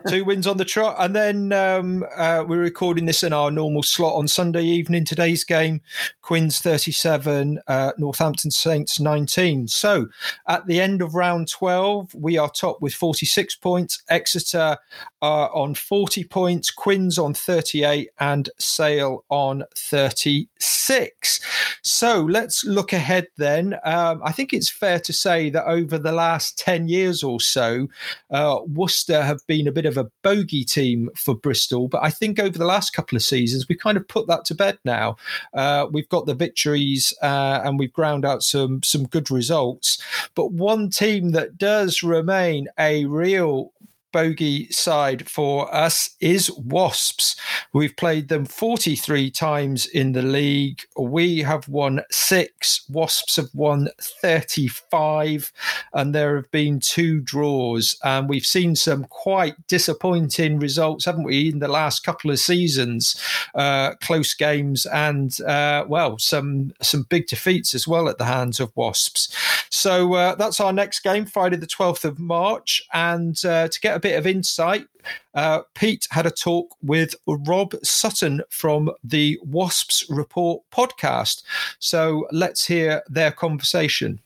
Two 0.07 0.25
wins 0.25 0.47
on 0.47 0.57
the 0.57 0.65
trot. 0.65 0.95
And 0.99 1.15
then 1.15 1.51
um, 1.53 2.05
uh, 2.15 2.43
we're 2.47 2.59
recording 2.59 3.05
this 3.05 3.23
in 3.23 3.33
our 3.33 3.51
normal 3.51 3.83
slot 3.83 4.15
on 4.15 4.27
Sunday 4.27 4.63
evening. 4.63 5.05
Today's 5.05 5.43
game 5.43 5.81
Quins 6.21 6.59
37, 6.59 7.59
uh, 7.67 7.91
Northampton 7.97 8.51
Saints 8.51 8.99
19. 8.99 9.67
So 9.67 10.07
at 10.47 10.65
the 10.65 10.81
end 10.81 11.01
of 11.01 11.15
round 11.15 11.49
12, 11.49 12.15
we 12.15 12.37
are 12.37 12.49
top 12.49 12.81
with 12.81 12.93
46 12.93 13.55
points. 13.57 14.01
Exeter 14.09 14.77
are 15.21 15.53
on 15.53 15.75
40 15.75 16.23
points, 16.25 16.71
Quins 16.71 17.19
on 17.19 17.33
38, 17.33 18.09
and 18.19 18.49
Sale 18.57 19.23
on 19.29 19.63
36. 19.75 21.39
So 21.83 22.21
let's 22.21 22.63
look 22.63 22.93
ahead 22.93 23.27
then. 23.37 23.75
Um, 23.83 24.21
I 24.23 24.31
think 24.31 24.53
it's 24.53 24.69
fair 24.69 24.99
to 25.01 25.13
say 25.13 25.49
that 25.51 25.65
over 25.65 25.97
the 25.97 26.11
last 26.11 26.57
10 26.57 26.87
years 26.87 27.23
or 27.23 27.39
so, 27.39 27.87
uh, 28.31 28.59
Worcester 28.65 29.21
have 29.21 29.45
been 29.47 29.67
a 29.67 29.74
bit 29.75 29.85
of 29.85 29.97
a 29.97 30.09
bogey 30.23 30.63
team 30.63 31.09
for 31.15 31.35
Bristol, 31.35 31.87
but 31.87 32.03
I 32.03 32.09
think 32.09 32.39
over 32.39 32.57
the 32.57 32.65
last 32.65 32.91
couple 32.91 33.15
of 33.15 33.23
seasons 33.23 33.67
we 33.67 33.75
kind 33.75 33.97
of 33.97 34.07
put 34.07 34.27
that 34.27 34.45
to 34.45 34.55
bed 34.55 34.79
now. 34.85 35.17
Uh, 35.53 35.87
we've 35.91 36.09
got 36.09 36.25
the 36.25 36.33
victories 36.33 37.13
uh, 37.21 37.61
and 37.63 37.77
we've 37.77 37.93
ground 37.93 38.25
out 38.25 38.41
some 38.41 38.81
some 38.81 39.05
good 39.05 39.29
results, 39.29 40.01
but 40.33 40.51
one 40.53 40.89
team 40.89 41.31
that 41.31 41.57
does 41.57 42.01
remain 42.01 42.67
a 42.79 43.05
real 43.05 43.73
bogey 44.15 44.71
side 44.71 45.29
for 45.29 45.73
us 45.75 46.15
is 46.21 46.49
Wasps. 46.51 47.35
We've 47.73 47.97
played 47.97 48.29
them 48.29 48.45
43 48.45 49.29
times 49.29 49.87
in 49.87 50.13
the 50.13 50.21
league. 50.21 50.83
We 50.97 51.39
have 51.39 51.67
won 51.67 51.99
six. 52.09 52.85
Wasps 52.89 53.35
have 53.35 53.49
won 53.53 53.89
35, 53.99 55.51
and 55.93 56.15
there 56.15 56.37
have 56.37 56.49
been 56.51 56.79
two 56.79 57.19
draws. 57.19 57.99
And 58.05 58.29
we've 58.29 58.45
seen 58.45 58.77
some 58.77 59.03
quite 59.03 59.67
disappointing 59.67 60.59
results, 60.59 61.03
haven't 61.03 61.25
we, 61.25 61.49
in 61.49 61.59
the 61.59 61.67
last 61.67 62.05
couple 62.05 62.31
of 62.31 62.39
seasons? 62.39 63.21
Uh, 63.53 63.95
close 63.95 64.33
games 64.33 64.85
and 64.85 65.41
uh, 65.41 65.83
well, 65.89 66.17
some 66.19 66.71
some 66.81 67.03
big 67.09 67.27
defeats 67.27 67.75
as 67.75 67.85
well 67.85 68.07
at 68.07 68.17
the 68.17 68.23
hands 68.23 68.61
of 68.61 68.71
Wasps. 68.77 69.35
So 69.69 70.13
uh, 70.13 70.35
that's 70.35 70.61
our 70.61 70.71
next 70.71 71.01
game, 71.01 71.25
Friday 71.25 71.57
the 71.57 71.67
12th 71.67 72.05
of 72.05 72.17
March, 72.17 72.81
and 72.93 73.37
uh, 73.43 73.67
to 73.67 73.79
get 73.81 73.97
a 73.97 74.04
bit 74.05 74.19
of 74.19 74.27
insight, 74.27 74.87
uh, 75.33 75.61
Pete 75.73 76.07
had 76.11 76.27
a 76.27 76.29
talk 76.29 76.75
with 76.83 77.15
Rob 77.25 77.73
Sutton 77.83 78.43
from 78.51 78.91
the 79.03 79.39
Wasps 79.41 80.05
Report 80.11 80.61
podcast. 80.71 81.41
So 81.79 82.27
let's 82.31 82.67
hear 82.67 83.01
their 83.09 83.31
conversation. 83.31 84.19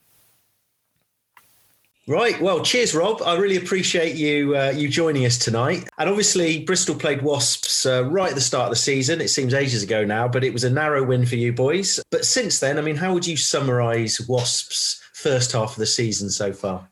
Right. 2.08 2.42
Well, 2.42 2.62
cheers, 2.62 2.94
Rob. 2.94 3.22
I 3.22 3.38
really 3.38 3.56
appreciate 3.56 4.18
you 4.18 4.58
uh, 4.58 4.74
you 4.76 4.90
joining 4.90 5.26
us 5.26 5.38
tonight. 5.38 5.88
And 5.98 6.10
obviously, 6.10 6.66
Bristol 6.66 6.96
played 6.96 7.22
Wasps 7.22 7.86
uh, 7.86 8.04
right 8.04 8.32
at 8.32 8.36
the 8.36 8.42
start 8.42 8.66
of 8.66 8.72
the 8.72 8.76
season. 8.76 9.22
It 9.22 9.30
seems 9.30 9.54
ages 9.54 9.82
ago 9.82 10.04
now, 10.04 10.28
but 10.28 10.44
it 10.44 10.52
was 10.52 10.66
a 10.66 10.70
narrow 10.70 11.06
win 11.06 11.26
for 11.26 11.38
you 11.38 11.54
boys. 11.54 12.02
But 12.10 12.26
since 12.26 12.60
then, 12.60 12.78
I 12.78 12.82
mean, 12.82 12.98
how 12.98 13.14
would 13.14 13.26
you 13.26 13.38
summarise 13.38 14.20
Wasps' 14.28 15.02
first 15.14 15.54
half 15.54 15.72
of 15.72 15.78
the 15.78 15.86
season 15.86 16.30
so 16.30 16.52
far? 16.52 16.86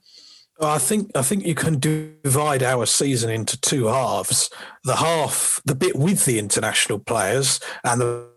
I 0.59 0.79
think 0.79 1.11
I 1.15 1.21
think 1.21 1.45
you 1.45 1.55
can 1.55 1.79
divide 1.79 2.63
our 2.63 2.85
season 2.85 3.29
into 3.29 3.59
two 3.59 3.87
halves. 3.87 4.49
The 4.83 4.95
half, 4.95 5.61
the 5.65 5.75
bit 5.75 5.95
with 5.95 6.25
the 6.25 6.39
international 6.39 6.99
players, 6.99 7.59
and 7.83 8.01
the 8.01 8.27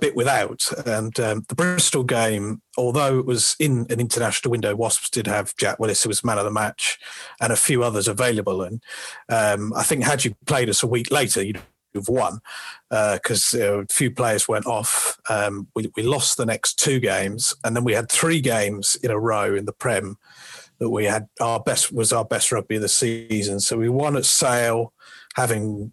bit 0.00 0.14
without. 0.14 0.62
And 0.86 1.18
um, 1.20 1.44
the 1.48 1.54
Bristol 1.54 2.04
game, 2.04 2.62
although 2.76 3.18
it 3.18 3.26
was 3.26 3.56
in 3.58 3.86
an 3.90 4.00
international 4.00 4.50
window, 4.50 4.74
Wasps 4.74 5.10
did 5.10 5.26
have 5.26 5.56
Jack 5.56 5.78
Willis, 5.78 6.02
who 6.02 6.08
was 6.08 6.24
man 6.24 6.38
of 6.38 6.44
the 6.44 6.50
match, 6.50 6.98
and 7.40 7.52
a 7.52 7.56
few 7.56 7.82
others 7.82 8.08
available. 8.08 8.62
And 8.62 8.82
um, 9.28 9.72
I 9.74 9.82
think 9.82 10.04
had 10.04 10.24
you 10.24 10.34
played 10.46 10.68
us 10.68 10.82
a 10.82 10.88
week 10.88 11.10
later, 11.10 11.42
you'd 11.42 11.60
have 11.94 12.08
won 12.08 12.40
because 12.90 13.54
uh, 13.54 13.80
a 13.80 13.86
few 13.86 14.10
players 14.10 14.48
went 14.48 14.66
off. 14.66 15.18
Um, 15.28 15.68
we, 15.74 15.90
we 15.96 16.02
lost 16.02 16.36
the 16.36 16.46
next 16.46 16.74
two 16.78 17.00
games, 17.00 17.54
and 17.64 17.74
then 17.74 17.84
we 17.84 17.94
had 17.94 18.10
three 18.10 18.40
games 18.40 18.96
in 19.02 19.10
a 19.10 19.18
row 19.18 19.54
in 19.54 19.64
the 19.64 19.72
Prem 19.72 20.18
that 20.78 20.90
we 20.90 21.04
had 21.04 21.28
our 21.40 21.60
best 21.60 21.92
was 21.92 22.12
our 22.12 22.24
best 22.24 22.52
rugby 22.52 22.76
of 22.76 22.82
the 22.82 22.88
season. 22.88 23.60
So 23.60 23.76
we 23.76 23.88
won 23.88 24.16
at 24.16 24.24
Sale, 24.24 24.92
having 25.36 25.92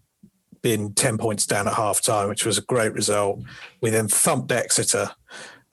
been 0.61 0.93
10 0.93 1.17
points 1.17 1.45
down 1.45 1.67
at 1.67 1.73
half 1.73 2.01
time, 2.01 2.29
which 2.29 2.45
was 2.45 2.57
a 2.57 2.63
great 2.63 2.93
result. 2.93 3.41
We 3.81 3.89
then 3.89 4.07
thumped 4.07 4.51
Exeter. 4.51 5.11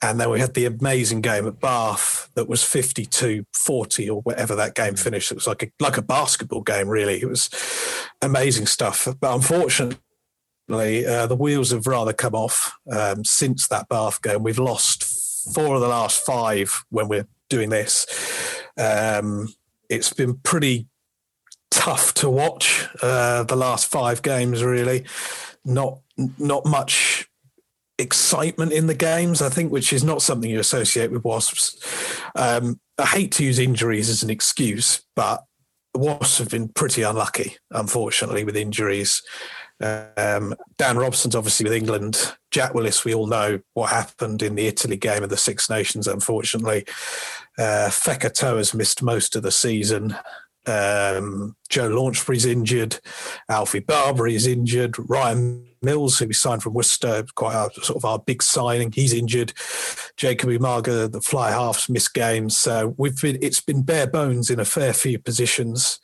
And 0.01 0.19
then 0.19 0.29
we 0.29 0.39
had 0.39 0.53
the 0.53 0.65
amazing 0.65 1.19
game 1.19 1.45
at 1.45 1.59
Bath 1.59 2.29
that 2.35 2.47
was 2.47 2.63
52 2.63 3.45
40 3.53 4.09
or 4.09 4.21
whatever 4.21 4.55
that 4.55 4.73
game 4.73 4.95
finished. 4.95 5.29
It 5.31 5.35
was 5.35 5.47
like 5.47 5.63
a, 5.63 5.71
like 5.79 5.97
a 5.97 6.01
basketball 6.01 6.61
game, 6.61 6.87
really. 6.87 7.21
It 7.21 7.27
was 7.27 7.49
amazing 8.21 8.67
stuff. 8.67 9.09
But 9.19 9.35
unfortunately, 9.35 9.99
uh, 11.05 11.27
the 11.27 11.35
wheels 11.37 11.71
have 11.71 11.85
rather 11.85 12.13
come 12.13 12.33
off 12.33 12.77
um, 12.89 13.25
since 13.25 13.67
that 13.67 13.89
Bath 13.89 14.21
game. 14.21 14.41
We've 14.41 14.57
lost 14.57 15.03
four 15.53 15.75
of 15.75 15.81
the 15.81 15.89
last 15.89 16.25
five 16.25 16.85
when 16.89 17.09
we're 17.09 17.27
doing 17.49 17.69
this. 17.69 18.05
Um, 18.77 19.49
it's 19.89 20.13
been 20.13 20.37
pretty 20.37 20.87
tough 21.71 22.13
to 22.15 22.29
watch 22.29 22.87
uh, 23.01 23.43
the 23.43 23.55
last 23.55 23.87
five 23.87 24.21
games. 24.21 24.63
Really, 24.63 25.05
not 25.65 25.99
not 26.37 26.65
much 26.65 27.27
excitement 27.97 28.71
in 28.71 28.87
the 28.87 28.93
games. 28.93 29.41
I 29.41 29.49
think, 29.49 29.71
which 29.71 29.91
is 29.91 30.03
not 30.03 30.21
something 30.21 30.49
you 30.49 30.59
associate 30.59 31.11
with 31.11 31.23
Wasps. 31.23 32.21
Um, 32.35 32.79
I 32.97 33.05
hate 33.05 33.31
to 33.33 33.45
use 33.45 33.59
injuries 33.59 34.09
as 34.09 34.23
an 34.23 34.29
excuse, 34.29 35.01
but 35.15 35.43
Wasps 35.95 36.37
have 36.37 36.49
been 36.49 36.69
pretty 36.69 37.01
unlucky, 37.01 37.57
unfortunately, 37.71 38.43
with 38.43 38.55
injuries. 38.55 39.21
Um, 39.81 40.55
Dan 40.77 40.97
Robson's 40.97 41.35
obviously 41.35 41.63
with 41.63 41.73
England. 41.73 42.35
Jack 42.51 42.73
Willis, 42.73 43.05
we 43.05 43.13
all 43.13 43.27
know 43.27 43.59
what 43.73 43.89
happened 43.89 44.41
in 44.41 44.55
the 44.55 44.67
Italy 44.67 44.97
game 44.97 45.23
of 45.23 45.29
the 45.29 45.37
Six 45.37 45.69
Nations, 45.69 46.07
unfortunately. 46.07 46.85
Uh, 47.57 47.89
has 47.89 48.73
missed 48.73 49.03
most 49.03 49.35
of 49.35 49.43
the 49.43 49.51
season. 49.51 50.15
Um, 50.65 51.55
Joe 51.69 51.87
Launchbury's 51.87 52.45
injured. 52.45 52.99
Alfie 53.49 53.79
Barbeary 53.79 54.35
is 54.35 54.47
injured. 54.47 54.95
Ryan 55.09 55.65
Mills, 55.81 56.19
who 56.19 56.27
we 56.27 56.33
signed 56.33 56.61
from 56.61 56.73
Worcester, 56.73 57.25
quite 57.35 57.55
our, 57.55 57.71
sort 57.71 57.97
of 57.97 58.05
our 58.05 58.19
big 58.19 58.43
signing, 58.43 58.91
he's 58.91 59.13
injured. 59.13 59.53
Jacob 60.17 60.49
Umaga, 60.49 61.11
the 61.11 61.21
fly 61.21 61.51
halves, 61.51 61.89
missed 61.89 62.13
games. 62.13 62.57
So 62.57 62.93
we've 62.97 63.19
been 63.21 63.37
it's 63.41 63.61
been 63.61 63.83
bare 63.83 64.07
bones 64.07 64.49
in 64.49 64.59
a 64.59 64.65
fair 64.65 64.93
few 64.93 65.19
positions. 65.19 65.99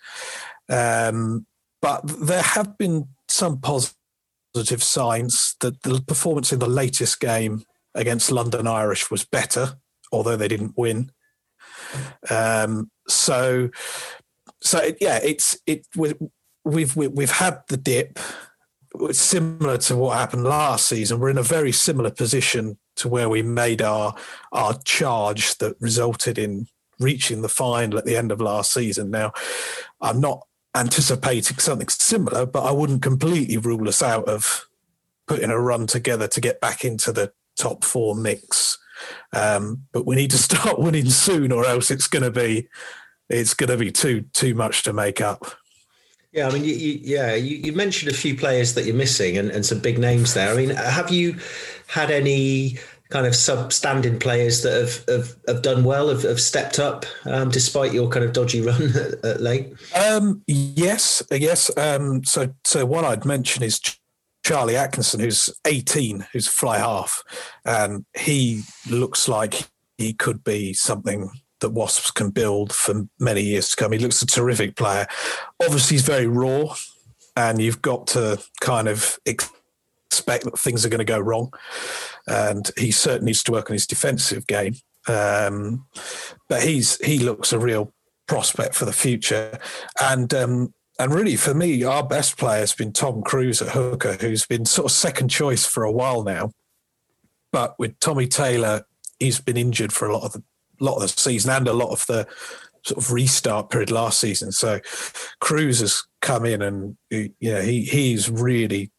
Um, 0.69 1.45
but 1.81 2.01
there 2.05 2.41
have 2.41 2.77
been 2.77 3.09
some 3.27 3.59
positive 3.59 4.83
signs 4.83 5.55
that 5.61 5.81
the 5.83 6.01
performance 6.01 6.53
in 6.53 6.59
the 6.59 6.67
latest 6.67 7.19
game 7.19 7.63
against 7.93 8.31
London 8.31 8.67
Irish 8.67 9.09
was 9.09 9.25
better, 9.25 9.77
although 10.11 10.35
they 10.35 10.47
didn't 10.47 10.77
win. 10.77 11.11
Um, 12.29 12.91
so, 13.07 13.69
so 14.61 14.91
yeah, 14.99 15.19
it's 15.23 15.57
it 15.65 15.87
we've 15.95 16.15
we've 16.63 16.95
we've 16.95 17.31
had 17.31 17.61
the 17.67 17.77
dip. 17.77 18.19
It's 19.01 19.19
similar 19.19 19.77
to 19.79 19.97
what 19.97 20.17
happened 20.17 20.45
last 20.45 20.87
season. 20.87 21.19
We're 21.19 21.29
in 21.29 21.37
a 21.37 21.43
very 21.43 21.71
similar 21.71 22.11
position 22.11 22.77
to 22.97 23.09
where 23.09 23.29
we 23.29 23.41
made 23.41 23.81
our 23.81 24.15
our 24.51 24.77
charge 24.85 25.57
that 25.57 25.75
resulted 25.79 26.37
in 26.37 26.67
reaching 26.99 27.41
the 27.41 27.49
final 27.49 27.97
at 27.97 28.05
the 28.05 28.15
end 28.15 28.31
of 28.31 28.39
last 28.39 28.73
season. 28.73 29.11
Now, 29.11 29.33
I'm 30.01 30.21
not 30.21 30.47
anticipating 30.75 31.57
something 31.57 31.87
similar, 31.87 32.45
but 32.45 32.63
I 32.63 32.71
wouldn't 32.71 33.01
completely 33.01 33.57
rule 33.57 33.87
us 33.87 34.03
out 34.03 34.27
of 34.27 34.67
putting 35.27 35.49
a 35.49 35.59
run 35.59 35.87
together 35.87 36.27
to 36.27 36.41
get 36.41 36.61
back 36.61 36.85
into 36.85 37.11
the 37.11 37.31
top 37.55 37.83
four 37.83 38.15
mix. 38.15 38.77
Um, 39.33 39.83
but 39.91 40.05
we 40.05 40.15
need 40.15 40.31
to 40.31 40.37
start 40.49 40.79
winning 40.79 41.09
soon, 41.09 41.51
or 41.51 41.65
else 41.65 41.89
it's 41.89 42.07
going 42.07 42.23
to 42.23 42.31
be 42.31 42.67
it's 43.29 43.55
going 43.55 43.69
to 43.69 43.77
be 43.77 43.91
too 43.91 44.25
too 44.33 44.53
much 44.53 44.83
to 44.83 44.93
make 44.93 45.21
up. 45.21 45.45
Yeah, 46.31 46.49
I 46.49 46.51
mean, 46.51 46.65
you, 46.65 46.73
you, 46.73 46.99
yeah, 47.01 47.33
you, 47.33 47.55
you, 47.55 47.71
mentioned 47.71 48.11
a 48.11 48.13
few 48.13 48.35
players 48.35 48.73
that 48.73 48.83
you're 48.83 48.93
missing 48.93 49.37
and, 49.37 49.49
and 49.51 49.65
some 49.65 49.79
big 49.79 49.97
names 49.97 50.33
there. 50.33 50.51
I 50.51 50.57
mean, 50.57 50.71
have 50.71 51.09
you 51.09 51.39
had 51.87 52.11
any 52.11 52.77
kind 53.09 53.27
of 53.27 53.33
substanding 53.33 54.19
players 54.19 54.63
that 54.63 54.73
have, 54.73 55.05
have, 55.07 55.35
have 55.47 55.61
done 55.61 55.83
well, 55.83 56.09
have, 56.09 56.23
have 56.23 56.41
stepped 56.41 56.79
up 56.79 57.05
um, 57.25 57.49
despite 57.49 57.93
your 57.93 58.09
kind 58.09 58.25
of 58.25 58.33
dodgy 58.33 58.61
run 58.65 58.91
at, 58.95 59.25
at 59.25 59.41
late? 59.41 59.73
Um, 59.95 60.41
yes, 60.47 61.21
yes. 61.31 61.75
Um, 61.77 62.23
so, 62.23 62.53
so 62.63 62.85
one 62.85 63.05
I'd 63.05 63.25
mention 63.25 63.63
is 63.63 63.79
Charlie 64.45 64.75
Atkinson, 64.75 65.19
who's 65.19 65.49
18, 65.65 66.27
who's 66.31 66.47
fly 66.47 66.77
half, 66.77 67.23
and 67.65 68.05
he 68.15 68.61
looks 68.89 69.27
like 69.27 69.67
he 69.97 70.13
could 70.13 70.43
be 70.43 70.73
something 70.73 71.29
that 71.61 71.71
Wasps 71.71 72.11
can 72.11 72.29
build 72.29 72.73
for 72.73 73.07
many 73.19 73.41
years 73.41 73.69
to 73.69 73.75
come. 73.75 73.91
He 73.91 73.97
looks 73.97 74.21
a 74.21 74.27
terrific 74.27 74.75
player. 74.75 75.07
Obviously, 75.63 75.95
he's 75.95 76.05
very 76.05 76.27
raw, 76.27 76.75
and 77.35 77.59
you've 77.59 77.81
got 77.81 78.07
to 78.07 78.39
kind 78.61 78.87
of 78.87 79.17
expect 80.15 80.45
that 80.45 80.57
things 80.57 80.85
are 80.85 80.89
going 80.89 80.99
to 80.99 81.05
go 81.05 81.19
wrong. 81.19 81.51
And 82.27 82.69
he 82.77 82.91
certainly 82.91 83.27
needs 83.27 83.43
to 83.43 83.51
work 83.51 83.69
on 83.69 83.73
his 83.73 83.87
defensive 83.87 84.47
game. 84.47 84.75
Um, 85.07 85.85
but 86.49 86.63
he's 86.63 86.97
he 87.05 87.19
looks 87.19 87.53
a 87.53 87.59
real 87.59 87.93
prospect 88.27 88.75
for 88.75 88.85
the 88.85 88.93
future. 88.93 89.59
And 90.01 90.33
um, 90.33 90.73
and 90.97 91.13
really, 91.13 91.35
for 91.35 91.53
me, 91.53 91.83
our 91.83 92.05
best 92.05 92.37
player 92.37 92.61
has 92.61 92.73
been 92.73 92.93
Tom 92.93 93.21
Cruse 93.21 93.61
at 93.61 93.69
hooker, 93.69 94.13
who's 94.13 94.45
been 94.45 94.65
sort 94.65 94.85
of 94.85 94.91
second 94.91 95.29
choice 95.29 95.65
for 95.65 95.83
a 95.83 95.91
while 95.91 96.23
now. 96.23 96.51
But 97.51 97.77
with 97.77 97.99
Tommy 97.99 98.27
Taylor, 98.27 98.85
he's 99.19 99.39
been 99.39 99.57
injured 99.57 99.93
for 99.93 100.07
a 100.07 100.13
lot 100.13 100.23
of 100.23 100.33
the 100.33 100.43
lot 100.79 100.95
of 100.95 101.01
the 101.01 101.07
season 101.07 101.51
and 101.51 101.67
a 101.67 101.73
lot 101.73 101.91
of 101.91 102.05
the 102.07 102.27
sort 102.83 102.97
of 102.97 103.11
restart 103.11 103.69
period 103.69 103.91
last 103.91 104.19
season. 104.19 104.51
So 104.51 104.79
Cruse 105.39 105.79
has 105.79 106.03
come 106.21 106.45
in 106.45 106.61
and 106.61 106.97
you 107.09 107.31
know 107.41 107.61
he 107.61 107.83
he's 107.83 108.29
really 108.29 108.91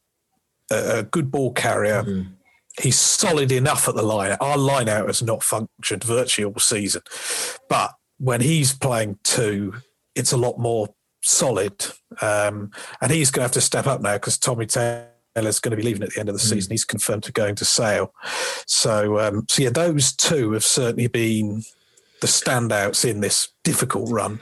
a, 0.71 0.99
a 0.99 1.03
good 1.03 1.31
ball 1.31 1.53
carrier. 1.53 2.03
Mm-hmm. 2.03 2.33
He's 2.81 2.99
solid 2.99 3.53
enough 3.53 3.89
at 3.89 3.95
the 3.95 4.03
line. 4.03 4.37
Our 4.41 4.59
line 4.59 4.89
out 4.89 5.07
has 5.07 5.23
not 5.23 5.43
functioned 5.43 6.05
virtually 6.05 6.45
all 6.45 6.59
season, 6.59 7.03
but 7.69 7.95
when 8.19 8.41
he's 8.43 8.75
playing 8.75 9.19
two, 9.25 9.75
it's 10.15 10.33
a 10.33 10.37
lot 10.37 10.59
more 10.59 10.89
solid, 11.23 11.87
um, 12.21 12.71
and 13.01 13.11
he's 13.11 13.31
going 13.31 13.41
to 13.41 13.45
have 13.45 13.53
to 13.53 13.61
step 13.61 13.87
up 13.87 14.01
now 14.01 14.15
because 14.15 14.39
Tommy 14.39 14.67
Taylor's 14.67 15.61
going 15.61 15.71
to 15.71 15.77
be 15.77 15.83
leaving 15.83 16.03
at 16.03 16.11
the 16.11 16.21
end 16.21 16.29
of 16.29 16.35
the 16.35 16.41
mm. 16.41 16.49
season. 16.49 16.71
He's 16.71 16.85
confirmed 16.85 17.25
to 17.25 17.33
going 17.33 17.55
to 17.57 17.65
Sale. 17.65 18.13
So, 18.67 19.19
um, 19.21 19.47
so 19.49 19.63
yeah, 19.63 19.71
those 19.71 20.13
two 20.13 20.53
have 20.53 20.65
certainly 20.65 21.09
been 21.09 21.63
the 22.21 22.27
standouts 22.27 23.09
in 23.09 23.21
this 23.21 23.49
difficult 23.65 24.11
run. 24.11 24.41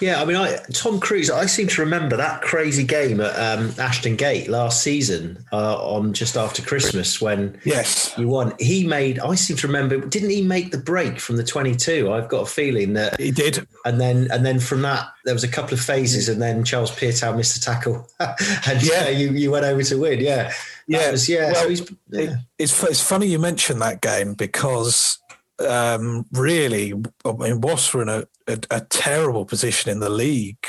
Yeah, 0.00 0.20
I 0.20 0.24
mean, 0.24 0.36
I, 0.36 0.56
Tom 0.72 1.00
Cruse. 1.00 1.30
I 1.30 1.46
seem 1.46 1.68
to 1.68 1.80
remember 1.80 2.16
that 2.16 2.42
crazy 2.42 2.84
game 2.84 3.20
at 3.20 3.34
um, 3.34 3.72
Ashton 3.78 4.16
Gate 4.16 4.48
last 4.48 4.82
season 4.82 5.44
uh, 5.52 5.76
on 5.76 6.12
just 6.12 6.36
after 6.36 6.62
Christmas 6.62 7.20
when 7.20 7.58
yes 7.64 8.14
you 8.18 8.28
won. 8.28 8.52
He 8.58 8.86
made. 8.86 9.18
I 9.18 9.34
seem 9.34 9.56
to 9.58 9.66
remember. 9.66 9.98
Didn't 9.98 10.30
he 10.30 10.42
make 10.42 10.70
the 10.70 10.78
break 10.78 11.18
from 11.18 11.36
the 11.36 11.44
twenty-two? 11.44 12.12
I've 12.12 12.28
got 12.28 12.42
a 12.42 12.46
feeling 12.46 12.92
that 12.94 13.18
he 13.18 13.30
did. 13.30 13.66
And 13.84 14.00
then, 14.00 14.28
and 14.30 14.44
then 14.44 14.60
from 14.60 14.82
that, 14.82 15.08
there 15.24 15.34
was 15.34 15.44
a 15.44 15.48
couple 15.48 15.74
of 15.74 15.80
phases, 15.80 16.28
and 16.28 16.42
then 16.42 16.64
Charles 16.64 16.90
Piutau 16.90 17.34
missed 17.36 17.56
a 17.56 17.60
tackle, 17.60 18.06
and 18.20 18.82
yeah, 18.82 19.06
uh, 19.06 19.10
you 19.10 19.30
you 19.30 19.50
went 19.50 19.64
over 19.64 19.82
to 19.82 19.98
win. 19.98 20.20
Yeah, 20.20 20.52
yeah, 20.86 21.10
was, 21.10 21.28
yeah. 21.28 21.52
Well, 21.52 21.76
so 21.76 21.94
yeah. 22.10 22.20
It, 22.20 22.30
it's 22.58 22.82
it's 22.84 23.00
funny 23.00 23.26
you 23.28 23.38
mentioned 23.38 23.80
that 23.80 24.00
game 24.00 24.34
because 24.34 25.18
um, 25.58 26.26
really, 26.32 26.92
I 27.24 27.32
mean, 27.32 27.60
Wasps 27.60 27.94
were 27.94 28.02
in 28.02 28.08
a, 28.08 28.24
a, 28.46 28.58
a, 28.70 28.80
terrible 28.82 29.44
position 29.44 29.90
in 29.90 30.00
the 30.00 30.10
league 30.10 30.66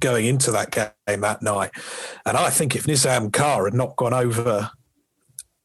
going 0.00 0.26
into 0.26 0.50
that 0.50 0.70
game 0.70 1.20
that 1.20 1.42
night. 1.42 1.70
And 2.24 2.36
I 2.36 2.50
think 2.50 2.74
if 2.74 2.86
Nizaam 2.86 3.32
Carr 3.32 3.64
had 3.64 3.74
not 3.74 3.96
gone 3.96 4.14
over 4.14 4.70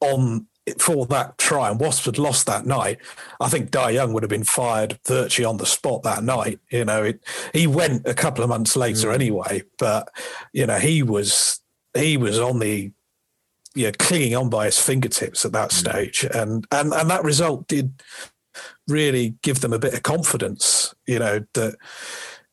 on 0.01 0.47
for 0.79 1.05
that 1.05 1.37
try 1.37 1.69
and 1.69 1.79
Wasps 1.79 2.05
had 2.05 2.17
lost 2.17 2.47
that 2.47 2.65
night, 2.65 2.97
I 3.39 3.49
think 3.49 3.71
Dai 3.71 3.91
Young 3.91 4.13
would 4.13 4.23
have 4.23 4.29
been 4.29 4.43
fired 4.43 4.99
virtually 5.05 5.45
on 5.45 5.57
the 5.57 5.65
spot 5.65 6.03
that 6.03 6.23
night. 6.23 6.59
You 6.71 6.85
know, 6.85 7.03
it, 7.03 7.23
he 7.53 7.67
went 7.67 8.07
a 8.07 8.13
couple 8.13 8.43
of 8.43 8.49
months 8.49 8.75
later 8.75 9.09
mm. 9.09 9.13
anyway, 9.13 9.63
but 9.77 10.09
you 10.53 10.65
know, 10.65 10.79
he 10.79 11.03
was 11.03 11.61
he 11.93 12.17
was 12.17 12.39
on 12.39 12.59
the 12.59 12.91
yeah, 13.75 13.91
clinging 13.91 14.35
on 14.35 14.49
by 14.49 14.65
his 14.65 14.79
fingertips 14.79 15.45
at 15.45 15.51
that 15.51 15.69
mm. 15.69 15.73
stage, 15.73 16.25
and 16.33 16.65
and 16.71 16.93
and 16.93 17.09
that 17.09 17.23
result 17.23 17.67
did 17.67 18.01
really 18.87 19.35
give 19.41 19.61
them 19.61 19.73
a 19.73 19.79
bit 19.79 19.93
of 19.93 20.03
confidence, 20.03 20.93
you 21.07 21.19
know, 21.19 21.45
that 21.53 21.75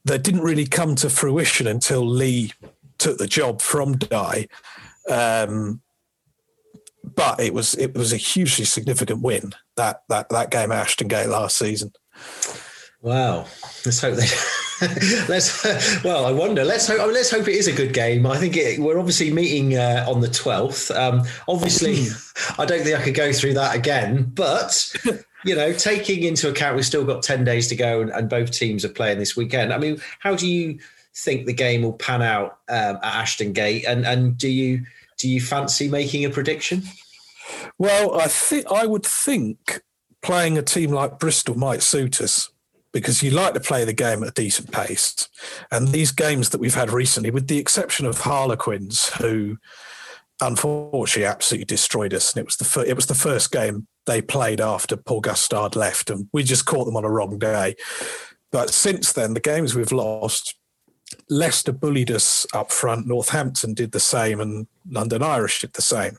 that 0.05 0.23
didn't 0.23 0.43
really 0.43 0.67
come 0.67 0.95
to 0.97 1.11
fruition 1.11 1.67
until 1.67 2.07
Lee 2.07 2.53
took 2.99 3.19
the 3.19 3.27
job 3.27 3.61
from 3.61 3.97
Dai. 3.97 4.49
Um, 5.09 5.81
but 7.05 7.41
it 7.41 7.53
was 7.53 7.75
it 7.75 7.95
was 7.95 8.13
a 8.13 8.17
hugely 8.17 8.65
significant 8.65 9.23
win 9.23 9.53
that 9.77 10.03
that 10.09 10.29
that 10.31 10.51
game 10.51 10.73
at 10.73 10.79
Ashton 10.79 11.09
Gate 11.09 11.29
last 11.29 11.57
season. 11.57 11.93
Wow, 13.01 13.47
let's 13.85 14.01
hope 14.01 14.15
they. 14.15 14.29
let's 15.29 16.05
well, 16.05 16.25
I 16.25 16.33
wonder. 16.33 16.65
Let's 16.65 16.87
hope. 16.87 17.05
let's 17.13 17.31
hope 17.31 17.49
it 17.49 17.57
is 17.57 17.67
a 17.67 17.73
good 17.73 17.93
game. 17.93 18.27
I 18.27 18.37
think 18.37 18.57
it, 18.57 18.79
we're 18.79 18.99
obviously 18.99 19.33
meeting 19.33 19.77
uh, 19.77 20.07
on 20.09 20.21
the 20.21 20.29
twelfth. 20.29 20.91
Um, 20.93 21.23
obviously, 21.49 22.07
hmm. 22.07 22.61
I 22.61 22.65
don't 22.65 22.83
think 22.83 22.97
I 22.97 23.03
could 23.03 23.15
go 23.15 23.33
through 23.33 23.55
that 23.55 23.75
again, 23.75 24.31
but 24.35 24.95
you 25.45 25.55
know, 25.55 25.73
taking 25.73 26.23
into 26.23 26.49
account 26.49 26.77
we've 26.77 26.87
still 26.87 27.05
got 27.05 27.23
10 27.23 27.45
days 27.45 27.69
to 27.69 27.77
go 27.77 28.01
and, 28.01 28.11
and, 28.11 28.29
both 28.29 28.51
teams 28.51 28.85
are 28.85 28.91
playing 28.91 29.19
this 29.19 29.37
weekend. 29.37 29.73
I 29.73 29.79
mean, 29.79 30.01
how 30.21 30.35
do 30.35 30.47
you 30.47 30.79
think 31.15 31.47
the 31.47 31.53
game 31.53 31.83
will 31.83 31.95
pan 31.95 32.23
out 32.23 32.59
um, 32.69 32.97
at 32.97 33.05
Ashton 33.05 33.53
Gate? 33.53 33.85
And, 33.87 34.07
and 34.07 34.39
do 34.39 34.49
you 34.49 34.83
do 35.19 35.29
you 35.29 35.41
fancy 35.41 35.89
making 35.89 36.25
a 36.25 36.31
prediction? 36.31 36.83
Well, 37.79 38.21
I 38.21 38.29
think 38.29 38.67
I 38.71 38.87
would 38.87 39.05
think 39.05 39.83
playing 40.23 40.57
a 40.57 40.63
team 40.63 40.91
like 40.91 41.19
Bristol 41.19 41.57
might 41.57 41.83
suit 41.83 42.21
us 42.21 42.51
because 42.93 43.23
you 43.23 43.31
like 43.31 43.55
to 43.55 43.61
play 43.61 43.85
the 43.85 43.93
game 43.93 44.23
at 44.23 44.29
a 44.29 44.33
decent 44.33 44.71
pace. 44.71 45.29
And 45.71 45.89
these 45.89 46.13
games 46.13 46.51
that 46.51 46.61
we've 46.61 46.75
had 46.75 46.93
recently, 46.93 47.31
with 47.31 47.49
the 47.49 47.59
exception 47.59 48.07
of 48.07 48.21
Harlequins, 48.21 49.09
who 49.15 49.59
unfortunately 50.41 51.25
absolutely 51.25 51.65
destroyed 51.65 52.13
us, 52.13 52.33
and 52.33 52.41
it 52.41 52.47
was 52.47 52.57
the 52.57 52.65
fir- 52.65 52.85
it 52.85 52.97
was 52.97 53.07
the 53.07 53.15
first 53.15 53.51
game 53.51 53.87
they 54.07 54.23
played 54.23 54.61
after 54.61 54.97
Paul 54.97 55.21
Gustard 55.21 55.77
left, 55.77 56.11
and 56.11 56.29
we 56.33 56.43
just 56.43 56.67
caught 56.67 56.85
them 56.85 56.97
on 56.97 57.05
a 57.05 57.11
wrong 57.11 57.39
day. 57.39 57.77
But 58.51 58.71
since 58.71 59.13
then, 59.13 59.35
the 59.35 59.41
games 59.41 59.75
we've 59.75 59.93
lost, 59.93 60.57
Leicester 61.29 61.73
bullied 61.73 62.11
us 62.11 62.47
up 62.55 62.71
front, 62.71 63.07
Northampton 63.07 63.75
did 63.75 63.93
the 63.93 64.01
same, 64.01 64.41
and 64.41 64.67
London 64.89 65.23
Irish 65.23 65.61
did 65.61 65.73
the 65.75 65.83
same. 65.83 66.19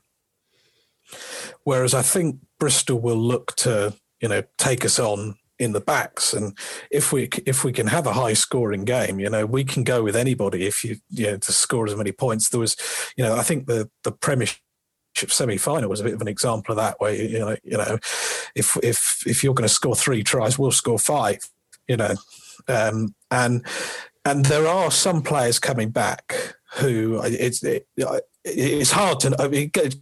Whereas 1.63 1.93
I 1.93 2.01
think 2.01 2.37
Bristol 2.59 2.99
will 2.99 3.17
look 3.17 3.55
to, 3.57 3.93
you 4.21 4.29
know, 4.29 4.43
take 4.57 4.83
us 4.85 4.99
on 4.99 5.35
in 5.59 5.71
the 5.71 5.79
backs, 5.79 6.33
and 6.33 6.57
if 6.89 7.13
we 7.13 7.29
if 7.45 7.63
we 7.63 7.71
can 7.71 7.87
have 7.87 8.07
a 8.07 8.13
high 8.13 8.33
scoring 8.33 8.85
game, 8.85 9.19
you 9.19 9.29
know, 9.29 9.45
we 9.45 9.63
can 9.63 9.83
go 9.83 10.01
with 10.01 10.15
anybody 10.15 10.65
if 10.65 10.83
you 10.83 10.97
you 11.09 11.31
know 11.31 11.37
to 11.37 11.51
score 11.51 11.85
as 11.85 11.95
many 11.95 12.11
points. 12.11 12.49
There 12.49 12.59
was, 12.59 12.75
you 13.15 13.23
know, 13.23 13.35
I 13.35 13.43
think 13.43 13.67
the 13.67 13.89
the 14.03 14.11
Premiership 14.11 14.62
semi-final 15.15 15.89
was 15.89 15.99
a 15.99 16.03
bit 16.03 16.13
of 16.13 16.21
an 16.21 16.27
example 16.27 16.73
of 16.73 16.77
that 16.77 16.99
where 16.99 17.13
you 17.13 17.39
know 17.39 17.55
you 17.63 17.77
know 17.77 17.97
if 18.55 18.77
if 18.83 19.23
if 19.25 19.43
you're 19.43 19.53
going 19.53 19.67
to 19.67 19.73
score 19.73 19.95
three 19.95 20.23
tries 20.23 20.57
we'll 20.57 20.71
score 20.71 20.99
five 20.99 21.39
you 21.87 21.97
know. 21.97 22.15
Um, 22.67 23.13
and 23.31 23.65
and 24.25 24.45
there 24.45 24.67
are 24.67 24.91
some 24.91 25.21
players 25.21 25.59
coming 25.59 25.89
back 25.89 26.55
who 26.75 27.21
it's 27.23 27.63
it, 27.63 27.87
it's 28.45 28.91
hard 28.91 29.19
to 29.21 29.35
I 29.39 29.47
mean, 29.47 29.71
it 29.75 29.95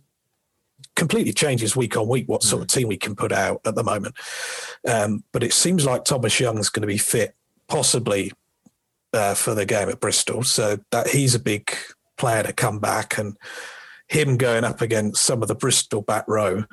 completely 0.96 1.34
changes 1.34 1.76
week 1.76 1.98
on 1.98 2.08
week 2.08 2.28
what 2.28 2.44
sort 2.44 2.62
of 2.62 2.68
mm. 2.68 2.74
team 2.74 2.88
we 2.88 2.98
can 2.98 3.16
put 3.16 3.32
out 3.32 3.62
at 3.66 3.76
the 3.76 3.84
moment. 3.84 4.16
Um, 4.88 5.24
but 5.32 5.44
it 5.44 5.54
seems 5.54 5.86
like 5.86 6.04
Thomas 6.04 6.40
Young's 6.40 6.70
going 6.70 6.82
to 6.82 6.88
be 6.88 6.98
fit 6.98 7.36
possibly 7.68 8.32
uh, 9.14 9.34
for 9.34 9.54
the 9.56 9.66
game 9.66 9.90
at 9.90 10.00
Bristol. 10.00 10.44
So 10.44 10.78
that 10.92 11.10
he's 11.10 11.36
a 11.36 11.40
big 11.40 11.76
player 12.18 12.44
to 12.44 12.54
come 12.54 12.80
back 12.80 13.18
and 13.18 13.36
him 14.12 14.36
going 14.36 14.66
up 14.66 14.82
against 14.82 15.24
some 15.24 15.42
of 15.42 15.48
the 15.48 15.56
Bristol 15.56 16.02
back 16.02 16.26
row 16.28 16.66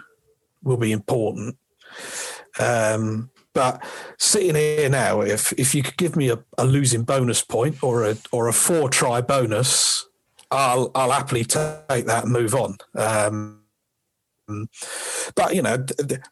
will 0.64 0.76
be 0.76 0.90
important. 0.90 1.56
Um, 2.58 3.30
but 3.54 3.82
sitting 4.18 4.56
here 4.56 4.88
now, 4.88 5.20
if 5.20 5.52
if 5.52 5.72
you 5.72 5.84
could 5.84 5.96
give 5.96 6.16
me 6.16 6.30
a, 6.30 6.38
a, 6.58 6.66
losing 6.66 7.04
bonus 7.04 7.42
point 7.42 7.82
or 7.82 8.04
a 8.04 8.16
or 8.32 8.48
a 8.48 8.52
four 8.52 8.88
try 8.88 9.20
bonus, 9.20 10.08
I'll 10.50 10.90
I'll 10.96 11.12
happily 11.12 11.44
take 11.44 12.06
that 12.06 12.24
and 12.24 12.32
move 12.32 12.54
on. 12.56 12.76
Um, 12.96 13.57
but 15.34 15.54
you 15.54 15.62
know, 15.62 15.84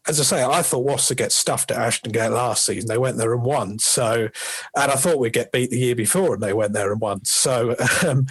as 0.06 0.20
I 0.20 0.22
say, 0.22 0.44
I 0.44 0.62
thought 0.62 0.84
would 0.84 1.16
get 1.16 1.32
stuffed 1.32 1.70
at 1.70 1.78
Ashton 1.78 2.12
Gate 2.12 2.30
last 2.30 2.64
season. 2.64 2.88
They 2.88 2.98
went 2.98 3.18
there 3.18 3.32
and 3.32 3.42
won. 3.42 3.78
So, 3.78 4.28
and 4.74 4.92
I 4.92 4.94
thought 4.96 5.18
we'd 5.18 5.32
get 5.32 5.52
beat 5.52 5.70
the 5.70 5.78
year 5.78 5.94
before, 5.94 6.34
and 6.34 6.42
they 6.42 6.52
went 6.52 6.72
there 6.72 6.90
and 6.92 7.00
won. 7.00 7.24
So, 7.24 7.76
um, 8.06 8.26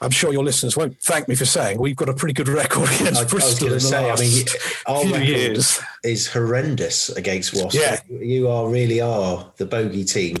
I'm 0.00 0.10
sure 0.10 0.32
your 0.32 0.44
listeners 0.44 0.76
won't 0.76 1.00
thank 1.00 1.28
me 1.28 1.34
for 1.34 1.46
saying 1.46 1.78
we've 1.78 1.96
got 1.96 2.08
a 2.08 2.14
pretty 2.14 2.34
good 2.34 2.48
record 2.48 2.90
against 3.00 3.20
I, 3.20 3.24
Bristol. 3.24 3.70
I 3.70 3.72
was 3.72 3.88
say, 3.88 4.10
I 4.10 4.16
mean, 4.16 4.44
our 4.86 5.02
few 5.02 5.16
years 5.18 5.80
is 6.04 6.26
horrendous 6.26 7.08
against 7.10 7.54
Wasps. 7.54 7.74
Yeah, 7.74 8.00
you 8.08 8.48
are 8.48 8.68
really 8.68 9.00
are 9.00 9.50
the 9.56 9.66
bogey 9.66 10.04
team. 10.04 10.36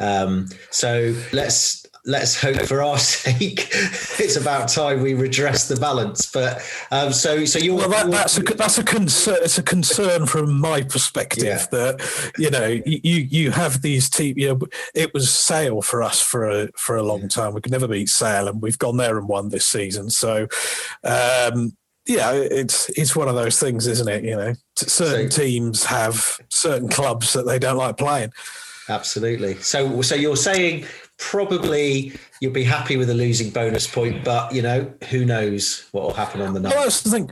Um, 0.00 0.48
so 0.70 1.14
let's 1.32 1.79
let's 2.04 2.40
hope 2.40 2.60
for 2.62 2.82
our 2.82 2.98
sake 2.98 3.68
it's 4.18 4.36
about 4.36 4.68
time 4.68 5.02
we 5.02 5.14
redress 5.14 5.68
the 5.68 5.76
balance 5.76 6.30
but 6.30 6.62
um, 6.90 7.12
so 7.12 7.44
so 7.44 7.58
you're 7.58 7.76
well 7.76 7.88
that, 7.88 8.10
that's 8.10 8.38
a 8.38 8.42
that's 8.42 8.78
a 8.78 8.84
concern 8.84 9.38
it's 9.42 9.58
a 9.58 9.62
concern 9.62 10.26
from 10.26 10.58
my 10.60 10.82
perspective 10.82 11.44
yeah. 11.44 11.66
that 11.70 12.32
you 12.38 12.50
know 12.50 12.66
you 12.66 13.14
you 13.14 13.50
have 13.50 13.82
these 13.82 14.08
teams 14.08 14.36
you 14.36 14.48
know 14.48 14.58
it 14.94 15.12
was 15.12 15.32
sale 15.32 15.82
for 15.82 16.02
us 16.02 16.20
for 16.20 16.48
a 16.48 16.68
for 16.76 16.96
a 16.96 17.02
long 17.02 17.28
time 17.28 17.54
we 17.54 17.60
could 17.60 17.72
never 17.72 17.88
beat 17.88 18.08
sale 18.08 18.48
and 18.48 18.62
we've 18.62 18.78
gone 18.78 18.96
there 18.96 19.18
and 19.18 19.28
won 19.28 19.48
this 19.48 19.66
season 19.66 20.10
so 20.10 20.46
um 21.04 21.72
yeah, 22.06 22.32
it's 22.32 22.88
it's 22.90 23.14
one 23.14 23.28
of 23.28 23.36
those 23.36 23.60
things, 23.60 23.86
isn't 23.86 24.08
it? 24.08 24.24
You 24.24 24.34
know, 24.34 24.54
certain 24.74 25.30
so, 25.30 25.42
teams 25.42 25.84
have 25.84 26.40
certain 26.48 26.88
clubs 26.88 27.34
that 27.34 27.46
they 27.46 27.58
don't 27.58 27.76
like 27.76 27.98
playing. 27.98 28.32
Absolutely. 28.90 29.54
So, 29.56 30.02
so 30.02 30.16
you're 30.16 30.36
saying 30.36 30.84
probably 31.20 32.12
you'll 32.40 32.52
be 32.52 32.64
happy 32.64 32.96
with 32.96 33.10
a 33.10 33.14
losing 33.14 33.50
bonus 33.50 33.86
point, 33.86 34.24
but 34.24 34.52
you 34.52 34.62
know 34.62 34.92
who 35.10 35.24
knows 35.24 35.86
what 35.92 36.02
will 36.02 36.14
happen 36.14 36.40
on 36.40 36.54
the 36.54 36.60
night. 36.60 36.74
Well, 36.74 36.84
that's 36.84 37.02
the 37.02 37.10
thing. 37.10 37.30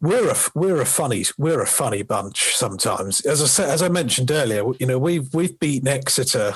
We're 0.00 0.30
a 0.30 0.36
we're 0.54 0.80
a 0.80 0.86
funny 0.86 1.24
we're 1.36 1.62
a 1.62 1.66
funny 1.66 2.02
bunch 2.02 2.54
sometimes. 2.54 3.22
As 3.22 3.42
I 3.42 3.46
said, 3.46 3.70
as 3.70 3.82
I 3.82 3.88
mentioned 3.88 4.30
earlier, 4.30 4.62
you 4.78 4.86
know 4.86 4.98
we've 4.98 5.32
we've 5.34 5.58
beaten 5.58 5.88
Exeter, 5.88 6.54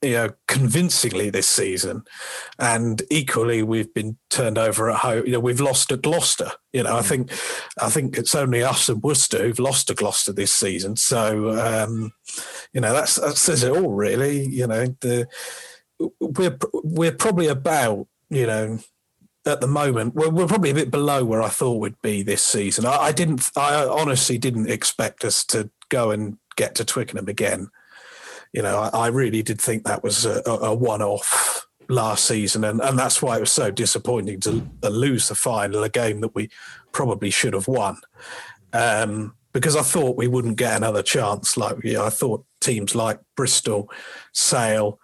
you 0.00 0.12
know, 0.12 0.30
convincingly 0.46 1.28
this 1.28 1.48
season, 1.48 2.04
and 2.58 3.02
equally 3.10 3.62
we've 3.62 3.92
been 3.92 4.16
turned 4.30 4.56
over 4.56 4.90
at 4.90 5.00
home. 5.00 5.26
You 5.26 5.32
know, 5.32 5.40
we've 5.40 5.60
lost 5.60 5.92
at 5.92 6.02
Gloucester. 6.02 6.52
You 6.72 6.84
know, 6.84 6.94
mm. 6.94 6.98
I 6.98 7.02
think 7.02 7.32
I 7.80 7.90
think 7.90 8.16
it's 8.16 8.34
only 8.34 8.62
us 8.62 8.88
and 8.88 9.02
Worcester 9.02 9.42
who've 9.42 9.58
lost 9.58 9.88
to 9.88 9.94
Gloucester 9.94 10.32
this 10.32 10.52
season. 10.52 10.96
So, 10.96 11.50
um, 11.58 12.12
you 12.72 12.80
know, 12.80 12.92
that's 12.92 13.16
that 13.16 13.36
says 13.36 13.64
it 13.64 13.72
all, 13.72 13.90
really. 13.90 14.46
You 14.46 14.68
know, 14.68 14.86
the 15.00 15.26
we're 16.20 16.58
we're 16.72 17.12
probably 17.12 17.46
about 17.46 18.06
you 18.28 18.46
know 18.46 18.78
at 19.46 19.60
the 19.60 19.66
moment 19.66 20.14
we're, 20.14 20.28
we're 20.28 20.46
probably 20.46 20.70
a 20.70 20.74
bit 20.74 20.90
below 20.90 21.24
where 21.24 21.42
I 21.42 21.48
thought 21.48 21.80
we'd 21.80 22.00
be 22.02 22.22
this 22.22 22.42
season. 22.42 22.84
I, 22.84 22.96
I, 22.96 23.12
didn't 23.12 23.50
I 23.56 23.86
honestly 23.86 24.38
didn't 24.38 24.70
expect 24.70 25.24
us 25.24 25.44
to 25.46 25.70
go 25.88 26.10
and 26.10 26.38
get 26.56 26.74
to 26.76 26.84
Twickenham 26.84 27.28
again. 27.28 27.70
You 28.52 28.62
know, 28.62 28.78
I, 28.78 28.88
I 28.88 29.06
really 29.08 29.42
did 29.42 29.60
think 29.60 29.84
that 29.84 30.02
was 30.02 30.26
a, 30.26 30.42
a 30.44 30.74
one-off 30.74 31.66
last 31.88 32.24
season, 32.24 32.64
and, 32.64 32.80
and 32.80 32.98
that's 32.98 33.22
why 33.22 33.36
it 33.36 33.40
was 33.40 33.52
so 33.52 33.70
disappointing 33.70 34.40
to 34.40 34.66
lose 34.82 35.28
the 35.28 35.34
final, 35.34 35.82
a 35.84 35.88
game 35.88 36.20
that 36.20 36.34
we 36.34 36.50
probably 36.92 37.30
should 37.30 37.54
have 37.54 37.68
won. 37.68 37.98
Um, 38.72 39.34
because 39.52 39.74
I 39.74 39.82
thought 39.82 40.16
we 40.16 40.28
wouldn't 40.28 40.58
get 40.58 40.76
another 40.76 41.02
chance. 41.02 41.56
Like 41.56 41.76
yeah, 41.82 42.02
I 42.02 42.10
thought 42.10 42.44
teams 42.60 42.94
like 42.94 43.20
Bristol, 43.36 43.90
Sale 44.32 44.99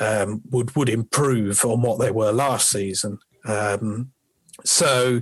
um, 0.00 0.42
would 0.50 0.74
would 0.76 0.88
improve 0.88 1.64
on 1.64 1.82
what 1.82 2.00
they 2.00 2.10
were 2.10 2.32
last 2.32 2.70
season. 2.70 3.18
Um, 3.44 4.12
so 4.64 5.20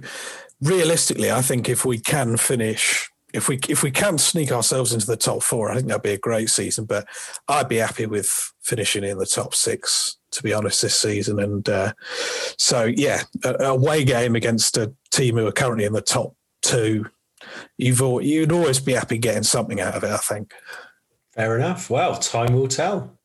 realistically, 0.60 1.30
I 1.30 1.42
think 1.42 1.68
if 1.68 1.84
we 1.84 1.98
can 1.98 2.36
finish 2.36 3.10
if 3.32 3.48
we 3.48 3.58
if 3.68 3.82
we 3.82 3.90
can 3.90 4.18
sneak 4.18 4.50
ourselves 4.50 4.92
into 4.92 5.06
the 5.06 5.16
top 5.16 5.42
four, 5.42 5.70
I 5.70 5.76
think 5.76 5.88
that'd 5.88 6.02
be 6.02 6.12
a 6.12 6.18
great 6.18 6.48
season. 6.48 6.86
But 6.86 7.06
I'd 7.46 7.68
be 7.68 7.76
happy 7.76 8.06
with 8.06 8.52
finishing 8.62 9.04
in 9.04 9.18
the 9.18 9.26
top 9.26 9.54
six, 9.54 10.16
to 10.32 10.42
be 10.42 10.54
honest, 10.54 10.82
this 10.82 10.98
season. 10.98 11.38
And 11.38 11.68
uh, 11.68 11.92
so, 12.56 12.84
yeah, 12.84 13.22
a, 13.44 13.54
a 13.60 13.72
away 13.72 14.04
game 14.04 14.34
against 14.34 14.76
a 14.76 14.92
team 15.10 15.36
who 15.36 15.46
are 15.46 15.52
currently 15.52 15.84
in 15.84 15.92
the 15.92 16.00
top 16.00 16.34
two, 16.62 17.06
you've 17.76 18.00
you'd 18.00 18.52
always 18.52 18.80
be 18.80 18.94
happy 18.94 19.18
getting 19.18 19.42
something 19.42 19.80
out 19.80 19.94
of 19.94 20.04
it. 20.04 20.10
I 20.10 20.16
think. 20.16 20.54
Fair 21.34 21.56
enough. 21.56 21.90
Well, 21.90 22.16
time 22.16 22.54
will 22.54 22.68
tell. 22.68 23.17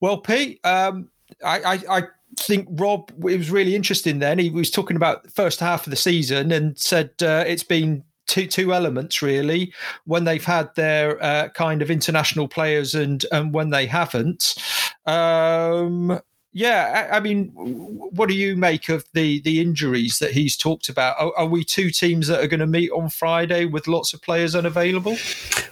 Well, 0.00 0.18
Pete, 0.18 0.60
um, 0.64 1.10
I, 1.44 1.60
I, 1.60 1.98
I 1.98 2.02
think 2.38 2.68
Rob 2.70 3.10
it 3.10 3.36
was 3.36 3.50
really 3.50 3.74
interesting. 3.74 4.18
Then 4.18 4.38
he 4.38 4.50
was 4.50 4.70
talking 4.70 4.96
about 4.96 5.24
the 5.24 5.30
first 5.30 5.60
half 5.60 5.86
of 5.86 5.90
the 5.90 5.96
season 5.96 6.52
and 6.52 6.78
said 6.78 7.10
uh, 7.22 7.44
it's 7.46 7.64
been 7.64 8.04
two 8.26 8.46
two 8.46 8.74
elements 8.74 9.22
really 9.22 9.72
when 10.04 10.24
they've 10.24 10.44
had 10.44 10.74
their 10.74 11.22
uh, 11.22 11.48
kind 11.50 11.82
of 11.82 11.90
international 11.90 12.46
players 12.46 12.94
and 12.94 13.24
and 13.32 13.54
when 13.54 13.70
they 13.70 13.86
haven't. 13.86 14.54
Um, 15.06 16.20
yeah, 16.52 17.08
I, 17.10 17.16
I, 17.16 17.20
mean, 17.20 17.50
what 17.54 18.28
do 18.28 18.34
you 18.34 18.56
make 18.56 18.88
of 18.88 19.04
the 19.12 19.40
the 19.42 19.60
injuries 19.60 20.18
that 20.18 20.32
he's 20.32 20.56
talked 20.56 20.88
about? 20.88 21.16
Are, 21.18 21.32
are 21.36 21.46
we 21.46 21.62
two 21.62 21.90
teams 21.90 22.26
that 22.28 22.42
are 22.42 22.46
going 22.46 22.60
to 22.60 22.66
meet 22.66 22.90
on 22.90 23.10
Friday 23.10 23.64
with 23.66 23.86
lots 23.86 24.14
of 24.14 24.22
players 24.22 24.54
unavailable? 24.54 25.16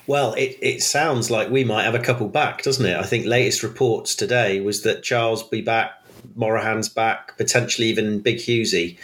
Well, 0.06 0.34
it, 0.34 0.56
it 0.60 0.82
sounds 0.82 1.30
like 1.30 1.50
we 1.50 1.64
might 1.64 1.84
have 1.84 1.94
a 1.94 2.00
couple 2.00 2.28
back, 2.28 2.62
doesn't 2.62 2.84
it? 2.84 2.96
I 2.96 3.04
think 3.04 3.26
latest 3.26 3.62
reports 3.62 4.14
today 4.14 4.60
was 4.60 4.82
that 4.82 5.02
Charles 5.02 5.42
be 5.42 5.62
back 5.62 6.02
Morahan's 6.34 6.88
back, 6.88 7.36
potentially 7.36 7.88
even 7.88 8.20
Big 8.20 8.38
Hughesy. 8.38 8.98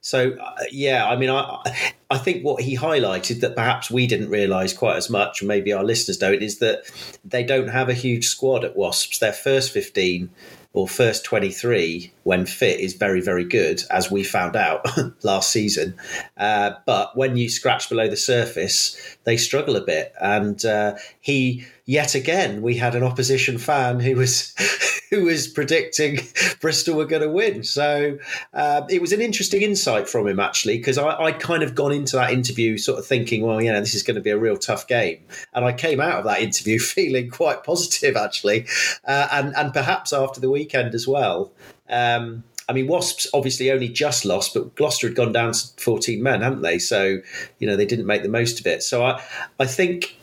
So 0.00 0.32
uh, 0.32 0.54
yeah, 0.70 1.08
I 1.08 1.16
mean, 1.16 1.30
I 1.30 1.92
I 2.10 2.18
think 2.18 2.44
what 2.44 2.62
he 2.62 2.76
highlighted 2.76 3.40
that 3.40 3.56
perhaps 3.56 3.90
we 3.90 4.06
didn't 4.06 4.30
realise 4.30 4.72
quite 4.72 4.96
as 4.96 5.10
much, 5.10 5.42
maybe 5.42 5.72
our 5.72 5.84
listeners 5.84 6.16
don't, 6.16 6.42
is 6.42 6.58
that 6.58 6.84
they 7.24 7.42
don't 7.42 7.68
have 7.68 7.88
a 7.88 7.94
huge 7.94 8.26
squad 8.26 8.64
at 8.64 8.76
Wasps. 8.76 9.18
Their 9.18 9.32
first 9.32 9.72
fifteen 9.72 10.30
or 10.72 10.86
first 10.86 11.24
23 11.24 12.12
when 12.24 12.46
fit 12.46 12.78
is 12.80 12.94
very 12.94 13.20
very 13.20 13.44
good 13.44 13.82
as 13.90 14.10
we 14.10 14.22
found 14.22 14.54
out 14.54 14.86
last 15.24 15.50
season. 15.50 15.94
Uh, 16.36 16.72
but 16.86 17.16
when 17.16 17.36
you 17.36 17.48
scratch 17.48 17.88
below 17.88 18.08
the 18.08 18.16
surface 18.16 19.16
they 19.24 19.36
struggle 19.36 19.76
a 19.76 19.80
bit. 19.80 20.12
And 20.20 20.64
uh, 20.64 20.96
he 21.20 21.66
yet 21.88 22.14
again 22.14 22.60
we 22.60 22.76
had 22.76 22.94
an 22.94 23.02
opposition 23.02 23.56
fan 23.56 23.98
who 23.98 24.14
was 24.14 24.54
who 25.10 25.24
was 25.24 25.48
predicting 25.48 26.18
Bristol 26.60 26.96
were 26.96 27.06
going 27.06 27.22
to 27.22 27.30
win. 27.30 27.64
So 27.64 28.18
uh, 28.52 28.82
it 28.90 29.00
was 29.00 29.12
an 29.12 29.20
interesting 29.20 29.62
insight 29.62 30.08
from 30.08 30.26
him, 30.26 30.38
actually, 30.38 30.76
because 30.78 30.98
I'd 30.98 31.40
kind 31.40 31.62
of 31.62 31.74
gone 31.74 31.92
into 31.92 32.16
that 32.16 32.30
interview 32.30 32.76
sort 32.78 32.98
of 32.98 33.06
thinking, 33.06 33.42
well, 33.42 33.62
you 33.62 33.72
know, 33.72 33.80
this 33.80 33.94
is 33.94 34.02
going 34.02 34.16
to 34.16 34.20
be 34.20 34.30
a 34.30 34.38
real 34.38 34.56
tough 34.56 34.86
game. 34.86 35.24
And 35.54 35.64
I 35.64 35.72
came 35.72 36.00
out 36.00 36.18
of 36.18 36.24
that 36.24 36.40
interview 36.42 36.78
feeling 36.78 37.30
quite 37.30 37.64
positive, 37.64 38.16
actually. 38.16 38.66
Uh, 39.06 39.28
and, 39.32 39.56
and 39.56 39.72
perhaps 39.72 40.12
after 40.12 40.40
the 40.40 40.50
weekend 40.50 40.94
as 40.94 41.06
well. 41.08 41.52
Um, 41.88 42.44
I 42.68 42.74
mean, 42.74 42.86
Wasps 42.86 43.28
obviously 43.32 43.72
only 43.72 43.88
just 43.88 44.26
lost, 44.26 44.52
but 44.52 44.74
Gloucester 44.74 45.06
had 45.06 45.16
gone 45.16 45.32
down 45.32 45.54
to 45.54 45.66
14 45.78 46.22
men, 46.22 46.42
hadn't 46.42 46.60
they? 46.60 46.78
So, 46.78 47.20
you 47.58 47.66
know, 47.66 47.76
they 47.76 47.86
didn't 47.86 48.04
make 48.04 48.22
the 48.22 48.28
most 48.28 48.60
of 48.60 48.66
it. 48.66 48.82
So 48.82 49.06
I, 49.06 49.22
I 49.58 49.64
think 49.64 50.18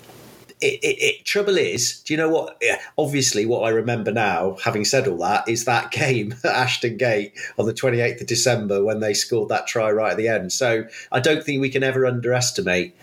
it, 0.61 0.79
it, 0.83 1.01
it, 1.01 1.25
trouble 1.25 1.57
is, 1.57 2.01
do 2.01 2.13
you 2.13 2.17
know 2.17 2.29
what? 2.29 2.61
Obviously, 2.97 3.45
what 3.45 3.61
I 3.61 3.69
remember 3.69 4.11
now, 4.11 4.57
having 4.63 4.85
said 4.85 5.07
all 5.07 5.17
that, 5.17 5.47
is 5.47 5.65
that 5.65 5.91
game 5.91 6.33
at 6.43 6.51
Ashton 6.51 6.97
Gate 6.97 7.33
on 7.57 7.65
the 7.65 7.73
28th 7.73 8.21
of 8.21 8.27
December 8.27 8.83
when 8.83 8.99
they 8.99 9.13
scored 9.13 9.49
that 9.49 9.67
try 9.67 9.91
right 9.91 10.11
at 10.11 10.17
the 10.17 10.27
end. 10.27 10.53
So 10.53 10.85
I 11.11 11.19
don't 11.19 11.43
think 11.43 11.61
we 11.61 11.69
can 11.69 11.83
ever 11.83 12.05
underestimate 12.05 12.95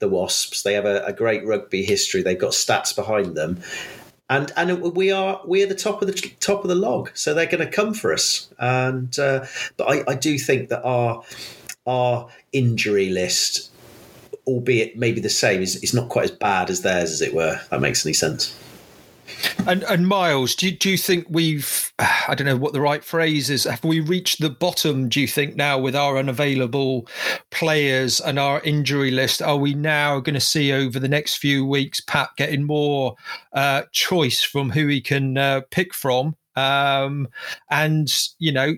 the 0.00 0.08
Wasps. 0.08 0.62
They 0.62 0.74
have 0.74 0.86
a, 0.86 1.04
a 1.04 1.12
great 1.12 1.46
rugby 1.46 1.84
history. 1.84 2.22
They've 2.22 2.38
got 2.38 2.52
stats 2.52 2.94
behind 2.94 3.36
them. 3.36 3.60
And 4.30 4.52
and 4.56 4.82
we 4.82 5.10
are 5.10 5.40
we 5.46 5.62
are 5.62 5.66
the 5.66 5.74
top 5.74 6.02
of 6.02 6.08
the 6.08 6.32
top 6.40 6.62
of 6.62 6.68
the 6.68 6.74
log, 6.74 7.10
so 7.14 7.32
they're 7.32 7.46
going 7.46 7.64
to 7.64 7.70
come 7.70 7.94
for 7.94 8.12
us. 8.12 8.50
And 8.58 9.18
uh, 9.18 9.46
but 9.78 9.84
I, 9.84 10.12
I 10.12 10.14
do 10.16 10.38
think 10.38 10.68
that 10.68 10.82
our 10.82 11.24
our 11.86 12.28
injury 12.52 13.08
list 13.08 13.70
albeit 14.48 14.96
maybe 14.96 15.20
the 15.20 15.28
same, 15.28 15.62
is, 15.62 15.76
is 15.76 15.94
not 15.94 16.08
quite 16.08 16.24
as 16.24 16.30
bad 16.30 16.70
as 16.70 16.82
theirs, 16.82 17.12
as 17.12 17.20
it 17.20 17.34
were. 17.34 17.60
that 17.70 17.80
makes 17.80 18.04
any 18.04 18.14
sense. 18.14 18.56
And, 19.66 19.82
and 19.84 20.08
Miles, 20.08 20.54
do 20.54 20.66
you, 20.66 20.76
do 20.76 20.90
you 20.90 20.96
think 20.96 21.26
we've, 21.28 21.92
I 21.98 22.34
don't 22.34 22.46
know 22.46 22.56
what 22.56 22.72
the 22.72 22.80
right 22.80 23.04
phrase 23.04 23.50
is, 23.50 23.64
have 23.64 23.84
we 23.84 24.00
reached 24.00 24.40
the 24.40 24.50
bottom, 24.50 25.08
do 25.08 25.20
you 25.20 25.28
think, 25.28 25.56
now 25.56 25.78
with 25.78 25.94
our 25.94 26.16
unavailable 26.16 27.06
players 27.50 28.20
and 28.20 28.38
our 28.38 28.60
injury 28.62 29.10
list? 29.10 29.42
Are 29.42 29.58
we 29.58 29.74
now 29.74 30.20
going 30.20 30.34
to 30.34 30.40
see 30.40 30.72
over 30.72 30.98
the 30.98 31.08
next 31.08 31.36
few 31.36 31.64
weeks 31.64 32.00
Pat 32.00 32.30
getting 32.36 32.64
more 32.64 33.16
uh, 33.52 33.82
choice 33.92 34.42
from 34.42 34.70
who 34.70 34.86
he 34.86 35.00
can 35.00 35.36
uh, 35.36 35.60
pick 35.70 35.94
from? 35.94 36.34
Um, 36.56 37.28
and, 37.70 38.12
you 38.38 38.52
know, 38.52 38.74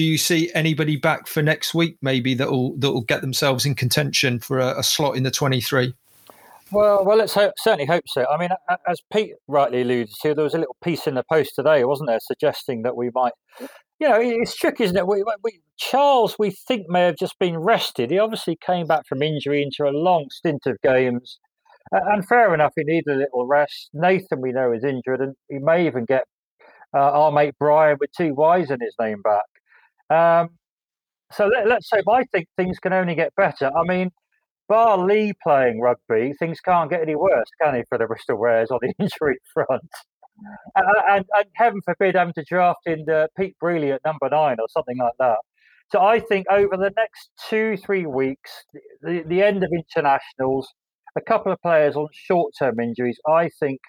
do 0.00 0.06
you 0.06 0.16
see 0.16 0.50
anybody 0.54 0.96
back 0.96 1.26
for 1.26 1.42
next 1.42 1.74
week 1.74 1.98
maybe 2.00 2.32
that 2.32 2.50
will 2.50 2.74
that 2.78 2.90
will 2.90 3.02
get 3.02 3.20
themselves 3.20 3.66
in 3.66 3.74
contention 3.74 4.38
for 4.38 4.58
a, 4.58 4.78
a 4.78 4.82
slot 4.82 5.14
in 5.14 5.24
the 5.24 5.30
23 5.30 5.92
well, 6.72 7.04
well, 7.04 7.18
let's 7.18 7.34
certainly 7.34 7.84
hope 7.84 8.04
so. 8.06 8.24
I 8.28 8.38
mean, 8.38 8.50
as 8.86 9.00
Pete 9.12 9.32
rightly 9.48 9.80
alluded 9.80 10.14
to, 10.22 10.34
there 10.34 10.44
was 10.44 10.54
a 10.54 10.58
little 10.58 10.76
piece 10.84 11.08
in 11.08 11.14
the 11.16 11.24
post 11.24 11.56
today, 11.56 11.82
wasn't 11.82 12.08
there, 12.08 12.20
suggesting 12.22 12.82
that 12.82 12.94
we 12.94 13.10
might, 13.12 13.32
you 13.98 14.08
know, 14.08 14.20
it's 14.20 14.54
tricky, 14.54 14.84
isn't 14.84 14.96
it? 14.96 15.04
We, 15.04 15.24
we, 15.42 15.62
Charles, 15.78 16.36
we 16.38 16.50
think 16.52 16.88
may 16.88 17.00
have 17.00 17.16
just 17.16 17.36
been 17.40 17.58
rested. 17.58 18.12
He 18.12 18.20
obviously 18.20 18.56
came 18.64 18.86
back 18.86 19.04
from 19.08 19.20
injury 19.20 19.64
into 19.64 19.90
a 19.90 19.90
long 19.90 20.28
stint 20.30 20.62
of 20.66 20.80
games, 20.80 21.40
and 21.90 22.24
fair 22.28 22.54
enough, 22.54 22.74
he 22.76 22.84
needed 22.84 23.12
a 23.12 23.18
little 23.18 23.48
rest. 23.48 23.90
Nathan, 23.92 24.40
we 24.40 24.52
know, 24.52 24.70
is 24.70 24.84
injured, 24.84 25.20
and 25.20 25.34
he 25.48 25.58
may 25.58 25.88
even 25.88 26.04
get 26.04 26.22
uh, 26.94 26.98
our 26.98 27.32
mate 27.32 27.56
Bryan 27.58 27.96
with 27.98 28.10
two 28.16 28.32
Y's 28.32 28.70
in 28.70 28.80
his 28.80 28.94
name 29.00 29.22
back. 29.22 29.42
Um, 30.10 30.50
so 31.32 31.46
let, 31.46 31.70
us 31.70 31.88
say 31.88 32.02
I 32.08 32.24
think 32.32 32.48
things 32.56 32.78
can 32.78 32.92
only 32.92 33.14
get 33.14 33.34
better. 33.36 33.70
I 33.76 33.84
mean, 33.84 34.10
bar 34.68 34.98
Lee 34.98 35.32
playing 35.42 35.80
rugby, 35.80 36.32
things 36.38 36.60
can't 36.60 36.90
get 36.90 37.02
any 37.02 37.14
worse, 37.14 37.48
can 37.62 37.74
they, 37.74 37.84
for 37.88 37.98
the 37.98 38.06
Bristol 38.06 38.38
Wares 38.38 38.70
on 38.70 38.78
the 38.82 38.92
injury 38.98 39.38
front? 39.54 39.90
And, 40.74 40.86
and, 41.08 41.24
and 41.36 41.46
heaven 41.54 41.80
forbid 41.84 42.14
having 42.14 42.34
to 42.34 42.44
draft 42.44 42.80
in 42.86 43.04
uh, 43.08 43.26
Pete 43.38 43.54
Brealey 43.62 43.94
at 43.94 44.00
number 44.04 44.28
nine 44.30 44.56
or 44.58 44.66
something 44.70 44.96
like 44.98 45.12
that. 45.18 45.38
So 45.90 46.00
I 46.00 46.20
think 46.20 46.46
over 46.50 46.76
the 46.76 46.92
next 46.96 47.30
two, 47.48 47.76
three 47.76 48.06
weeks, 48.06 48.50
the, 49.02 49.22
the 49.26 49.42
end 49.42 49.64
of 49.64 49.70
internationals, 49.72 50.68
a 51.16 51.20
couple 51.20 51.52
of 51.52 51.60
players 51.60 51.96
on 51.96 52.06
short 52.12 52.52
term 52.58 52.78
injuries, 52.78 53.18
I 53.28 53.50
think 53.58 53.80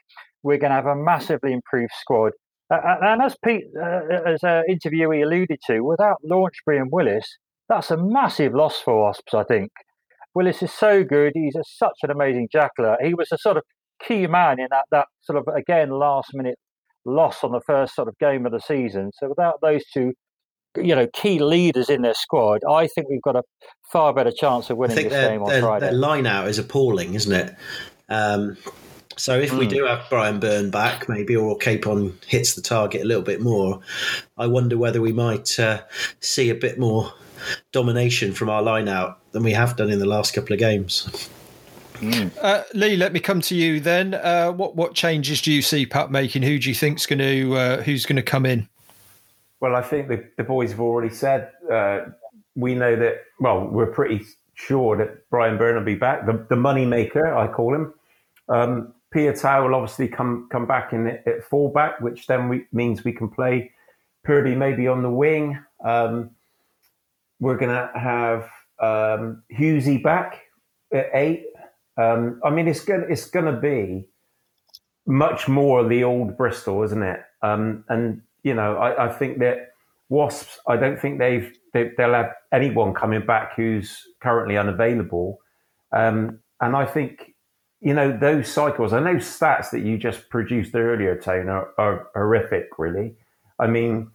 we're 0.43 0.57
going 0.57 0.71
to 0.71 0.75
have 0.75 0.87
a 0.87 0.95
massively 0.95 1.53
improved 1.53 1.93
squad. 1.99 2.33
Uh, 2.71 2.95
and 3.01 3.21
as 3.21 3.35
Pete, 3.43 3.65
uh, 3.77 4.01
as 4.25 4.43
an 4.43 4.63
interviewee 4.69 5.23
alluded 5.23 5.59
to, 5.67 5.81
without 5.81 6.17
Launchbury 6.23 6.79
and 6.79 6.89
Willis, 6.91 7.37
that's 7.67 7.91
a 7.91 7.97
massive 7.97 8.53
loss 8.53 8.79
for 8.79 9.01
Wasps, 9.01 9.33
I 9.33 9.43
think. 9.43 9.71
Willis 10.33 10.63
is 10.63 10.71
so 10.71 11.03
good. 11.03 11.33
He's 11.35 11.55
a, 11.55 11.63
such 11.65 11.97
an 12.03 12.11
amazing 12.11 12.47
jackler. 12.51 12.95
He 13.03 13.13
was 13.13 13.27
a 13.33 13.37
sort 13.37 13.57
of 13.57 13.63
key 14.01 14.25
man 14.27 14.59
in 14.59 14.67
that, 14.71 14.85
that 14.91 15.07
sort 15.21 15.37
of, 15.37 15.53
again, 15.53 15.89
last 15.89 16.29
minute 16.33 16.57
loss 17.03 17.43
on 17.43 17.51
the 17.51 17.61
first 17.65 17.95
sort 17.95 18.07
of 18.07 18.17
game 18.19 18.45
of 18.45 18.53
the 18.53 18.59
season. 18.59 19.11
So 19.15 19.27
without 19.27 19.59
those 19.61 19.83
two, 19.93 20.13
you 20.77 20.95
know, 20.95 21.07
key 21.13 21.39
leaders 21.39 21.89
in 21.89 22.01
their 22.03 22.13
squad, 22.13 22.61
I 22.69 22.87
think 22.87 23.09
we've 23.09 23.21
got 23.21 23.35
a 23.35 23.43
far 23.91 24.13
better 24.13 24.31
chance 24.31 24.69
of 24.69 24.77
winning 24.77 24.95
this 24.95 25.11
game 25.11 25.43
on 25.43 25.59
Friday. 25.59 25.87
Their 25.87 25.93
line 25.93 26.25
out 26.25 26.47
is 26.47 26.57
appalling, 26.57 27.15
isn't 27.15 27.33
it? 27.33 27.55
Um, 28.07 28.55
so 29.21 29.39
if 29.39 29.51
mm. 29.51 29.59
we 29.59 29.65
hmm. 29.65 29.71
do 29.71 29.85
have 29.85 30.09
Bryan 30.09 30.39
Byrne 30.39 30.71
back, 30.71 31.07
maybe, 31.07 31.35
or 31.35 31.55
Capon 31.55 32.17
hits 32.25 32.55
the 32.55 32.61
target 32.61 33.03
a 33.03 33.05
little 33.05 33.21
bit 33.21 33.39
more, 33.39 33.79
I 34.35 34.47
wonder 34.47 34.79
whether 34.79 34.99
we 34.99 35.13
might 35.13 35.59
uh, 35.59 35.83
see 36.21 36.49
a 36.49 36.55
bit 36.55 36.79
more 36.79 37.13
domination 37.71 38.33
from 38.33 38.49
our 38.49 38.63
line 38.63 38.87
out 38.87 39.19
than 39.31 39.43
we 39.43 39.51
have 39.51 39.75
done 39.75 39.91
in 39.91 39.99
the 39.99 40.07
last 40.07 40.33
couple 40.33 40.53
of 40.53 40.59
games. 40.59 41.29
Mm. 41.97 42.31
Uh, 42.41 42.63
Lee, 42.73 42.97
let 42.97 43.13
me 43.13 43.19
come 43.19 43.41
to 43.41 43.53
you 43.53 43.79
then. 43.79 44.15
Uh, 44.15 44.53
what 44.53 44.75
what 44.75 44.95
changes 44.95 45.39
do 45.39 45.51
you 45.51 45.61
see 45.61 45.85
Pat 45.85 46.09
making? 46.09 46.41
Who 46.41 46.57
do 46.57 46.67
you 46.67 46.73
think's 46.73 47.05
going 47.05 47.19
to 47.19 47.55
uh, 47.55 47.81
who's 47.83 48.07
going 48.07 48.15
to 48.15 48.23
come 48.23 48.47
in? 48.47 48.67
Well, 49.59 49.75
I 49.75 49.83
think 49.83 50.07
the, 50.07 50.27
the 50.37 50.43
boys 50.43 50.71
have 50.71 50.79
already 50.79 51.13
said 51.13 51.51
uh, 51.71 52.05
we 52.55 52.73
know 52.73 52.95
that. 52.95 53.17
Well, 53.39 53.67
we're 53.67 53.93
pretty 53.93 54.25
sure 54.55 54.97
that 54.97 55.29
Bryan 55.29 55.59
Byrne 55.59 55.75
will 55.75 55.83
be 55.83 55.93
back. 55.93 56.25
The, 56.25 56.43
the 56.49 56.55
money 56.55 56.87
maker, 56.87 57.35
I 57.35 57.47
call 57.47 57.75
him. 57.75 57.93
Um, 58.49 58.95
Piutau 59.13 59.63
will 59.63 59.75
obviously 59.75 60.07
come 60.07 60.47
come 60.51 60.65
back 60.65 60.93
in 60.93 61.07
at, 61.07 61.43
fullback, 61.43 61.99
which 61.99 62.27
then 62.27 62.47
we, 62.47 62.65
means 62.71 63.03
we 63.03 63.11
can 63.11 63.29
play 63.29 63.71
Purdy 64.23 64.55
maybe 64.55 64.87
on 64.87 65.01
the 65.01 65.09
wing. 65.09 65.59
Um, 65.83 66.31
we're 67.39 67.57
going 67.57 67.71
to 67.71 67.89
have 67.99 68.43
um, 68.79 69.43
Hughesy 69.51 70.01
back 70.01 70.43
at 70.93 71.09
eight. 71.13 71.45
Um, 71.97 72.39
I 72.43 72.49
mean, 72.51 72.67
it's 72.67 72.85
going 72.85 73.05
it's 73.09 73.29
going 73.29 73.53
to 73.53 73.59
be 73.59 74.07
much 75.05 75.47
more 75.47 75.85
the 75.87 76.03
old 76.03 76.37
Bristol, 76.37 76.83
isn't 76.83 77.03
it? 77.03 77.19
Um, 77.41 77.83
and 77.89 78.21
you 78.43 78.53
know, 78.53 78.77
I, 78.77 79.07
I, 79.07 79.11
think 79.11 79.39
that 79.39 79.73
Wasps. 80.09 80.59
I 80.67 80.77
don't 80.77 80.99
think 80.99 81.19
they've 81.19 81.51
they, 81.73 81.91
will 81.97 82.13
have 82.13 82.33
anyone 82.51 82.93
coming 82.93 83.25
back 83.25 83.55
who's 83.55 84.07
currently 84.21 84.57
unavailable. 84.57 85.39
Um, 85.91 86.39
and 86.61 86.75
I 86.75 86.85
think 86.85 87.30
you 87.81 87.93
know 87.93 88.15
those 88.15 88.47
cycles 88.47 88.93
and 88.93 89.05
those 89.05 89.23
stats 89.23 89.71
that 89.71 89.81
you 89.81 89.97
just 89.97 90.29
produced 90.29 90.75
earlier, 90.75 91.19
Tone, 91.19 91.49
are, 91.49 91.69
are 91.77 92.09
horrific. 92.13 92.69
Really, 92.77 93.15
I 93.59 93.67
mean, 93.67 94.11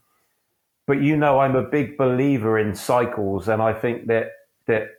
but 0.87 1.03
you 1.03 1.17
know, 1.17 1.41
I'm 1.41 1.57
a 1.57 1.63
big 1.63 1.97
believer 1.99 2.59
in 2.59 2.75
cycles, 2.75 3.49
and 3.49 3.61
I 3.61 3.73
think 3.73 4.07
that 4.07 4.31
that 4.69 4.91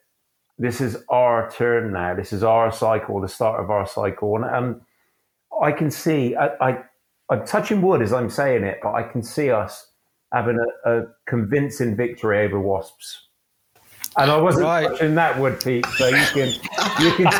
this 0.58 0.82
is 0.82 0.98
our 1.10 1.50
turn 1.50 1.94
now. 1.94 2.14
This 2.14 2.34
is 2.34 2.44
our 2.44 2.72
cycle, 2.72 3.22
the 3.22 3.28
start 3.28 3.64
of 3.64 3.70
our 3.70 3.88
cycle, 3.88 4.36
and, 4.36 4.46
and 4.46 4.82
I 5.62 5.72
can 5.72 5.90
see. 5.90 6.36
I, 6.36 6.48
I 6.60 6.84
I'm 7.30 7.46
touching 7.46 7.82
wood 7.82 8.02
as 8.02 8.12
I'm 8.12 8.30
saying 8.30 8.64
it, 8.64 8.80
but 8.84 8.94
I 8.94 9.04
can 9.04 9.24
see 9.24 9.50
us 9.50 9.88
having 10.34 10.58
a, 10.86 10.92
a 10.92 11.06
convincing 11.26 11.96
victory 11.96 12.46
over 12.46 12.60
Wasps. 12.60 13.27
And 14.18 14.32
I 14.32 14.38
wasn't 14.38 14.66
right. 14.66 14.88
touching 14.88 15.14
that 15.16 15.40
wood, 15.40 15.60
Pete. 15.64 15.86
So 15.98 16.08
you 16.08 16.26
can, 16.34 16.50
you 17.00 17.12
can. 17.12 17.32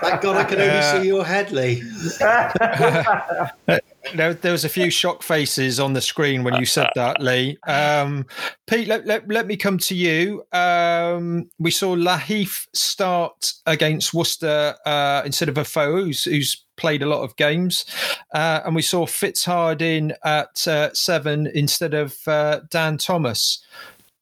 Thank 0.00 0.20
God 0.20 0.36
I 0.36 0.44
can 0.44 0.60
only 0.60 0.82
see 0.82 1.08
your 1.08 1.24
head, 1.24 1.50
Lee. 1.50 1.82
there, 4.14 4.34
there 4.34 4.52
was 4.52 4.64
a 4.64 4.68
few 4.68 4.90
shock 4.90 5.24
faces 5.24 5.80
on 5.80 5.92
the 5.92 6.00
screen 6.00 6.44
when 6.44 6.54
you 6.54 6.66
said 6.66 6.88
that, 6.94 7.20
Lee. 7.20 7.58
Um, 7.66 8.26
Pete, 8.68 8.86
let, 8.86 9.06
let, 9.06 9.26
let 9.28 9.48
me 9.48 9.56
come 9.56 9.78
to 9.78 9.94
you. 9.94 10.44
Um, 10.52 11.50
we 11.58 11.72
saw 11.72 11.96
Lahiff 11.96 12.68
start 12.72 13.54
against 13.66 14.14
Worcester 14.14 14.76
uh, 14.86 15.22
instead 15.24 15.48
of 15.48 15.58
Afoa 15.58 16.04
who's, 16.04 16.24
who's 16.24 16.64
played 16.76 17.02
a 17.02 17.06
lot 17.06 17.22
of 17.22 17.36
games. 17.36 17.84
Uh, 18.34 18.60
and 18.64 18.74
we 18.74 18.82
saw 18.82 19.06
Fitz 19.06 19.44
Harding 19.44 20.12
at 20.24 20.66
uh, 20.68 20.92
seven 20.92 21.46
instead 21.48 21.94
of 21.94 22.16
uh, 22.28 22.60
Dan 22.70 22.98
Thomas 22.98 23.64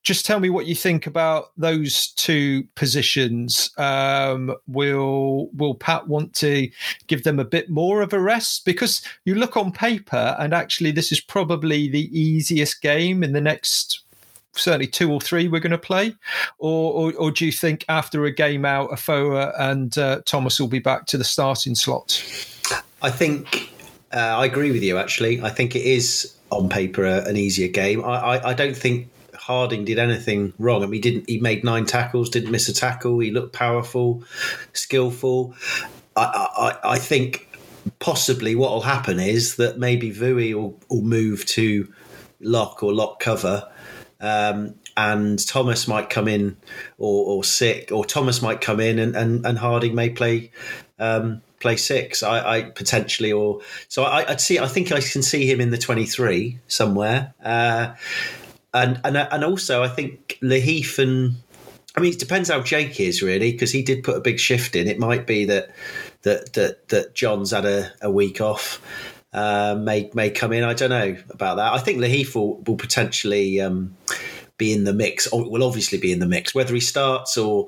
just 0.04 0.26
tell 0.26 0.38
me 0.38 0.50
what 0.50 0.66
you 0.66 0.74
think 0.74 1.06
about 1.06 1.50
those 1.56 2.08
two 2.12 2.62
positions. 2.74 3.70
Um, 3.78 4.54
will 4.68 5.48
Will 5.54 5.74
Pat 5.74 6.06
want 6.06 6.34
to 6.34 6.70
give 7.06 7.24
them 7.24 7.38
a 7.38 7.44
bit 7.44 7.70
more 7.70 8.02
of 8.02 8.12
a 8.12 8.20
rest 8.20 8.64
because 8.66 9.02
you 9.24 9.34
look 9.34 9.56
on 9.56 9.72
paper 9.72 10.36
and 10.38 10.52
actually 10.54 10.90
this 10.90 11.10
is 11.10 11.20
probably 11.20 11.88
the 11.88 12.18
easiest 12.18 12.82
game 12.82 13.24
in 13.24 13.32
the 13.32 13.40
next 13.40 14.00
certainly 14.56 14.86
two 14.86 15.10
or 15.10 15.20
three 15.20 15.48
we're 15.48 15.58
going 15.58 15.72
to 15.72 15.78
play, 15.78 16.14
or, 16.58 16.92
or, 16.92 17.12
or 17.14 17.30
do 17.32 17.44
you 17.44 17.50
think 17.50 17.84
after 17.88 18.24
a 18.24 18.30
game 18.30 18.64
out, 18.64 18.92
Afoa 18.92 19.52
and 19.58 19.98
uh, 19.98 20.20
Thomas 20.26 20.60
will 20.60 20.68
be 20.68 20.78
back 20.78 21.06
to 21.06 21.18
the 21.18 21.24
starting 21.24 21.74
slot? 21.74 22.22
I 23.02 23.10
think 23.10 23.72
uh, 24.12 24.18
I 24.18 24.44
agree 24.46 24.70
with 24.70 24.82
you. 24.82 24.96
Actually, 24.96 25.42
I 25.42 25.50
think 25.50 25.74
it 25.74 25.82
is 25.82 26.34
on 26.50 26.68
paper 26.68 27.04
an 27.04 27.36
easier 27.36 27.68
game. 27.68 28.04
I, 28.04 28.36
I, 28.36 28.50
I 28.50 28.54
don't 28.54 28.76
think 28.76 29.08
Harding 29.46 29.84
did 29.84 29.98
anything 29.98 30.54
wrong. 30.58 30.82
I 30.82 30.86
mean, 30.86 30.94
he 30.94 31.00
didn't. 31.00 31.28
He 31.28 31.38
made 31.38 31.64
nine 31.64 31.84
tackles, 31.84 32.30
didn't 32.30 32.50
miss 32.50 32.66
a 32.70 32.72
tackle. 32.72 33.18
He 33.18 33.30
looked 33.30 33.52
powerful, 33.52 34.24
skillful. 34.72 35.54
I, 36.16 36.48
I, 36.82 36.92
I 36.94 36.98
think 36.98 37.46
possibly 37.98 38.54
what 38.54 38.70
will 38.70 38.80
happen 38.80 39.20
is 39.20 39.56
that 39.56 39.78
maybe 39.78 40.10
Vui 40.10 40.54
will, 40.54 40.80
will 40.88 41.02
move 41.02 41.44
to 41.46 41.92
lock 42.40 42.82
or 42.82 42.94
lock 42.94 43.20
cover. 43.20 43.70
Um, 44.18 44.76
and 44.96 45.46
Thomas 45.46 45.86
might 45.86 46.08
come 46.08 46.26
in 46.26 46.56
or, 46.96 47.26
or, 47.26 47.44
sick, 47.44 47.92
or 47.92 48.06
Thomas 48.06 48.40
might 48.40 48.62
come 48.62 48.80
in 48.80 48.98
and, 48.98 49.14
and, 49.14 49.44
and 49.44 49.58
Harding 49.58 49.94
may 49.94 50.08
play 50.08 50.52
um, 50.98 51.42
play 51.60 51.76
six. 51.76 52.22
I, 52.22 52.56
I, 52.56 52.62
potentially 52.62 53.32
or 53.32 53.60
so 53.88 54.04
I, 54.04 54.24
would 54.26 54.40
see. 54.40 54.58
I 54.58 54.68
think 54.68 54.90
I 54.90 55.00
can 55.00 55.22
see 55.22 55.44
him 55.50 55.60
in 55.60 55.70
the 55.70 55.76
twenty 55.78 56.06
three 56.06 56.60
somewhere. 56.66 57.34
Uh, 57.44 57.94
and 58.74 59.00
and 59.04 59.16
and 59.16 59.44
also 59.44 59.82
I 59.82 59.88
think 59.88 60.38
Lahiff 60.42 60.98
and 60.98 61.36
I 61.96 62.00
mean 62.00 62.12
it 62.12 62.18
depends 62.18 62.50
how 62.50 62.60
Jake 62.60 63.00
is 63.00 63.22
really 63.22 63.52
because 63.52 63.70
he 63.72 63.82
did 63.82 64.02
put 64.02 64.16
a 64.16 64.20
big 64.20 64.38
shift 64.38 64.76
in. 64.76 64.88
It 64.88 64.98
might 64.98 65.26
be 65.26 65.46
that 65.46 65.70
that 66.22 66.52
that 66.54 66.88
that 66.88 67.14
John's 67.14 67.52
had 67.52 67.64
a, 67.64 67.90
a 68.02 68.10
week 68.10 68.40
off. 68.40 68.82
Uh, 69.32 69.76
may 69.80 70.10
may 70.12 70.30
come 70.30 70.52
in. 70.52 70.64
I 70.64 70.74
don't 70.74 70.90
know 70.90 71.16
about 71.30 71.56
that. 71.56 71.72
I 71.72 71.78
think 71.78 71.98
Lahiff 71.98 72.34
will, 72.34 72.58
will 72.62 72.76
potentially 72.76 73.60
um, 73.60 73.96
be 74.58 74.72
in 74.72 74.84
the 74.84 74.92
mix. 74.92 75.26
Or 75.28 75.48
will 75.48 75.64
obviously 75.64 75.98
be 75.98 76.12
in 76.12 76.18
the 76.18 76.26
mix. 76.26 76.54
Whether 76.54 76.74
he 76.74 76.80
starts 76.80 77.36
or 77.36 77.66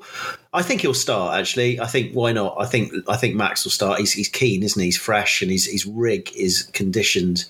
I 0.53 0.61
think 0.61 0.81
he'll 0.81 0.93
start. 0.93 1.39
Actually, 1.39 1.79
I 1.79 1.87
think 1.87 2.13
why 2.13 2.31
not? 2.33 2.55
I 2.59 2.65
think 2.65 2.93
I 3.07 3.15
think 3.17 3.35
Max 3.35 3.63
will 3.63 3.71
start. 3.71 3.99
He's, 3.99 4.13
he's 4.13 4.29
keen, 4.29 4.63
isn't 4.63 4.79
he? 4.79 4.87
He's 4.87 4.97
fresh 4.97 5.41
and 5.41 5.51
his 5.51 5.65
his 5.65 5.85
rig 5.85 6.31
is 6.35 6.63
conditioned 6.73 7.45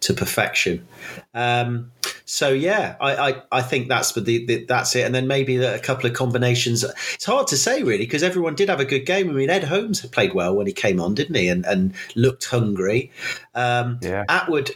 to 0.00 0.14
perfection. 0.14 0.86
Um, 1.34 1.92
so 2.30 2.50
yeah, 2.50 2.94
I, 3.00 3.16
I, 3.16 3.42
I, 3.50 3.60
think 3.60 3.88
that's 3.88 4.12
the, 4.12 4.20
the, 4.20 4.64
that's 4.64 4.94
it, 4.94 5.04
and 5.04 5.12
then 5.12 5.26
maybe 5.26 5.56
a 5.56 5.80
couple 5.80 6.08
of 6.08 6.14
combinations. 6.14 6.84
It's 6.84 7.24
hard 7.24 7.48
to 7.48 7.56
say 7.56 7.82
really 7.82 8.04
because 8.04 8.22
everyone 8.22 8.54
did 8.54 8.68
have 8.68 8.78
a 8.78 8.84
good 8.84 9.04
game. 9.04 9.28
I 9.28 9.32
mean, 9.32 9.50
Ed 9.50 9.64
Holmes 9.64 10.06
played 10.06 10.32
well 10.32 10.54
when 10.54 10.68
he 10.68 10.72
came 10.72 11.00
on, 11.00 11.16
didn't 11.16 11.34
he? 11.34 11.48
And, 11.48 11.66
and 11.66 11.92
looked 12.14 12.44
hungry. 12.44 13.10
Um, 13.56 13.98
yeah. 14.00 14.26
Attwood, 14.28 14.70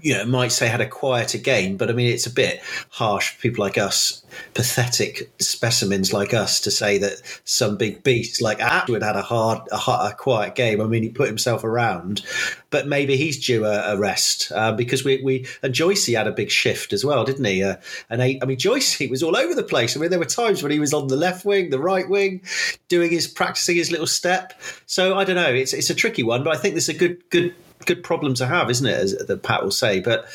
you 0.00 0.14
know, 0.14 0.24
might 0.24 0.50
say 0.50 0.66
had 0.66 0.80
a 0.80 0.88
quieter 0.88 1.38
game, 1.38 1.76
but 1.76 1.88
I 1.88 1.92
mean, 1.92 2.12
it's 2.12 2.26
a 2.26 2.32
bit 2.32 2.60
harsh 2.90 3.30
for 3.30 3.40
people 3.40 3.64
like 3.64 3.78
us, 3.78 4.24
pathetic 4.54 5.30
specimens 5.38 6.12
like 6.12 6.34
us, 6.34 6.60
to 6.62 6.70
say 6.70 6.98
that 6.98 7.22
some 7.44 7.76
big 7.76 8.02
beast 8.02 8.42
like 8.42 8.58
Attwood 8.58 9.02
had 9.02 9.16
a 9.16 9.22
hard, 9.22 9.60
a, 9.70 9.76
a 9.76 10.14
quiet 10.18 10.56
game. 10.56 10.80
I 10.80 10.86
mean, 10.86 11.04
he 11.04 11.08
put 11.08 11.28
himself 11.28 11.62
around, 11.62 12.22
but 12.70 12.88
maybe 12.88 13.16
he's 13.16 13.44
due 13.44 13.64
a, 13.64 13.94
a 13.94 13.98
rest 13.98 14.50
uh, 14.52 14.72
because 14.72 15.04
we, 15.04 15.22
we 15.22 15.46
and 15.62 15.72
Joycey 15.72 16.16
had 16.16 16.26
a 16.26 16.32
big 16.32 16.50
shift 16.50 16.92
as 16.92 17.04
well, 17.04 17.24
didn't 17.24 17.44
he? 17.44 17.62
Uh, 17.62 17.76
and 18.10 18.20
I 18.20 18.38
mean, 18.44 18.58
Joycey 18.58 19.08
was 19.08 19.22
all 19.22 19.36
over 19.36 19.54
the 19.54 19.62
place. 19.62 19.96
I 19.96 20.00
mean, 20.00 20.10
there 20.10 20.18
were 20.18 20.24
times 20.24 20.62
when 20.62 20.72
he 20.72 20.80
was 20.80 20.92
on 20.92 21.06
the 21.06 21.16
left 21.16 21.44
wing, 21.44 21.70
the 21.70 21.78
right 21.78 22.08
wing, 22.08 22.42
doing 22.88 23.10
his 23.10 23.28
practicing 23.28 23.76
his 23.76 23.92
little 23.92 24.08
step. 24.08 24.60
So 24.86 25.16
I 25.16 25.24
don't 25.24 25.36
know. 25.36 25.52
It's 25.52 25.72
it's 25.72 25.90
a 25.90 25.94
tricky 25.94 26.24
one, 26.24 26.42
but 26.42 26.56
I 26.56 26.58
think 26.58 26.74
there's 26.74 26.88
a 26.88 26.94
good 26.94 27.22
good 27.30 27.54
good 27.86 28.02
problem 28.02 28.34
to 28.34 28.46
have, 28.46 28.70
isn't 28.70 28.86
it? 28.86 28.98
As 28.98 29.16
that 29.16 29.42
Pat 29.42 29.62
will 29.62 29.70
say. 29.70 30.00
But 30.00 30.26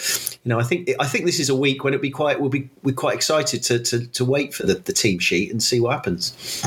you 0.43 0.49
know, 0.49 0.59
I 0.59 0.63
think 0.63 0.89
I 0.99 1.05
think 1.05 1.25
this 1.25 1.39
is 1.39 1.49
a 1.49 1.55
week 1.55 1.83
when 1.83 1.93
it 1.93 2.01
be 2.01 2.09
quite 2.09 2.39
we'll 2.39 2.49
be 2.49 2.69
we're 2.83 2.95
quite 2.95 3.15
excited 3.15 3.63
to 3.63 3.79
to, 3.79 4.07
to 4.07 4.25
wait 4.25 4.53
for 4.53 4.65
the, 4.65 4.75
the 4.75 4.93
team 4.93 5.19
sheet 5.19 5.51
and 5.51 5.61
see 5.61 5.79
what 5.79 5.93
happens. 5.93 6.63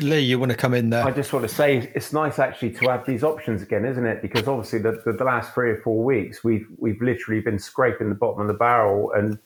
Lee, 0.00 0.20
you 0.20 0.40
want 0.40 0.50
to 0.50 0.56
come 0.56 0.74
in 0.74 0.90
there? 0.90 1.04
I 1.04 1.12
just 1.12 1.32
want 1.32 1.48
to 1.48 1.54
say 1.54 1.90
it's 1.94 2.12
nice 2.12 2.40
actually 2.40 2.72
to 2.72 2.90
have 2.90 3.06
these 3.06 3.22
options 3.22 3.62
again, 3.62 3.84
isn't 3.84 4.04
it? 4.04 4.22
Because 4.22 4.48
obviously 4.48 4.80
the, 4.80 5.00
the, 5.04 5.12
the 5.12 5.24
last 5.24 5.54
three 5.54 5.70
or 5.70 5.80
four 5.82 6.02
weeks 6.02 6.42
we've 6.42 6.66
we've 6.78 7.00
literally 7.00 7.40
been 7.40 7.58
scraping 7.58 8.08
the 8.08 8.14
bottom 8.14 8.40
of 8.40 8.48
the 8.48 8.54
barrel 8.54 9.12
and 9.12 9.38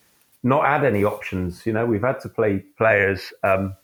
not 0.42 0.64
had 0.64 0.84
any 0.84 1.04
options. 1.04 1.66
You 1.66 1.72
know, 1.72 1.84
we've 1.84 2.02
had 2.02 2.20
to 2.20 2.28
play 2.28 2.60
players, 2.78 3.32
um, 3.42 3.74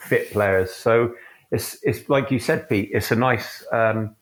fit 0.00 0.30
players. 0.32 0.72
So 0.72 1.14
it's 1.50 1.78
it's 1.82 2.08
like 2.08 2.30
you 2.30 2.38
said, 2.38 2.68
Pete. 2.68 2.90
It's 2.92 3.10
a 3.10 3.16
nice 3.16 3.64
um, 3.72 4.14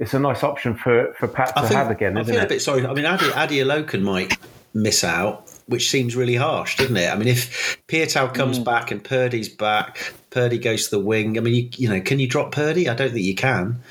it's 0.00 0.14
a 0.14 0.18
nice 0.18 0.42
option 0.42 0.74
for, 0.74 1.14
for 1.18 1.28
Pat 1.28 1.54
to 1.54 1.62
think, 1.62 1.74
have 1.74 1.90
again, 1.90 2.16
isn't 2.16 2.32
I 2.32 2.34
feel 2.34 2.42
it? 2.42 2.46
A 2.46 2.48
bit 2.48 2.62
sorry. 2.62 2.86
I 2.86 2.94
mean, 2.94 3.04
Adi, 3.04 3.26
Adeolokun 3.26 4.00
might 4.00 4.36
miss 4.72 5.04
out, 5.04 5.48
which 5.66 5.90
seems 5.90 6.16
really 6.16 6.36
harsh, 6.36 6.76
doesn't 6.78 6.96
it? 6.96 7.12
I 7.12 7.16
mean, 7.16 7.28
if 7.28 7.78
Piutau 7.86 8.32
comes 8.32 8.58
mm. 8.58 8.64
back 8.64 8.90
and 8.90 9.04
Purdy's 9.04 9.50
back, 9.50 10.14
Purdy 10.30 10.58
goes 10.58 10.84
to 10.88 10.96
the 10.96 11.04
wing. 11.04 11.36
I 11.36 11.42
mean, 11.42 11.54
you, 11.54 11.68
you 11.76 11.88
know, 11.88 12.00
can 12.00 12.18
you 12.18 12.26
drop 12.26 12.50
Purdy? 12.50 12.88
I 12.88 12.94
don't 12.94 13.12
think 13.12 13.24
you 13.24 13.34
can. 13.34 13.82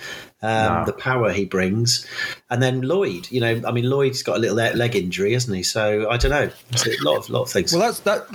Um, 0.41 0.79
no. 0.79 0.83
The 0.85 0.93
power 0.93 1.31
he 1.31 1.43
brings, 1.43 2.07
and 2.49 2.63
then 2.63 2.81
Lloyd. 2.81 3.29
You 3.29 3.41
know, 3.41 3.61
I 3.67 3.71
mean, 3.73 3.89
Lloyd's 3.89 4.23
got 4.23 4.37
a 4.37 4.39
little 4.39 4.55
leg 4.55 4.95
injury, 4.95 5.33
hasn't 5.33 5.55
he? 5.55 5.63
So 5.63 6.09
I 6.09 6.15
don't 6.15 6.31
know. 6.31 6.49
It's 6.71 6.87
a 6.87 7.03
lot 7.03 7.17
of 7.17 7.29
lot 7.29 7.41
of 7.41 7.49
things. 7.49 7.73
Well, 7.73 7.81
that's 7.81 7.99
that 8.01 8.25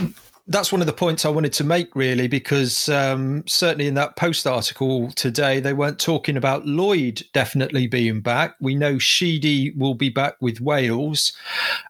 that's 0.47 0.71
one 0.71 0.83
of 0.83 0.87
the 0.87 0.93
points 0.93 1.25
I 1.25 1.31
wanted 1.31 1.55
to 1.55 1.65
make, 1.65 1.97
really, 1.97 2.29
because 2.29 2.89
um, 2.91 3.45
certainly 3.47 3.87
in 3.87 3.95
that 3.95 4.17
post 4.17 4.47
article 4.47 5.11
today, 5.13 5.59
they 5.59 5.73
weren't 5.73 5.99
talking 5.99 6.37
about 6.37 6.67
Lloyd 6.67 7.23
definitely 7.33 7.87
being 7.87 8.21
back. 8.21 8.55
We 8.61 8.75
know 8.75 8.99
Sheedy 8.99 9.71
will 9.71 9.95
be 9.95 10.11
back 10.11 10.37
with 10.41 10.61
Wales. 10.61 11.33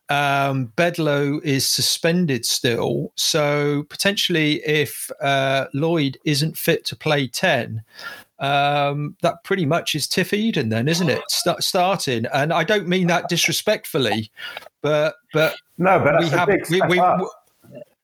Um, 0.08 0.72
Bedlow 0.76 1.42
is 1.42 1.68
suspended 1.68 2.46
still. 2.46 3.12
So 3.16 3.84
potentially, 3.88 4.64
if 4.64 5.10
uh, 5.20 5.66
Lloyd 5.74 6.16
isn't 6.24 6.56
fit 6.56 6.84
to 6.86 6.96
play 6.96 7.26
10, 7.26 7.82
um, 8.38 9.16
that 9.22 9.42
pretty 9.42 9.66
much 9.66 9.96
is 9.96 10.06
Tiff 10.06 10.32
Eden, 10.32 10.68
then, 10.68 10.86
isn't 10.86 11.08
it? 11.08 11.22
Start, 11.28 11.64
starting, 11.64 12.26
and 12.32 12.52
I 12.52 12.62
don't 12.62 12.86
mean 12.86 13.06
that 13.08 13.28
disrespectfully, 13.28 14.30
but 14.82 15.14
but 15.32 15.56
no, 15.78 15.98
but 16.00 16.20
we 16.20 16.28
have 16.28 16.48
we, 16.68 16.80
we, 16.82 17.00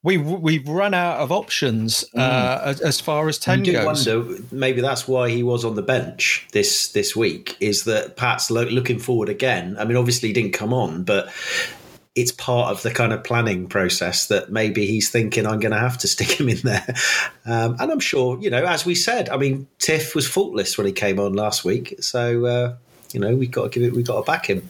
we've 0.03 0.25
we've 0.25 0.67
run 0.69 0.95
out 0.95 1.19
of 1.19 1.31
options 1.31 2.05
uh, 2.17 2.61
as, 2.65 2.81
as 2.81 3.01
far 3.01 3.29
as 3.29 3.39
ten 3.39 3.65
You 3.65 3.73
goes. 3.75 4.07
wonder 4.07 4.37
maybe 4.51 4.81
that's 4.81 5.07
why 5.07 5.31
he 5.31 5.43
was 5.43 5.65
on 5.65 5.75
the 5.75 5.83
bench 5.83 6.47
this 6.53 6.89
this 6.93 7.15
week. 7.15 7.57
Is 7.61 7.85
that 7.85 8.17
Pat's 8.17 8.51
lo- 8.51 8.65
looking 8.65 8.99
forward 8.99 9.29
again? 9.29 9.77
I 9.79 9.85
mean, 9.85 9.97
obviously 9.97 10.29
he 10.29 10.33
didn't 10.33 10.53
come 10.53 10.73
on, 10.73 11.05
but 11.05 11.29
it's 12.17 12.33
part 12.33 12.73
of 12.73 12.83
the 12.83 12.91
kind 12.91 13.13
of 13.13 13.23
planning 13.23 13.69
process 13.69 14.27
that 14.27 14.51
maybe 14.51 14.85
he's 14.85 15.11
thinking 15.11 15.47
I'm 15.47 15.61
going 15.61 15.73
to 15.73 15.79
have 15.79 15.97
to 15.99 16.09
stick 16.09 16.29
him 16.41 16.49
in 16.49 16.59
there. 16.65 16.95
Um, 17.47 17.77
and 17.79 17.93
I'm 17.93 18.01
sure, 18.01 18.37
you 18.41 18.51
know, 18.51 18.65
as 18.67 18.85
we 18.85 18.97
said, 18.97 19.29
I 19.29 19.37
mean, 19.37 19.69
Tiff 19.79 20.17
was 20.17 20.27
faultless 20.27 20.77
when 20.77 20.89
he 20.89 20.93
came 20.93 21.21
on 21.21 21.35
last 21.35 21.65
week, 21.65 21.95
so 22.01 22.45
uh, 22.47 22.77
you 23.13 23.21
know 23.21 23.35
we've 23.37 23.51
got 23.51 23.71
to 23.73 23.79
give 23.81 23.89
it, 23.89 23.95
we've 23.95 24.07
got 24.07 24.17
to 24.17 24.23
back 24.27 24.47
him. 24.47 24.69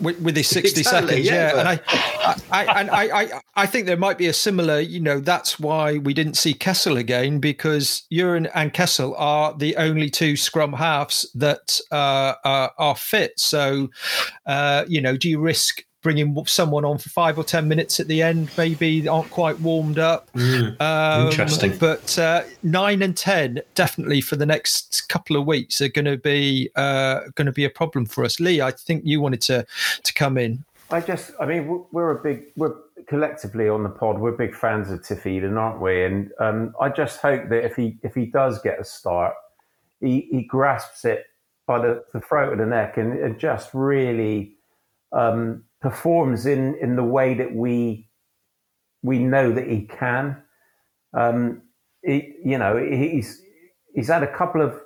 With, 0.00 0.20
with 0.20 0.36
his 0.36 0.48
60 0.48 0.80
Exactly, 0.80 1.24
seconds 1.24 1.26
yeah, 1.26 1.54
yeah, 1.54 1.60
and 1.60 1.68
I, 1.68 2.36
I, 2.50 2.80
and 2.80 2.90
I, 2.90 3.20
I 3.20 3.40
I 3.54 3.66
think 3.66 3.86
there 3.86 3.96
might 3.96 4.18
be 4.18 4.26
a 4.26 4.32
similar 4.32 4.80
you 4.80 5.00
know 5.00 5.20
that's 5.20 5.60
why 5.60 5.98
we 5.98 6.14
didn't 6.14 6.34
see 6.34 6.54
Kessell 6.54 6.98
again 6.98 7.38
because 7.38 8.02
Uren 8.12 8.50
and 8.54 8.72
Kessell 8.72 9.14
are 9.16 9.54
the 9.56 9.76
only 9.76 10.10
two 10.10 10.36
scrum 10.36 10.72
halves 10.72 11.30
that 11.34 11.78
uh, 11.90 12.34
are, 12.44 12.72
are 12.78 12.96
fit. 12.96 13.38
So 13.38 13.90
uh, 14.46 14.84
you 14.88 15.00
know 15.00 15.16
do 15.16 15.28
you 15.28 15.38
risk 15.40 15.84
bringing 16.02 16.44
someone 16.46 16.84
on 16.84 16.98
for 16.98 17.08
five 17.08 17.38
or 17.38 17.44
ten 17.44 17.66
minutes 17.68 18.00
at 18.00 18.08
the 18.08 18.20
end 18.22 18.50
maybe 18.58 19.06
aren't 19.08 19.30
quite 19.30 19.58
warmed 19.60 19.98
up 19.98 20.28
um, 20.80 21.28
interesting. 21.28 21.76
but 21.78 22.18
uh, 22.18 22.42
nine 22.62 23.02
and 23.02 23.16
ten 23.16 23.60
definitely 23.74 24.20
for 24.20 24.36
the 24.36 24.46
next 24.46 25.08
couple 25.08 25.36
of 25.36 25.46
weeks 25.46 25.80
are 25.80 25.88
going 25.88 26.04
to 26.04 26.16
be 26.16 26.68
uh, 26.76 27.20
going 27.34 27.46
to 27.46 27.52
be 27.52 27.64
a 27.64 27.70
problem 27.70 28.04
for 28.04 28.24
us 28.24 28.40
lee 28.40 28.60
i 28.60 28.70
think 28.70 29.02
you 29.04 29.20
wanted 29.20 29.40
to 29.40 29.64
to 30.02 30.12
come 30.14 30.36
in 30.36 30.64
I 30.90 31.00
just, 31.00 31.30
I 31.40 31.46
mean, 31.46 31.66
we're- 31.68 31.84
we're 31.90 32.10
a 32.10 32.22
big, 32.22 32.48
we're 32.54 32.74
collectively 33.06 33.66
on 33.66 33.82
the 33.82 33.88
pod, 33.88 34.18
we're 34.18 34.32
big 34.32 34.54
fans 34.54 34.90
of 34.90 35.02
Tiff 35.02 35.24
Eden, 35.26 35.56
aren't 35.56 35.80
we? 35.80 36.04
And 36.04 36.30
um, 36.38 36.74
I 36.78 36.90
just 36.90 37.18
hope 37.22 37.48
that 37.48 37.64
if 37.64 37.76
he 37.76 37.96
if 38.02 38.14
he 38.14 38.26
does 38.26 38.60
get 38.60 38.78
a 38.78 38.84
start, 38.84 39.32
he, 40.00 40.28
he 40.30 40.42
grasps 40.42 41.06
it 41.06 41.24
by 41.66 41.78
the, 41.78 42.04
the 42.12 42.20
throat 42.20 42.52
of 42.52 42.58
the 42.58 42.66
neck 42.66 42.98
and, 42.98 43.18
and 43.18 43.38
just 43.38 43.70
really 43.72 44.52
um, 45.12 45.64
performs 45.82 46.46
in 46.46 46.76
in 46.80 46.96
the 46.96 47.04
way 47.04 47.34
that 47.34 47.54
we 47.54 48.08
we 49.02 49.18
know 49.18 49.52
that 49.52 49.68
he 49.68 49.82
can. 49.82 50.42
Um, 51.12 51.62
he, 52.04 52.34
you 52.44 52.58
know, 52.58 52.76
he's 52.78 53.42
he's 53.94 54.08
had 54.08 54.22
a 54.22 54.36
couple 54.36 54.62
of 54.62 54.80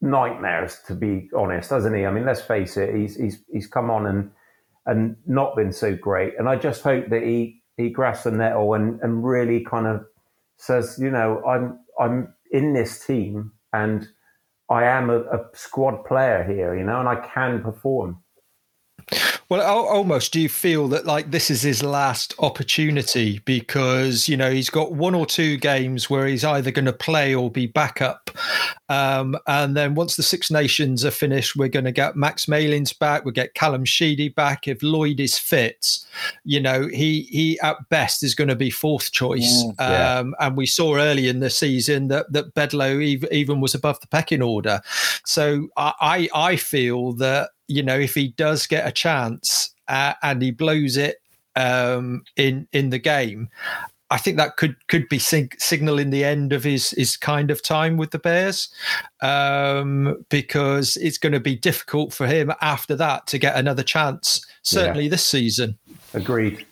nightmares 0.00 0.78
to 0.86 0.94
be 0.94 1.28
honest, 1.36 1.70
hasn't 1.70 1.94
he? 1.96 2.04
I 2.06 2.10
mean, 2.10 2.24
let's 2.24 2.40
face 2.40 2.76
it, 2.76 2.94
he's 2.94 3.16
he's 3.16 3.44
he's 3.52 3.66
come 3.66 3.90
on 3.90 4.06
and 4.06 4.30
and 4.86 5.16
not 5.26 5.54
been 5.54 5.72
so 5.72 5.94
great. 5.94 6.34
And 6.38 6.48
I 6.48 6.56
just 6.56 6.82
hope 6.82 7.08
that 7.10 7.22
he 7.22 7.62
he 7.76 7.90
grasps 7.90 8.24
the 8.24 8.32
nettle 8.32 8.74
and 8.74 9.00
and 9.02 9.24
really 9.24 9.64
kind 9.64 9.86
of 9.86 10.04
says, 10.56 10.98
you 11.00 11.10
know, 11.10 11.42
I'm 11.44 11.78
I'm 12.00 12.34
in 12.50 12.72
this 12.72 13.04
team 13.04 13.52
and 13.72 14.08
I 14.70 14.84
am 14.84 15.10
a, 15.10 15.20
a 15.20 15.44
squad 15.54 16.04
player 16.04 16.44
here, 16.44 16.76
you 16.76 16.84
know, 16.84 17.00
and 17.00 17.08
I 17.08 17.16
can 17.16 17.62
perform. 17.62 18.21
Well, 19.52 19.86
almost 19.86 20.32
do 20.32 20.40
you 20.40 20.48
feel 20.48 20.88
that 20.88 21.04
like 21.04 21.30
this 21.30 21.50
is 21.50 21.60
his 21.60 21.82
last 21.82 22.34
opportunity 22.38 23.40
because 23.40 24.26
you 24.26 24.34
know 24.34 24.50
he's 24.50 24.70
got 24.70 24.92
one 24.92 25.14
or 25.14 25.26
two 25.26 25.58
games 25.58 26.08
where 26.08 26.26
he's 26.26 26.42
either 26.42 26.70
going 26.70 26.86
to 26.86 26.92
play 26.94 27.34
or 27.34 27.50
be 27.50 27.66
backup, 27.66 28.30
um, 28.88 29.36
and 29.46 29.76
then 29.76 29.94
once 29.94 30.16
the 30.16 30.22
Six 30.22 30.50
Nations 30.50 31.04
are 31.04 31.10
finished, 31.10 31.54
we're 31.54 31.68
going 31.68 31.84
to 31.84 31.92
get 31.92 32.16
Max 32.16 32.48
Malins 32.48 32.94
back, 32.94 33.26
we'll 33.26 33.32
get 33.32 33.52
Callum 33.52 33.84
Sheedy 33.84 34.30
back. 34.30 34.66
If 34.66 34.82
Lloyd 34.82 35.20
is 35.20 35.36
fit, 35.36 35.98
you 36.44 36.58
know 36.58 36.88
he 36.88 37.28
he 37.30 37.60
at 37.60 37.76
best 37.90 38.22
is 38.22 38.34
going 38.34 38.48
to 38.48 38.56
be 38.56 38.70
fourth 38.70 39.12
choice, 39.12 39.66
yeah. 39.78 40.20
um, 40.20 40.34
and 40.40 40.56
we 40.56 40.64
saw 40.64 40.96
early 40.96 41.28
in 41.28 41.40
the 41.40 41.50
season 41.50 42.08
that 42.08 42.32
that 42.32 42.54
Bedlow 42.54 43.16
ev- 43.16 43.30
even 43.30 43.60
was 43.60 43.74
above 43.74 44.00
the 44.00 44.06
pecking 44.06 44.40
order. 44.40 44.80
So 45.26 45.68
I 45.76 45.92
I, 46.00 46.52
I 46.52 46.56
feel 46.56 47.12
that 47.16 47.50
you 47.72 47.82
know 47.82 47.98
if 47.98 48.14
he 48.14 48.28
does 48.28 48.66
get 48.66 48.86
a 48.86 48.92
chance 48.92 49.74
uh, 49.88 50.14
and 50.22 50.42
he 50.42 50.50
blows 50.50 50.96
it 50.96 51.20
um, 51.56 52.24
in 52.36 52.68
in 52.72 52.90
the 52.90 52.98
game. 52.98 53.48
I 54.10 54.18
think 54.18 54.36
that 54.36 54.58
could 54.58 54.76
could 54.88 55.08
be 55.08 55.18
sig- 55.18 55.58
signaling 55.58 56.10
the 56.10 56.24
end 56.24 56.52
of 56.52 56.64
his 56.64 56.90
his 56.90 57.16
kind 57.16 57.50
of 57.50 57.62
time 57.62 57.96
with 57.96 58.10
the 58.10 58.18
Bears, 58.18 58.68
um, 59.22 60.24
because 60.28 60.98
it's 60.98 61.16
going 61.18 61.32
to 61.32 61.40
be 61.40 61.56
difficult 61.56 62.12
for 62.12 62.26
him 62.26 62.52
after 62.60 62.94
that 62.96 63.26
to 63.28 63.38
get 63.38 63.56
another 63.56 63.82
chance. 63.82 64.44
Certainly 64.62 65.08
this 65.08 65.26
season. 65.26 65.78
Agreed. 66.12 66.66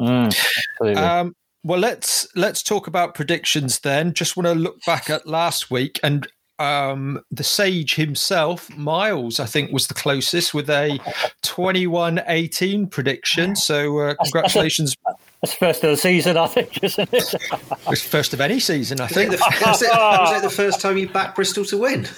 Mm, 0.00 0.26
absolutely. 0.26 1.02
Um, 1.02 1.36
well, 1.62 1.78
let's 1.78 2.26
let's 2.34 2.62
talk 2.62 2.88
about 2.88 3.14
predictions 3.14 3.80
then. 3.80 4.12
Just 4.12 4.36
want 4.36 4.48
to 4.48 4.54
look 4.54 4.84
back 4.84 5.08
at 5.08 5.28
last 5.28 5.70
week 5.70 6.00
and 6.02 6.26
um, 6.58 7.20
the 7.30 7.44
sage 7.44 7.94
himself, 7.94 8.74
Miles, 8.76 9.40
I 9.40 9.46
think 9.46 9.72
was 9.72 9.86
the 9.86 9.94
closest 9.94 10.54
with 10.54 10.70
a 10.70 10.98
21-18 11.42 12.90
prediction. 12.90 13.56
So 13.56 13.98
uh, 13.98 14.14
congratulations. 14.22 14.96
That's 15.44 15.52
the 15.52 15.58
first 15.58 15.84
of 15.84 15.90
the 15.90 15.96
season, 15.96 16.36
I 16.38 16.46
think, 16.46 16.82
isn't 16.82 17.12
it? 17.12 17.34
It's 17.88 18.00
first 18.00 18.32
of 18.32 18.40
any 18.40 18.60
season, 18.60 18.98
I 19.00 19.04
I 19.04 19.08
think 19.08 19.30
think. 19.30 19.42
the, 19.42 19.66
was, 19.66 19.82
it, 19.82 19.90
was 19.90 20.38
it 20.38 20.42
the 20.42 20.50
first 20.50 20.80
time 20.80 20.96
you 20.96 21.06
backed 21.08 21.36
Bristol 21.36 21.64
to 21.66 21.78
win? 21.78 22.06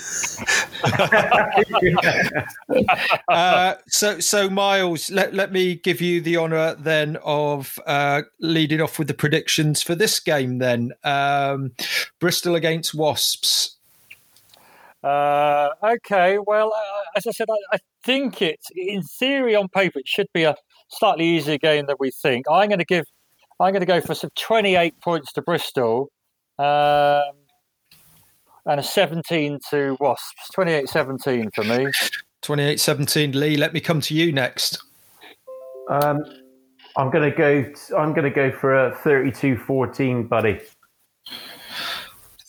Uh, 3.28 3.74
so, 3.88 4.20
so 4.20 4.48
Miles, 4.48 5.10
let, 5.10 5.34
let 5.34 5.52
me 5.52 5.74
give 5.74 6.00
you 6.00 6.20
the 6.20 6.36
honour 6.36 6.74
then 6.74 7.16
of 7.24 7.78
uh, 7.86 8.22
leading 8.40 8.80
off 8.80 8.98
with 8.98 9.08
the 9.08 9.14
predictions 9.14 9.82
for 9.82 9.94
this 9.94 10.20
game. 10.20 10.58
Then 10.58 10.92
um, 11.04 11.72
Bristol 12.20 12.54
against 12.54 12.94
Wasps. 12.94 13.75
Uh, 15.02 15.70
okay, 15.82 16.38
well, 16.38 16.72
uh, 16.74 17.02
as 17.16 17.26
I 17.26 17.30
said, 17.30 17.48
I, 17.50 17.76
I 17.76 17.78
think 18.04 18.42
it's 18.42 18.68
in 18.74 19.02
theory 19.02 19.54
on 19.54 19.68
paper 19.68 19.98
it 19.98 20.08
should 20.08 20.28
be 20.32 20.44
a 20.44 20.56
slightly 20.88 21.24
easier 21.24 21.58
game 21.58 21.86
than 21.86 21.96
we 21.98 22.10
think. 22.10 22.46
I'm 22.50 22.68
going 22.68 22.78
to 22.78 22.84
give, 22.84 23.04
I'm 23.60 23.72
going 23.72 23.80
to 23.80 23.86
go 23.86 24.00
for 24.00 24.14
some 24.14 24.30
28 24.36 25.00
points 25.00 25.32
to 25.34 25.42
Bristol, 25.42 26.10
um, 26.58 27.32
and 28.66 28.80
a 28.80 28.82
17 28.82 29.60
to 29.70 29.96
Wasps. 30.00 30.50
28-17 30.56 31.54
for 31.54 31.64
me. 31.64 31.86
28-17 32.42 33.34
Lee, 33.34 33.56
let 33.56 33.72
me 33.72 33.80
come 33.80 34.00
to 34.00 34.14
you 34.14 34.32
next. 34.32 34.82
Um, 35.88 36.24
I'm 36.96 37.10
gonna 37.10 37.30
go. 37.30 37.64
I'm 37.96 38.12
gonna 38.14 38.30
go 38.30 38.50
for 38.50 38.86
a 38.86 38.92
32-14, 38.96 40.28
buddy. 40.28 40.60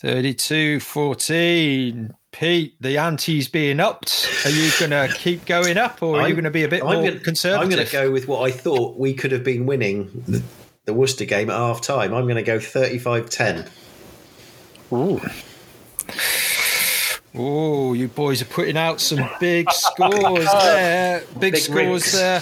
32-14. 0.01 2.09
Pete, 2.37 2.75
the 2.79 2.99
ante's 2.99 3.47
being 3.47 3.79
upped. 3.79 4.29
Are 4.45 4.51
you 4.51 4.69
going 4.79 4.91
to 5.09 5.11
keep 5.17 5.45
going 5.45 5.77
up 5.77 6.03
or 6.03 6.17
are 6.17 6.21
you 6.21 6.25
I'm- 6.27 6.33
going 6.35 6.43
to 6.43 6.51
be 6.51 6.63
a 6.63 6.67
bit 6.67 6.83
I'm 6.83 6.93
more 6.93 7.03
gonna, 7.09 7.19
conservative? 7.19 7.63
I'm 7.63 7.69
going 7.69 7.85
to 7.85 7.91
go 7.91 8.11
with 8.11 8.27
what 8.27 8.41
I 8.41 8.51
thought 8.51 8.97
we 8.97 9.13
could 9.15 9.31
have 9.31 9.43
been 9.43 9.65
winning 9.65 10.23
the, 10.27 10.43
the 10.85 10.93
Worcester 10.93 11.25
game 11.25 11.49
at 11.49 11.55
half 11.57 11.81
time. 11.81 12.13
I'm 12.13 12.23
going 12.25 12.35
to 12.35 12.43
go 12.43 12.59
35 12.59 13.29
10. 13.29 13.65
Ooh. 14.93 15.19
Oh, 17.35 17.93
you 17.93 18.07
boys 18.07 18.41
are 18.41 18.45
putting 18.45 18.77
out 18.77 19.01
some 19.01 19.27
big 19.39 19.71
scores 19.71 20.45
there. 20.45 21.23
Big, 21.39 21.53
Big 21.53 21.57
scores 21.57 22.13
rinks. 22.13 22.13
there. 22.13 22.41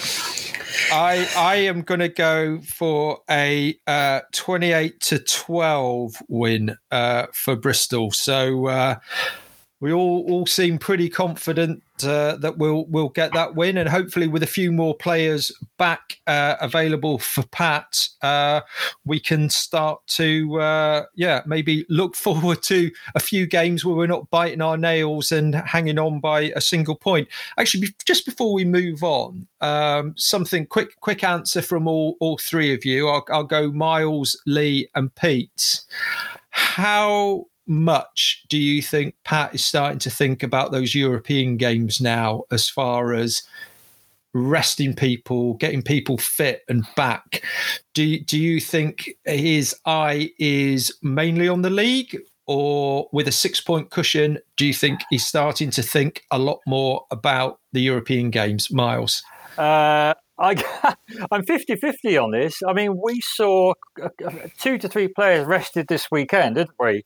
I 0.92 1.28
I 1.36 1.54
am 1.56 1.82
going 1.82 2.00
to 2.00 2.08
go 2.08 2.60
for 2.60 3.20
a 3.30 3.78
uh, 3.86 4.20
28 4.32 5.00
to 5.00 5.18
12 5.18 6.22
win 6.28 6.76
uh, 6.90 7.26
for 7.32 7.56
Bristol. 7.56 8.10
So 8.12 8.66
uh, 8.66 8.96
we 9.80 9.92
all 9.92 10.24
all 10.30 10.46
seem 10.46 10.78
pretty 10.78 11.08
confident 11.08 11.82
uh, 12.02 12.36
that 12.36 12.56
we'll 12.56 12.86
we'll 12.86 13.10
get 13.10 13.32
that 13.34 13.54
win, 13.54 13.76
and 13.76 13.88
hopefully 13.88 14.26
with 14.26 14.42
a 14.42 14.46
few 14.46 14.72
more 14.72 14.94
players 14.94 15.52
back 15.76 16.18
uh, 16.26 16.56
available 16.60 17.18
for 17.18 17.42
Pat, 17.48 18.08
uh, 18.22 18.62
we 19.04 19.20
can 19.20 19.50
start 19.50 20.00
to 20.06 20.58
uh, 20.60 21.04
yeah 21.14 21.42
maybe 21.44 21.84
look 21.90 22.14
forward 22.26 22.62
to 22.64 22.90
a 23.14 23.20
few 23.20 23.46
games 23.46 23.84
where 23.84 23.94
we're 23.94 24.06
not 24.06 24.30
biting 24.30 24.62
our 24.62 24.78
nails 24.78 25.30
and 25.30 25.54
hanging 25.54 25.98
on 25.98 26.20
by 26.20 26.52
a 26.56 26.60
single 26.60 26.96
point. 26.96 27.28
Actually, 27.58 27.88
just 28.06 28.24
before 28.24 28.54
we 28.54 28.64
move 28.64 29.02
on, 29.02 29.46
um, 29.60 30.14
something 30.16 30.66
quick 30.66 30.98
quick 31.00 31.22
answer 31.22 31.60
from 31.60 31.86
all 31.86 32.16
all 32.20 32.38
three 32.38 32.72
of 32.72 32.86
you. 32.86 33.08
I'll, 33.08 33.24
I'll 33.30 33.44
go 33.44 33.70
Miles, 33.70 34.40
Lee, 34.46 34.88
and 34.94 35.14
Pete. 35.14 35.82
How 36.50 37.46
much 37.66 38.44
do 38.48 38.58
you 38.58 38.82
think 38.82 39.14
Pat 39.24 39.54
is 39.54 39.64
starting 39.64 39.98
to 40.00 40.10
think 40.10 40.42
about 40.42 40.72
those 40.72 40.94
European 40.94 41.56
games 41.56 42.00
now, 42.00 42.44
as 42.50 42.68
far 42.68 43.14
as 43.14 43.42
resting 44.34 44.94
people, 44.94 45.54
getting 45.54 45.82
people 45.82 46.18
fit 46.18 46.62
and 46.68 46.86
back? 46.96 47.42
Do 47.94 48.18
do 48.20 48.38
you 48.38 48.60
think 48.60 49.10
his 49.24 49.74
eye 49.84 50.30
is 50.38 50.96
mainly 51.02 51.48
on 51.48 51.62
the 51.62 51.70
league? 51.70 52.18
Or 52.48 53.08
with 53.12 53.26
a 53.26 53.32
six 53.32 53.60
point 53.60 53.90
cushion, 53.90 54.38
do 54.56 54.66
you 54.66 54.72
think 54.72 55.00
he's 55.10 55.26
starting 55.26 55.70
to 55.70 55.82
think 55.82 56.22
a 56.30 56.38
lot 56.38 56.60
more 56.64 57.04
about 57.10 57.58
the 57.72 57.80
European 57.80 58.30
games, 58.30 58.70
Miles? 58.70 59.24
Uh, 59.58 60.14
I, 60.38 60.94
I'm 61.30 61.44
50 61.44 61.76
50 61.76 62.16
on 62.18 62.30
this. 62.32 62.62
I 62.66 62.72
mean, 62.72 63.00
we 63.02 63.20
saw 63.20 63.74
two 64.58 64.78
to 64.78 64.88
three 64.88 65.08
players 65.08 65.46
rested 65.46 65.86
this 65.88 66.08
weekend, 66.10 66.56
didn't 66.56 66.76
we? 66.78 67.04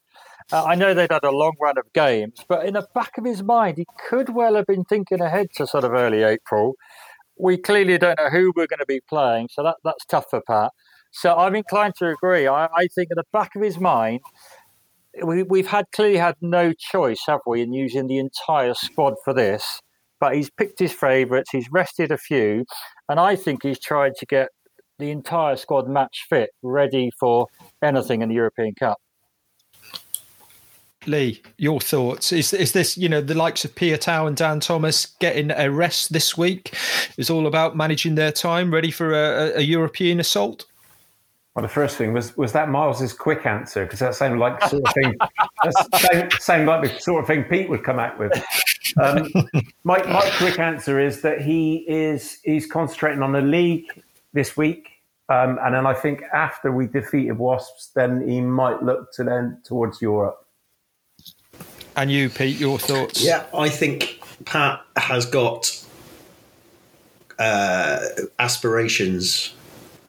Uh, 0.53 0.64
I 0.64 0.74
know 0.74 0.94
they'd 0.94 1.12
had 1.12 1.24
a 1.24 1.30
long 1.30 1.53
run 1.61 1.78
of 1.78 1.92
games, 1.92 2.44
but 2.48 2.66
in 2.66 2.74
the 2.74 2.86
back 2.92 3.16
of 3.18 3.24
his 3.24 3.42
mind, 3.42 3.78
he 3.78 3.86
could 4.09 4.30
well 4.30 4.57
have 4.57 4.66
been 4.66 4.84
thinking 4.84 5.20
ahead 5.20 5.48
to 5.57 5.66
sort 5.66 5.84
of 5.84 5.92
early 5.92 6.24
April. 6.24 6.74
We 7.38 7.57
clearly 7.57 7.98
don't 7.98 8.18
know 8.18 8.30
who 8.30 8.53
we're 8.57 8.66
going 8.66 8.80
to 8.80 8.86
be 8.86 9.01
playing, 9.09 9.48
so 9.53 9.62
that, 9.62 9.76
that's 9.84 10.05
tough 10.05 10.26
for 10.28 10.40
Pat. 10.40 10.72
So 11.12 11.36
I'm 11.36 11.55
inclined 11.55 11.94
to 11.98 12.09
agree. 12.09 12.48
I, 12.48 12.66
I 12.66 12.88
think 12.94 13.11
in 13.11 13.16
the 13.16 13.24
back 13.32 13.55
of 13.55 13.62
his 13.62 13.78
mind, 13.78 14.20
we, 15.24 15.44
we've 15.44 15.68
had 15.68 15.86
clearly 15.92 16.16
had 16.16 16.34
no 16.40 16.72
choice, 16.72 17.20
have 17.26 17.40
we, 17.46 17.62
in 17.62 17.72
using 17.72 18.09
the 18.09 18.18
entire 18.18 18.74
squad 18.74 19.14
for 19.24 19.32
this? 19.32 19.80
But 20.18 20.34
he's 20.34 20.51
picked 20.51 20.80
his 20.80 20.92
favourites. 20.92 21.51
He's 21.51 21.68
rested 21.70 22.11
a 22.11 22.18
few, 22.18 22.64
and 23.09 23.20
I 23.20 23.36
think 23.36 23.62
he's 23.62 23.80
tried 23.80 24.16
to 24.16 24.26
get 24.26 24.48
the 24.98 25.11
entire 25.11 25.57
squad 25.57 25.88
match 25.88 26.26
fit, 26.28 26.51
ready 26.62 27.11
for 27.18 27.46
anything 27.82 28.20
in 28.20 28.28
the 28.28 28.34
European 28.34 28.74
Cup. 28.74 28.98
Lee, 31.07 31.40
your 31.57 31.80
thoughts? 31.80 32.30
Is 32.30 32.53
is 32.53 32.72
this 32.72 32.98
you 32.98 33.09
know 33.09 33.22
the 33.22 33.34
likes 33.34 33.64
of 33.64 33.74
Piutau 33.74 34.26
and 34.26 34.36
Dan 34.36 34.61
Thomas 34.61 35.07
getting 35.18 35.51
a 35.51 35.70
rest 35.70 36.12
this 36.12 36.36
week? 36.36 36.76
Is 37.16 37.30
all 37.30 37.46
about 37.46 37.74
managing 37.76 38.16
their 38.16 38.32
time, 38.32 38.72
ready 38.72 38.90
for 38.90 39.12
a, 39.12 39.59
a 39.59 39.62
European 39.62 40.20
assault? 40.20 40.66
Well, 41.55 41.62
the 41.62 41.68
first 41.68 41.96
thing 41.96 42.12
was 42.12 42.36
was 42.36 42.53
that 42.53 42.68
Miles's 42.68 43.14
quick 43.14 43.46
answer 43.46 43.84
because 43.84 43.98
that 44.01 44.14
sounded 44.14 44.38
like 44.38 44.61
the 44.61 44.68
sort 44.68 44.82
of 44.86 44.94
thing 44.94 45.14
that 45.62 46.36
sounded 46.38 46.66
like 46.66 46.82
the 46.82 47.01
sort 47.01 47.22
of 47.22 47.26
thing 47.26 47.44
Pete 47.44 47.70
would 47.70 47.82
come 47.82 47.98
out 47.98 48.18
with. 48.18 48.32
Um, 49.01 49.26
my 49.84 50.03
my 50.03 50.30
quick 50.36 50.59
answer 50.59 51.01
is 51.01 51.22
that 51.22 51.40
he 51.40 51.84
is 51.88 52.40
he's 52.44 52.66
concentrating 52.66 53.22
on 53.22 53.32
the 53.32 53.40
league 53.40 53.86
this 54.34 54.55
week, 54.55 54.90
um, 55.30 55.59
and 55.62 55.74
then 55.74 55.86
I 55.86 55.94
think 55.94 56.22
after 56.34 56.70
we 56.70 56.86
defeated 56.86 57.38
Wasps, 57.38 57.88
then 57.94 58.28
he 58.28 58.42
might 58.42 58.82
look 58.82 59.12
to 59.14 59.24
then 59.24 59.61
towards 59.64 60.03
Europe. 60.03 60.46
And 62.01 62.11
you, 62.11 62.30
Pete, 62.30 62.59
your 62.59 62.78
thoughts? 62.78 63.22
Yeah, 63.22 63.44
I 63.55 63.68
think 63.68 64.22
Pat 64.46 64.82
has 64.96 65.26
got 65.26 65.84
uh, 67.38 67.98
aspirations 68.38 69.53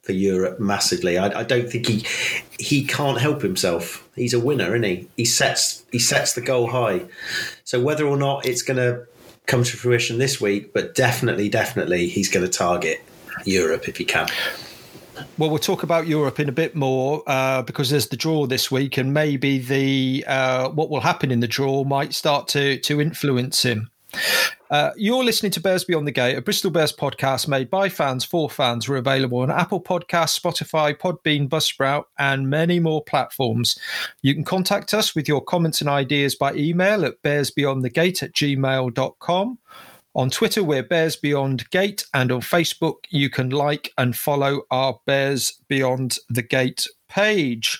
for 0.01 0.13
Europe 0.13 0.57
massively. 0.57 1.17
I, 1.17 1.41
I, 1.41 1.43
don't 1.43 1.69
think 1.69 1.87
he 1.87 2.05
he 2.57 2.85
can't 2.85 3.19
help 3.19 3.41
himself. 3.41 4.07
He's 4.15 4.33
a 4.33 4.39
winner, 4.39 4.73
isn't 4.73 4.83
he? 4.83 5.09
He 5.17 5.25
sets 5.25 5.83
he 5.91 5.99
sets 5.99 6.31
the 6.31 6.39
goal 6.39 6.67
high. 6.67 7.01
So 7.65 7.81
whether 7.81 8.05
or 8.07 8.15
not 8.15 8.45
it's 8.45 8.61
going 8.61 8.77
to 8.77 9.05
come 9.47 9.65
to 9.65 9.75
fruition 9.75 10.17
this 10.17 10.39
week, 10.39 10.73
but 10.73 10.95
definitely, 10.95 11.49
definitely, 11.49 12.07
he's 12.07 12.29
going 12.29 12.45
to 12.45 12.51
target 12.51 13.03
Europe 13.43 13.89
if 13.89 13.97
he 13.97 14.05
can. 14.05 14.29
Well, 15.37 15.49
we'll 15.49 15.59
talk 15.59 15.83
about 15.83 16.07
Europe 16.07 16.39
in 16.39 16.49
a 16.49 16.51
bit 16.51 16.75
more 16.75 17.23
uh, 17.27 17.61
because 17.63 17.89
there's 17.89 18.07
the 18.07 18.17
draw 18.17 18.45
this 18.45 18.69
week, 18.69 18.97
and 18.97 19.13
maybe 19.13 19.59
the 19.59 20.23
uh, 20.27 20.69
what 20.69 20.89
will 20.89 21.01
happen 21.01 21.31
in 21.31 21.39
the 21.39 21.47
draw 21.47 21.83
might 21.83 22.13
start 22.13 22.47
to 22.49 22.77
to 22.79 23.01
influence 23.01 23.63
him. 23.63 23.91
Uh, 24.69 24.91
you're 24.95 25.23
listening 25.23 25.51
to 25.51 25.59
Bears 25.59 25.83
Beyond 25.83 26.07
the 26.07 26.11
Gate, 26.11 26.37
a 26.37 26.41
Bristol 26.41 26.71
Bears 26.71 26.93
podcast 26.93 27.47
made 27.47 27.69
by 27.69 27.89
fans 27.89 28.23
for 28.23 28.49
fans. 28.49 28.87
We're 28.87 28.97
available 28.97 29.39
on 29.39 29.51
Apple 29.51 29.81
Podcasts, 29.81 30.39
Spotify, 30.39 30.97
Podbean, 30.97 31.49
Buzzsprout, 31.49 32.05
and 32.17 32.49
many 32.49 32.79
more 32.79 33.03
platforms. 33.03 33.77
You 34.21 34.33
can 34.33 34.45
contact 34.45 34.93
us 34.93 35.13
with 35.13 35.27
your 35.27 35.41
comments 35.41 35.81
and 35.81 35.89
ideas 35.89 36.35
by 36.35 36.53
email 36.53 37.03
at 37.03 37.21
bearsbeyondthegate 37.21 38.23
at 38.23 38.31
gmail.com. 38.33 39.57
On 40.13 40.29
Twitter, 40.29 40.61
we're 40.61 40.83
Bears 40.83 41.15
Beyond 41.15 41.69
Gate, 41.69 42.05
and 42.13 42.33
on 42.33 42.41
Facebook, 42.41 43.05
you 43.11 43.29
can 43.29 43.49
like 43.49 43.93
and 43.97 44.13
follow 44.13 44.63
our 44.69 44.99
Bears 45.05 45.53
Beyond 45.69 46.17
the 46.29 46.41
Gate 46.41 46.85
page. 47.07 47.79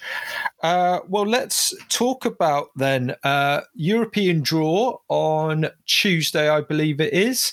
Uh, 0.64 1.00
well, 1.10 1.26
let's 1.26 1.76
talk 1.90 2.24
about 2.24 2.70
then 2.78 3.16
uh, 3.26 3.62
European 3.74 4.42
draw 4.42 4.98
on 5.10 5.68
Tuesday, 5.86 6.48
I 6.48 6.62
believe 6.62 7.02
it 7.02 7.12
is. 7.12 7.52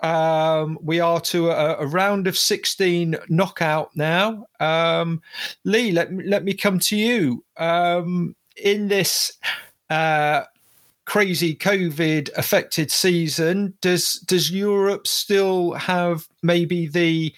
Um, 0.00 0.78
we 0.82 1.00
are 1.00 1.20
to 1.20 1.48
a, 1.48 1.76
a, 1.78 1.86
round 1.86 2.26
of 2.26 2.36
16 2.36 3.16
knockout 3.30 3.96
now. 3.96 4.46
Um, 4.60 5.22
Lee, 5.64 5.90
let, 5.90 6.12
let 6.12 6.44
me 6.44 6.52
come 6.52 6.80
to 6.80 6.96
you. 6.96 7.44
Um, 7.56 8.36
in 8.56 8.88
this 8.88 9.32
uh, 9.88 10.42
crazy 11.12 11.54
COVID 11.54 12.30
affected 12.38 12.90
season, 12.90 13.74
does 13.82 14.14
does 14.20 14.50
Europe 14.50 15.06
still 15.06 15.74
have 15.74 16.26
maybe 16.42 16.86
the 16.86 17.34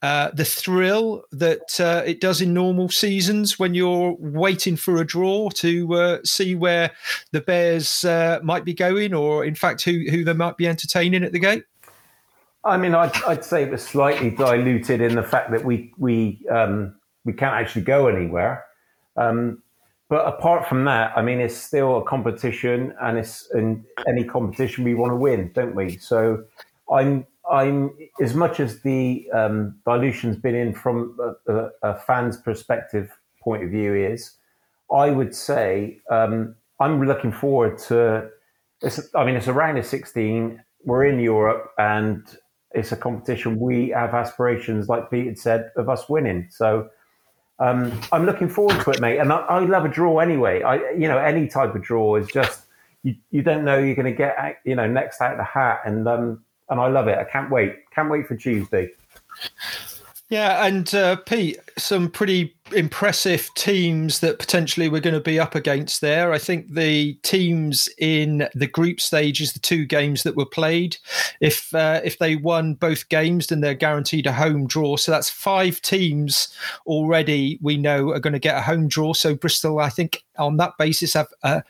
uh, 0.00 0.30
the 0.32 0.46
thrill 0.46 1.22
that 1.32 1.78
uh, 1.78 2.02
it 2.06 2.22
does 2.22 2.40
in 2.40 2.54
normal 2.54 2.88
seasons 2.88 3.58
when 3.58 3.74
you're 3.74 4.16
waiting 4.18 4.76
for 4.76 4.96
a 4.96 5.06
draw 5.06 5.50
to 5.50 5.92
uh, 5.92 6.18
see 6.24 6.54
where 6.54 6.90
the 7.32 7.42
Bears 7.42 8.02
uh, 8.02 8.40
might 8.42 8.64
be 8.64 8.72
going, 8.72 9.12
or 9.12 9.44
in 9.44 9.54
fact 9.54 9.82
who 9.84 10.06
who 10.10 10.24
they 10.24 10.32
might 10.32 10.56
be 10.56 10.66
entertaining 10.66 11.22
at 11.22 11.32
the 11.32 11.38
gate? 11.38 11.64
I 12.64 12.78
mean, 12.78 12.94
I'd, 12.94 13.14
I'd 13.24 13.44
say 13.44 13.62
it 13.62 13.70
was 13.70 13.82
slightly 13.82 14.30
diluted 14.30 15.02
in 15.02 15.16
the 15.16 15.22
fact 15.22 15.50
that 15.50 15.66
we 15.66 15.92
we 15.98 16.40
um, 16.50 16.94
we 17.26 17.34
can't 17.34 17.54
actually 17.54 17.82
go 17.82 18.06
anywhere. 18.06 18.64
Um, 19.18 19.62
but 20.08 20.26
apart 20.26 20.66
from 20.66 20.84
that, 20.86 21.12
I 21.16 21.22
mean, 21.22 21.40
it's 21.40 21.56
still 21.56 21.98
a 21.98 22.04
competition, 22.04 22.94
and 23.00 23.18
it's 23.18 23.48
in 23.54 23.84
any 24.06 24.24
competition 24.24 24.84
we 24.84 24.94
want 24.94 25.12
to 25.12 25.16
win, 25.16 25.50
don't 25.54 25.74
we? 25.74 25.98
So, 25.98 26.44
I'm 26.90 27.26
I'm 27.50 27.90
as 28.20 28.34
much 28.34 28.60
as 28.60 28.80
the 28.82 29.28
um, 29.32 29.76
dilution's 29.84 30.36
been 30.36 30.54
in 30.54 30.74
from 30.74 31.16
a, 31.20 31.52
a, 31.52 31.70
a, 31.82 31.94
fan's 31.94 32.36
perspective 32.36 33.10
point 33.42 33.64
of 33.64 33.70
view 33.70 33.94
is, 33.94 34.32
I 34.92 35.10
would 35.10 35.34
say 35.34 36.00
um, 36.10 36.54
I'm 36.80 37.04
looking 37.06 37.32
forward 37.32 37.78
to. 37.88 38.30
I 39.14 39.24
mean, 39.24 39.34
it's 39.34 39.48
a 39.48 39.52
round 39.52 39.76
of 39.78 39.86
16. 39.86 40.62
We're 40.84 41.04
in 41.04 41.18
Europe, 41.18 41.72
and 41.78 42.24
it's 42.72 42.92
a 42.92 42.96
competition 42.96 43.58
we 43.58 43.88
have 43.88 44.14
aspirations, 44.14 44.88
like 44.88 45.10
Pete 45.10 45.26
had 45.26 45.38
said, 45.38 45.70
of 45.76 45.88
us 45.88 46.08
winning. 46.08 46.48
So 46.50 46.88
um, 47.58 48.00
I'm 48.12 48.24
looking 48.24 48.48
forward 48.48 48.80
to 48.84 48.90
it, 48.90 49.00
mate. 49.00 49.18
And 49.18 49.32
I, 49.32 49.38
I, 49.38 49.58
love 49.60 49.84
a 49.84 49.88
draw 49.88 50.20
anyway. 50.20 50.62
I, 50.62 50.92
you 50.92 51.08
know, 51.08 51.18
any 51.18 51.48
type 51.48 51.74
of 51.74 51.82
draw 51.82 52.16
is 52.16 52.28
just 52.28 52.62
you, 53.02 53.16
you 53.30 53.42
don't 53.42 53.64
know 53.64 53.78
you're 53.78 53.96
going 53.96 54.06
to 54.06 54.16
get, 54.16 54.60
you 54.64 54.74
know, 54.74 54.86
next 54.86 55.20
out 55.20 55.36
the 55.36 55.44
hat, 55.44 55.80
and 55.84 56.06
um, 56.06 56.44
and 56.68 56.80
I 56.80 56.88
love 56.88 57.08
it. 57.08 57.18
I 57.18 57.24
can't 57.24 57.50
wait. 57.50 57.74
Can't 57.90 58.10
wait 58.10 58.26
for 58.26 58.36
Tuesday. 58.36 58.92
Yeah, 60.28 60.66
and 60.66 60.94
uh, 60.94 61.16
Pete, 61.16 61.58
some 61.78 62.10
pretty 62.10 62.54
impressive 62.72 63.48
teams 63.54 64.20
that 64.20 64.38
potentially 64.38 64.88
we're 64.88 65.00
going 65.00 65.14
to 65.14 65.20
be 65.20 65.40
up 65.40 65.54
against 65.54 66.00
there. 66.00 66.32
I 66.32 66.38
think 66.38 66.74
the 66.74 67.14
teams 67.22 67.88
in 67.98 68.48
the 68.54 68.66
group 68.66 69.00
stages, 69.00 69.52
the 69.52 69.58
two 69.58 69.84
games 69.86 70.22
that 70.22 70.36
were 70.36 70.46
played, 70.46 70.96
if 71.40 71.74
uh, 71.74 72.00
if 72.04 72.18
they 72.18 72.36
won 72.36 72.74
both 72.74 73.08
games, 73.08 73.46
then 73.46 73.60
they're 73.60 73.74
guaranteed 73.74 74.26
a 74.26 74.32
home 74.32 74.66
draw. 74.66 74.96
So 74.96 75.12
that's 75.12 75.30
five 75.30 75.80
teams 75.82 76.48
already 76.86 77.58
we 77.62 77.76
know 77.76 78.10
are 78.10 78.20
going 78.20 78.32
to 78.32 78.38
get 78.38 78.58
a 78.58 78.62
home 78.62 78.88
draw. 78.88 79.12
So 79.12 79.34
Bristol, 79.34 79.78
I 79.78 79.88
think, 79.88 80.22
on 80.38 80.56
that 80.58 80.72
basis, 80.78 81.14
have 81.14 81.28
a, 81.42 81.62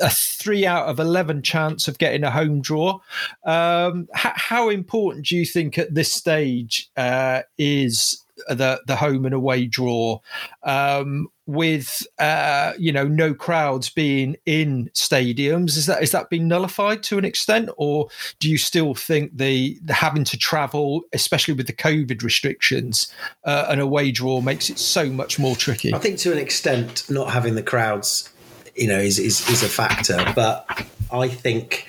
a 0.00 0.10
three 0.10 0.66
out 0.66 0.86
of 0.86 1.00
eleven 1.00 1.42
chance 1.42 1.88
of 1.88 1.98
getting 1.98 2.24
a 2.24 2.30
home 2.30 2.60
draw. 2.60 2.98
Um, 3.44 4.08
h- 4.14 4.32
how 4.34 4.68
important 4.68 5.26
do 5.26 5.36
you 5.36 5.46
think 5.46 5.78
at 5.78 5.94
this 5.94 6.12
stage 6.12 6.90
uh, 6.96 7.42
is 7.58 8.21
the 8.48 8.80
the 8.86 8.96
home 8.96 9.24
and 9.24 9.34
away 9.34 9.66
draw 9.66 10.20
um, 10.62 11.28
with 11.46 12.06
uh, 12.18 12.72
you 12.78 12.92
know 12.92 13.06
no 13.06 13.34
crowds 13.34 13.88
being 13.88 14.36
in 14.46 14.90
stadiums. 14.94 15.76
Is 15.76 15.86
that 15.86 16.02
is 16.02 16.12
that 16.12 16.30
been 16.30 16.48
nullified 16.48 17.02
to 17.04 17.18
an 17.18 17.24
extent 17.24 17.70
or 17.76 18.08
do 18.38 18.50
you 18.50 18.58
still 18.58 18.94
think 18.94 19.36
the, 19.36 19.78
the 19.82 19.94
having 19.94 20.24
to 20.24 20.38
travel 20.38 21.02
especially 21.12 21.54
with 21.54 21.66
the 21.66 21.72
covid 21.72 22.22
restrictions 22.22 23.12
uh, 23.44 23.66
an 23.68 23.80
away 23.80 24.10
draw 24.10 24.40
makes 24.40 24.70
it 24.70 24.78
so 24.78 25.08
much 25.08 25.38
more 25.38 25.56
tricky? 25.56 25.94
I 25.94 25.98
think 25.98 26.18
to 26.20 26.32
an 26.32 26.38
extent 26.38 27.08
not 27.10 27.30
having 27.30 27.54
the 27.54 27.62
crowds 27.62 28.28
you 28.74 28.88
know 28.88 28.98
is 28.98 29.18
is, 29.18 29.46
is 29.50 29.62
a 29.62 29.68
factor 29.68 30.32
but 30.34 30.66
i 31.10 31.28
think 31.28 31.86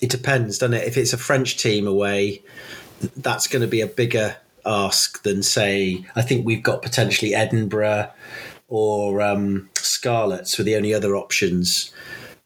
it 0.00 0.10
depends 0.10 0.58
doesn't 0.58 0.74
it? 0.74 0.86
If 0.86 0.96
it's 0.96 1.12
a 1.12 1.18
french 1.18 1.56
team 1.56 1.86
away 1.86 2.42
that's 3.16 3.46
going 3.46 3.62
to 3.62 3.68
be 3.68 3.80
a 3.80 3.86
bigger 3.86 4.36
ask 4.66 5.22
than 5.22 5.42
say 5.42 6.04
I 6.16 6.22
think 6.22 6.46
we've 6.46 6.62
got 6.62 6.82
potentially 6.82 7.34
Edinburgh 7.34 8.10
or 8.68 9.20
um, 9.20 9.68
Scarlets 9.74 10.58
were 10.58 10.64
the 10.64 10.76
only 10.76 10.94
other 10.94 11.16
options. 11.16 11.92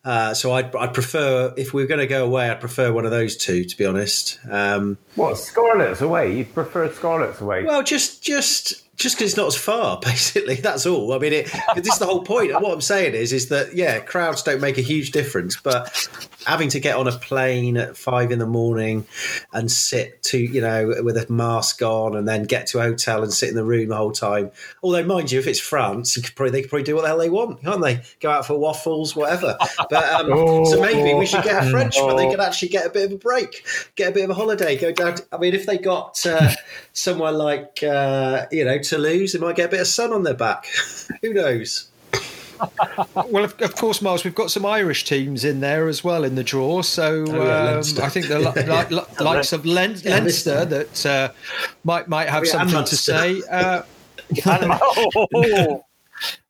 Uh, 0.04 0.32
so 0.32 0.52
I'd, 0.52 0.74
I'd, 0.74 0.94
prefer 0.94 1.52
if 1.56 1.74
we 1.74 1.82
are 1.82 1.86
going 1.86 2.00
to 2.00 2.06
go 2.06 2.24
away, 2.24 2.48
I'd 2.48 2.60
prefer 2.60 2.92
one 2.92 3.04
of 3.04 3.10
those 3.10 3.36
two, 3.36 3.64
to 3.64 3.76
be 3.76 3.84
honest. 3.84 4.38
Um, 4.50 4.96
what 5.16 5.36
Scarlets 5.36 6.00
away? 6.00 6.36
You 6.36 6.44
prefer 6.44 6.90
Scarlets 6.92 7.40
away? 7.40 7.64
Well, 7.64 7.82
just 7.82 8.22
just 8.22 8.87
just 8.98 9.16
because 9.16 9.30
it's 9.30 9.36
not 9.36 9.46
as 9.46 9.56
far, 9.56 9.98
basically. 10.04 10.56
That's 10.56 10.84
all. 10.84 11.12
I 11.12 11.18
mean, 11.18 11.32
it, 11.32 11.52
this 11.76 11.92
is 11.94 11.98
the 11.98 12.06
whole 12.06 12.22
point. 12.22 12.52
what 12.52 12.72
I'm 12.72 12.80
saying 12.80 13.14
is, 13.14 13.32
is 13.32 13.48
that 13.48 13.74
yeah, 13.74 14.00
crowds 14.00 14.42
don't 14.42 14.60
make 14.60 14.76
a 14.76 14.82
huge 14.82 15.12
difference, 15.12 15.56
but 15.56 16.08
having 16.46 16.68
to 16.70 16.80
get 16.80 16.96
on 16.96 17.06
a 17.06 17.12
plane 17.12 17.76
at 17.76 17.96
five 17.96 18.30
in 18.32 18.38
the 18.38 18.46
morning 18.46 19.06
and 19.52 19.70
sit 19.70 20.22
to 20.22 20.38
you 20.38 20.60
know 20.60 20.94
with 21.02 21.16
a 21.16 21.30
mask 21.32 21.82
on 21.82 22.16
and 22.16 22.28
then 22.28 22.44
get 22.44 22.66
to 22.66 22.78
a 22.78 22.82
hotel 22.82 23.22
and 23.22 23.32
sit 23.32 23.48
in 23.48 23.54
the 23.54 23.64
room 23.64 23.88
the 23.88 23.96
whole 23.96 24.12
time. 24.12 24.50
Although, 24.82 25.04
mind 25.04 25.30
you, 25.30 25.38
if 25.38 25.46
it's 25.46 25.60
France, 25.60 26.16
you 26.16 26.22
could 26.22 26.34
probably, 26.34 26.50
they 26.50 26.62
could 26.62 26.70
probably 26.70 26.84
do 26.84 26.96
what 26.96 27.02
the 27.02 27.08
hell 27.08 27.18
they 27.18 27.30
want, 27.30 27.62
can't 27.62 27.82
they? 27.82 28.02
Go 28.20 28.30
out 28.30 28.46
for 28.46 28.58
waffles, 28.58 29.14
whatever. 29.14 29.56
But 29.90 30.12
um, 30.12 30.32
oh, 30.32 30.64
so 30.70 30.80
maybe 30.80 31.14
we 31.14 31.26
should 31.26 31.44
get 31.44 31.66
a 31.66 31.70
Frenchman. 31.70 32.10
Oh. 32.10 32.16
They 32.16 32.28
could 32.28 32.40
actually 32.40 32.68
get 32.68 32.86
a 32.86 32.90
bit 32.90 33.06
of 33.06 33.12
a 33.12 33.16
break, 33.16 33.64
get 33.94 34.10
a 34.10 34.12
bit 34.12 34.24
of 34.24 34.30
a 34.30 34.34
holiday, 34.34 34.76
go 34.76 34.90
down. 34.90 35.14
To, 35.16 35.24
I 35.32 35.38
mean, 35.38 35.54
if 35.54 35.66
they 35.66 35.78
got 35.78 36.24
uh, 36.26 36.50
somewhere 36.92 37.32
like 37.32 37.82
uh, 37.82 38.46
you 38.50 38.64
know 38.64 38.78
Toulouse, 38.88 39.32
they 39.32 39.38
might 39.38 39.56
get 39.56 39.66
a 39.66 39.70
bit 39.70 39.80
of 39.80 39.86
sun 39.86 40.12
on 40.12 40.22
their 40.22 40.34
back. 40.34 40.66
Who 41.22 41.34
knows? 41.34 41.88
well, 43.28 43.44
of, 43.44 43.60
of, 43.60 43.76
course, 43.76 44.02
Miles, 44.02 44.24
we've 44.24 44.34
got 44.34 44.50
some 44.50 44.66
Irish 44.66 45.04
teams 45.04 45.44
in 45.44 45.60
there 45.60 45.88
as 45.88 46.02
well 46.02 46.24
in 46.24 46.34
the 46.34 46.44
draw. 46.44 46.82
So 46.82 47.24
oh, 47.28 47.44
yeah, 47.44 47.70
um, 47.74 48.04
I 48.04 48.08
think 48.08 48.28
the 48.28 48.38
li- 48.40 48.96
li- 48.96 49.02
likes 49.24 49.52
of 49.52 49.64
Len- 49.64 50.00
Leinster 50.04 50.64
that 50.64 51.06
uh, 51.06 51.32
might 51.84 52.08
might 52.08 52.28
have 52.28 52.42
oh, 52.42 52.46
yeah, 52.46 52.52
something 52.52 52.84
to 52.84 52.96
say. 52.96 53.42
Uh, 53.50 53.82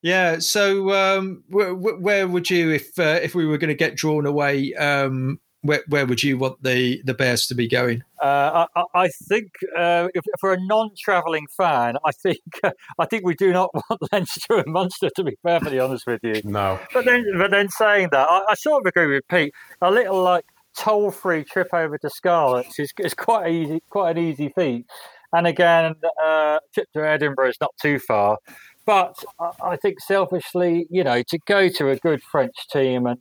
yeah. 0.03 0.39
So 0.39 0.93
um, 0.93 1.45
where, 1.49 1.75
where, 1.75 2.27
would 2.27 2.49
you, 2.49 2.71
if 2.71 2.99
uh, 2.99 3.21
if 3.23 3.35
we 3.35 3.47
were 3.47 3.59
going 3.59 3.69
to 3.69 3.75
get 3.75 3.95
drawn 3.97 4.27
away, 4.27 4.75
um, 4.75 5.41
where, 5.63 5.83
where 5.89 6.07
would 6.07 6.23
you 6.23 6.39
want 6.39 6.63
the, 6.63 7.03
the 7.05 7.15
Bears 7.15 7.47
to 7.47 7.55
be 7.55 7.69
going? 7.69 8.03
Uh, 8.23 8.67
I, 8.77 8.85
I, 8.95 9.09
think 9.09 9.51
uh, 9.77 10.09
if, 10.15 10.25
for 10.41 10.53
a 10.53 10.61
non-travelling 10.61 11.47
fan, 11.57 11.97
I 12.05 12.13
think 12.13 12.41
uh, 12.65 12.71
I 12.99 13.07
think 13.07 13.25
we 13.25 13.35
do 13.35 13.53
not 13.53 13.71
want 13.75 14.01
Leinster 14.13 14.59
and 14.59 14.73
Munster 14.73 15.11
to 15.17 15.25
be 15.25 15.37
perfectly 15.43 15.79
honest 15.79 16.07
with 16.07 16.21
you. 16.23 16.41
No, 16.45 16.79
but 16.95 17.05
then 17.05 17.25
but 17.37 17.51
then 17.51 17.69
saying 17.69 18.09
that, 18.13 18.29
I, 18.29 18.43
I 18.51 18.55
sort 18.55 18.83
of 18.83 18.87
agree 18.87 19.07
with 19.07 19.27
Pete. 19.29 19.53
A 19.83 19.91
little 19.91 20.23
like 20.23 20.45
toll-free 20.77 21.45
trip 21.45 21.69
over 21.73 21.99
to 21.99 22.11
Scarlets 22.11 22.79
is, 22.79 22.93
is 23.01 23.15
quite 23.15 23.51
easy, 23.51 23.83
quite 23.91 24.17
an 24.17 24.25
easy 24.25 24.53
feat. 24.55 24.87
And 25.33 25.47
again, 25.47 25.95
uh, 26.23 26.59
trip 26.73 26.89
to 26.95 27.07
Edinburgh 27.07 27.51
is 27.51 27.57
not 27.61 27.75
too 27.81 27.99
far. 27.99 28.39
But 28.87 29.23
I 29.63 29.77
think 29.77 30.01
selfishly, 30.01 30.87
you 30.89 31.05
know, 31.05 31.23
to 31.23 31.39
go 31.47 31.69
to 31.69 31.91
a 31.91 31.97
good 31.97 32.23
French 32.23 32.55
team 32.73 33.07
and 33.07 33.19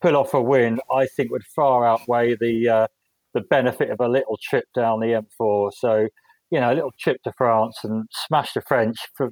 pull 0.00 0.16
off 0.16 0.34
a 0.34 0.42
win, 0.42 0.80
I 0.92 1.06
think 1.06 1.30
would 1.30 1.44
far 1.44 1.86
outweigh 1.86 2.36
the 2.36 2.68
uh, 2.68 2.86
the 3.34 3.40
benefit 3.42 3.90
of 3.90 4.00
a 4.00 4.08
little 4.08 4.38
trip 4.42 4.64
down 4.74 5.00
the 5.00 5.22
M4. 5.40 5.72
So, 5.74 6.08
you 6.50 6.60
know, 6.60 6.72
a 6.72 6.74
little 6.74 6.92
trip 6.98 7.22
to 7.24 7.32
France 7.36 7.78
and 7.84 8.08
smash 8.26 8.52
the 8.54 8.62
French 8.62 8.96
for, 9.14 9.30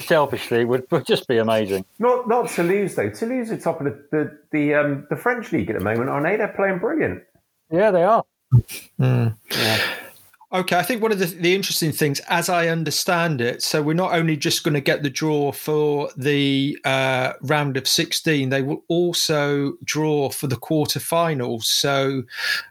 selfishly 0.00 0.64
would, 0.64 0.84
would 0.90 1.06
just 1.06 1.28
be 1.28 1.38
amazing. 1.38 1.84
Not 1.98 2.28
not 2.28 2.48
Toulouse 2.48 2.94
though. 2.94 3.10
Toulouse 3.10 3.50
are 3.50 3.58
top 3.58 3.80
of 3.80 3.86
the 3.86 4.06
the 4.10 4.38
the, 4.52 4.74
um, 4.74 5.06
the 5.10 5.16
French 5.16 5.52
league 5.52 5.70
at 5.70 5.78
the 5.78 5.84
moment, 5.84 6.08
aren't 6.08 6.26
they? 6.26 6.36
They're 6.36 6.48
playing 6.48 6.78
brilliant. 6.78 7.22
Yeah, 7.70 7.90
they 7.90 8.04
are. 8.04 8.24
Mm. 9.00 9.36
Yeah. 9.50 9.78
Okay, 10.54 10.76
I 10.76 10.82
think 10.82 11.00
one 11.00 11.12
of 11.12 11.18
the, 11.18 11.24
the 11.24 11.54
interesting 11.54 11.92
things, 11.92 12.20
as 12.28 12.50
I 12.50 12.68
understand 12.68 13.40
it, 13.40 13.62
so 13.62 13.80
we're 13.80 13.94
not 13.94 14.12
only 14.12 14.36
just 14.36 14.62
going 14.62 14.74
to 14.74 14.82
get 14.82 15.02
the 15.02 15.08
draw 15.08 15.50
for 15.50 16.10
the 16.14 16.78
uh, 16.84 17.32
round 17.40 17.78
of 17.78 17.88
16, 17.88 18.50
they 18.50 18.60
will 18.60 18.84
also 18.88 19.78
draw 19.82 20.28
for 20.28 20.48
the 20.48 20.56
quarterfinals. 20.56 21.64
So 21.64 22.24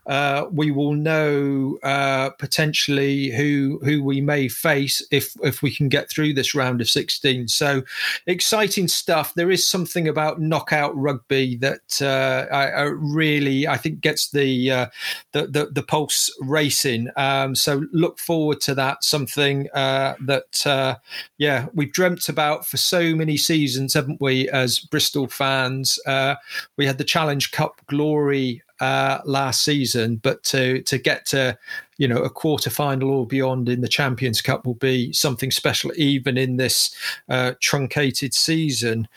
uh, 0.06 0.46
we 0.52 0.70
will 0.70 0.94
know 0.94 1.80
uh, 1.82 2.30
potentially 2.38 3.32
who 3.32 3.80
who 3.84 4.04
we 4.04 4.22
may 4.22 4.48
face 4.48 5.02
if 5.10 5.36
if 5.42 5.64
we 5.64 5.74
can 5.74 5.90
get 5.90 6.08
through 6.08 6.34
this 6.36 6.54
round 6.54 6.82
of 6.82 6.90
16. 6.90 7.48
So 7.48 7.82
exciting 8.28 8.90
stuff. 8.90 9.34
There 9.34 9.50
is 9.50 9.68
something 9.68 10.08
about 10.08 10.40
knockout 10.40 10.96
rugby 10.96 11.56
that 11.56 12.00
uh, 12.00 12.54
I, 12.54 12.68
I 12.68 12.82
really 12.84 13.68
I 13.68 13.78
think 13.78 14.02
gets 14.02 14.30
the 14.30 14.70
uh, 14.70 14.86
the, 15.32 15.48
the, 15.48 15.66
the 15.72 15.84
pulse 15.84 16.32
racing. 16.42 17.10
Um, 17.16 17.56
so 17.56 17.71
so 17.72 17.86
look 17.94 18.20
forward 18.20 18.60
to 18.62 18.76
that. 18.76 19.04
Something 19.04 19.70
uh, 19.74 20.16
that, 20.26 20.68
uh, 20.68 20.96
yeah, 21.38 21.68
we've 21.74 21.94
dreamt 21.94 22.28
about 22.28 22.66
for 22.66 22.76
so 22.76 23.16
many 23.16 23.38
seasons, 23.38 23.94
haven't 23.94 24.20
we, 24.20 24.50
as 24.50 24.80
Bristol 24.80 25.28
fans? 25.28 25.98
Uh, 26.06 26.36
we 26.78 26.86
had 26.86 26.98
the 26.98 27.06
Challenge 27.06 27.50
Cup 27.52 27.80
glory 27.88 28.62
uh, 28.82 29.20
last 29.24 29.64
season, 29.64 30.18
but 30.18 30.44
to 30.44 30.82
to 30.82 30.98
get 30.98 31.26
to 31.28 31.58
you 31.98 32.08
know 32.08 32.18
a 32.24 32.30
quarter 32.30 32.70
final 32.70 33.12
or 33.12 33.28
beyond 33.28 33.70
in 33.70 33.80
the 33.80 33.88
Champions 33.88 34.42
Cup 34.42 34.66
will 34.66 34.74
be 34.74 35.14
something 35.14 35.52
special, 35.52 35.92
even 35.96 36.38
in 36.38 36.58
this 36.58 36.94
uh, 37.30 37.54
truncated 37.62 38.34
season. 38.34 39.08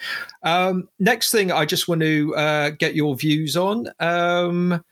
Um, 0.45 0.89
next 1.01 1.33
thing, 1.33 1.51
I 1.51 1.65
just 1.65 1.89
want 1.89 2.03
to 2.03 2.37
uh, 2.37 2.71
get 2.71 2.95
your 2.95 3.17
views 3.17 3.57
on. 3.57 3.89
Um, 3.99 4.85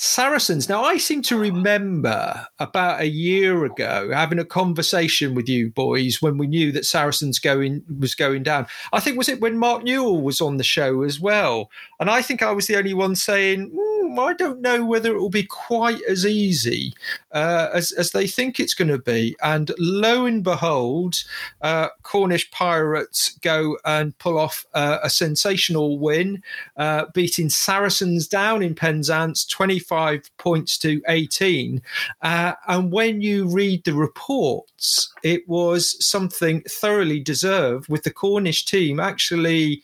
Saracens. 0.00 0.68
Now, 0.68 0.84
I 0.84 0.96
seem 0.96 1.22
to 1.22 1.36
remember 1.36 2.46
about 2.60 3.00
a 3.00 3.08
year 3.08 3.64
ago 3.64 4.12
having 4.12 4.38
a 4.38 4.44
conversation 4.44 5.34
with 5.34 5.48
you 5.48 5.70
boys 5.70 6.22
when 6.22 6.38
we 6.38 6.46
knew 6.46 6.70
that 6.70 6.86
Saracens 6.86 7.40
going 7.40 7.82
was 7.98 8.14
going 8.14 8.44
down. 8.44 8.68
I 8.92 9.00
think 9.00 9.18
was 9.18 9.28
it 9.28 9.40
when 9.40 9.58
Mark 9.58 9.82
Newell 9.82 10.22
was 10.22 10.40
on 10.40 10.56
the 10.56 10.62
show 10.62 11.02
as 11.02 11.18
well, 11.18 11.68
and 11.98 12.08
I 12.08 12.22
think 12.22 12.44
I 12.44 12.52
was 12.52 12.68
the 12.68 12.76
only 12.76 12.94
one 12.94 13.16
saying. 13.16 13.72
Mm, 13.72 13.98
I 14.18 14.34
don't 14.34 14.60
know 14.60 14.84
whether 14.84 15.14
it 15.14 15.20
will 15.20 15.30
be 15.30 15.42
quite 15.42 16.00
as 16.08 16.24
easy 16.24 16.94
uh, 17.32 17.68
as, 17.72 17.92
as 17.92 18.12
they 18.12 18.26
think 18.26 18.58
it's 18.58 18.74
going 18.74 18.88
to 18.88 18.98
be. 18.98 19.36
And 19.42 19.70
lo 19.78 20.26
and 20.26 20.42
behold, 20.42 21.22
uh, 21.60 21.88
Cornish 22.02 22.50
Pirates 22.50 23.38
go 23.40 23.76
and 23.84 24.16
pull 24.18 24.38
off 24.38 24.66
uh, 24.74 24.98
a 25.02 25.10
sensational 25.10 25.98
win, 25.98 26.42
uh, 26.76 27.06
beating 27.14 27.50
Saracens 27.50 28.28
down 28.28 28.62
in 28.62 28.74
Penzance 28.74 29.44
25 29.46 30.30
points 30.38 30.78
to 30.78 31.02
18. 31.08 31.82
Uh, 32.22 32.52
and 32.66 32.92
when 32.92 33.20
you 33.20 33.48
read 33.48 33.84
the 33.84 33.94
reports, 33.94 35.12
it 35.22 35.48
was 35.48 36.04
something 36.04 36.62
thoroughly 36.62 37.20
deserved 37.20 37.88
with 37.88 38.02
the 38.02 38.10
Cornish 38.10 38.64
team 38.64 39.00
actually 39.00 39.82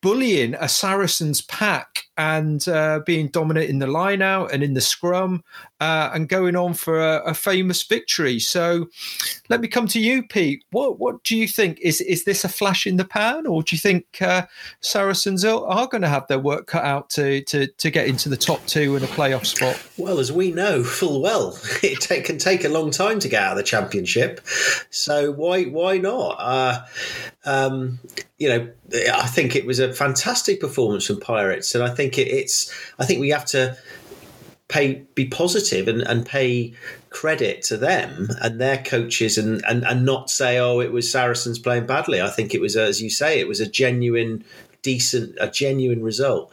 bullying 0.00 0.54
a 0.54 0.68
Saracens 0.68 1.42
pack 1.42 2.04
and 2.16 2.66
uh, 2.68 3.00
being 3.04 3.28
dominant 3.28 3.68
in 3.68 3.78
the 3.78 3.86
line 3.86 4.22
out 4.22 4.52
and 4.52 4.62
in 4.62 4.74
the 4.74 4.80
scrum 4.80 5.42
uh, 5.80 6.10
and 6.14 6.28
going 6.28 6.56
on 6.56 6.72
for 6.74 7.00
a, 7.00 7.22
a, 7.26 7.34
famous 7.34 7.82
victory. 7.82 8.38
So 8.38 8.86
let 9.48 9.60
me 9.60 9.68
come 9.68 9.86
to 9.88 10.00
you, 10.00 10.22
Pete. 10.22 10.64
What 10.70 10.98
what 10.98 11.22
do 11.24 11.36
you 11.36 11.48
think? 11.48 11.78
Is 11.80 12.00
is 12.00 12.24
this 12.24 12.44
a 12.44 12.48
flash 12.48 12.86
in 12.86 12.96
the 12.96 13.04
pan, 13.04 13.46
or 13.46 13.62
do 13.62 13.74
you 13.74 13.80
think 13.80 14.06
uh, 14.22 14.46
Saracens 14.80 15.44
are, 15.44 15.88
going 15.88 16.02
to 16.02 16.08
have 16.08 16.26
their 16.28 16.38
work 16.38 16.66
cut 16.68 16.84
out 16.84 17.10
to, 17.10 17.42
to 17.42 17.66
to 17.66 17.90
get 17.90 18.06
into 18.06 18.28
the 18.28 18.36
top 18.36 18.64
two 18.66 18.96
in 18.96 19.02
a 19.02 19.08
playoff 19.08 19.46
spot? 19.46 19.82
Well, 19.96 20.20
as 20.20 20.32
we 20.32 20.52
know 20.52 20.84
full 20.84 21.20
well, 21.20 21.58
it 21.82 22.00
take, 22.00 22.24
can 22.24 22.38
take 22.38 22.64
a 22.64 22.68
long 22.68 22.90
time 22.90 23.18
to 23.18 23.28
get 23.28 23.42
out 23.42 23.52
of 23.52 23.58
the 23.58 23.64
championship. 23.64 24.40
So 24.90 25.32
why 25.32 25.64
why 25.64 25.98
not? 25.98 26.36
Uh, 26.38 26.84
um, 27.44 27.98
you 28.38 28.48
know, 28.48 28.68
I 29.12 29.26
think 29.26 29.54
it 29.56 29.64
was 29.64 29.78
a 29.78 29.92
fantastic 29.92 30.60
performance 30.60 31.06
from 31.06 31.20
Pirates, 31.20 31.74
and 31.74 31.82
I 31.82 31.88
think 31.88 32.03
think 32.04 32.18
it, 32.18 32.28
it's 32.28 32.72
I 32.98 33.06
think 33.06 33.20
we 33.20 33.30
have 33.30 33.46
to 33.46 33.76
pay 34.68 35.04
be 35.14 35.26
positive 35.26 35.88
and, 35.88 36.02
and 36.02 36.26
pay 36.26 36.74
credit 37.10 37.62
to 37.62 37.76
them 37.76 38.28
and 38.40 38.60
their 38.60 38.78
coaches 38.78 39.38
and, 39.38 39.62
and 39.68 39.84
and 39.84 40.04
not 40.04 40.30
say 40.30 40.58
oh 40.58 40.80
it 40.80 40.92
was 40.92 41.10
Saracens 41.10 41.58
playing 41.58 41.86
badly. 41.86 42.20
I 42.20 42.30
think 42.30 42.54
it 42.54 42.60
was 42.60 42.76
as 42.76 43.02
you 43.02 43.10
say 43.10 43.40
it 43.40 43.48
was 43.48 43.60
a 43.60 43.68
genuine 43.68 44.44
decent 44.82 45.36
a 45.40 45.50
genuine 45.50 46.02
result. 46.02 46.52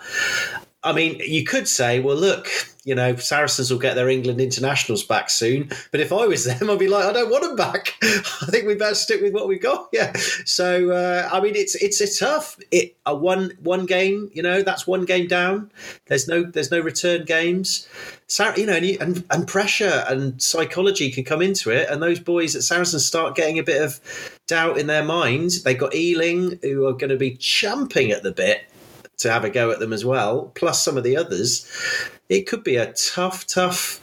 I 0.84 0.94
mean, 0.94 1.22
you 1.24 1.44
could 1.44 1.68
say, 1.68 2.00
well, 2.00 2.16
look, 2.16 2.48
you 2.84 2.96
know, 2.96 3.16
Saracens 3.16 3.70
will 3.70 3.78
get 3.78 3.94
their 3.94 4.10
England 4.10 4.42
internationals 4.42 5.04
back 5.04 5.30
soon. 5.30 5.70
But 5.92 6.00
if 6.00 6.12
I 6.12 6.26
was 6.26 6.46
them, 6.60 6.70
I'd 6.70 6.80
be 6.80 6.88
like, 6.88 7.06
I 7.06 7.14
don't 7.14 7.30
want 7.30 7.44
them 7.44 7.56
back. 7.56 7.96
I 8.02 8.48
think 8.48 8.66
we 8.66 8.74
better 8.74 8.96
stick 8.96 9.22
with 9.22 9.34
what 9.34 9.48
we've 9.48 9.62
got. 9.62 9.90
Yeah. 9.92 10.12
So 10.46 10.92
uh, 10.92 11.30
I 11.32 11.40
mean, 11.40 11.56
it's 11.56 11.76
it's 11.76 12.02
a 12.02 12.20
tough. 12.20 12.58
It 12.72 12.98
a 13.06 13.16
one 13.16 13.52
one 13.62 13.86
game. 13.86 14.32
You 14.34 14.42
know, 14.42 14.64
that's 14.64 14.88
one 14.88 15.06
game 15.06 15.28
down. 15.28 15.72
There's 16.08 16.28
no 16.28 16.44
there's 16.44 16.72
no 16.72 16.80
return 16.80 17.26
games. 17.26 17.88
Sar- 18.26 18.58
you 18.58 18.66
know, 18.66 18.74
and, 18.74 18.86
and, 19.02 19.26
and 19.30 19.48
pressure 19.48 20.04
and 20.08 20.42
psychology 20.42 21.12
can 21.12 21.24
come 21.24 21.42
into 21.42 21.70
it. 21.70 21.90
And 21.90 22.02
those 22.02 22.20
boys 22.20 22.56
at 22.56 22.64
Saracens 22.64 23.06
start 23.06 23.36
getting 23.36 23.60
a 23.60 23.64
bit 23.64 23.82
of 23.82 24.00
doubt 24.48 24.78
in 24.78 24.88
their 24.88 25.04
minds. 25.04 25.64
They've 25.64 25.78
got 25.78 25.94
Ealing, 25.94 26.58
who 26.62 26.88
are 26.88 26.94
going 26.94 27.10
to 27.10 27.18
be 27.18 27.36
champing 27.36 28.12
at 28.12 28.24
the 28.24 28.32
bit 28.32 28.71
to 29.22 29.32
have 29.32 29.44
a 29.44 29.50
go 29.50 29.72
at 29.72 29.80
them 29.80 29.94
as 29.94 30.06
well, 30.06 30.52
plus 30.56 30.84
some 30.84 30.98
of 30.98 31.04
the 31.04 31.18
others. 31.18 31.66
It 32.30 32.48
could 32.48 32.64
be 32.64 32.76
a 32.76 32.94
tough, 32.94 33.46
tough 33.48 34.00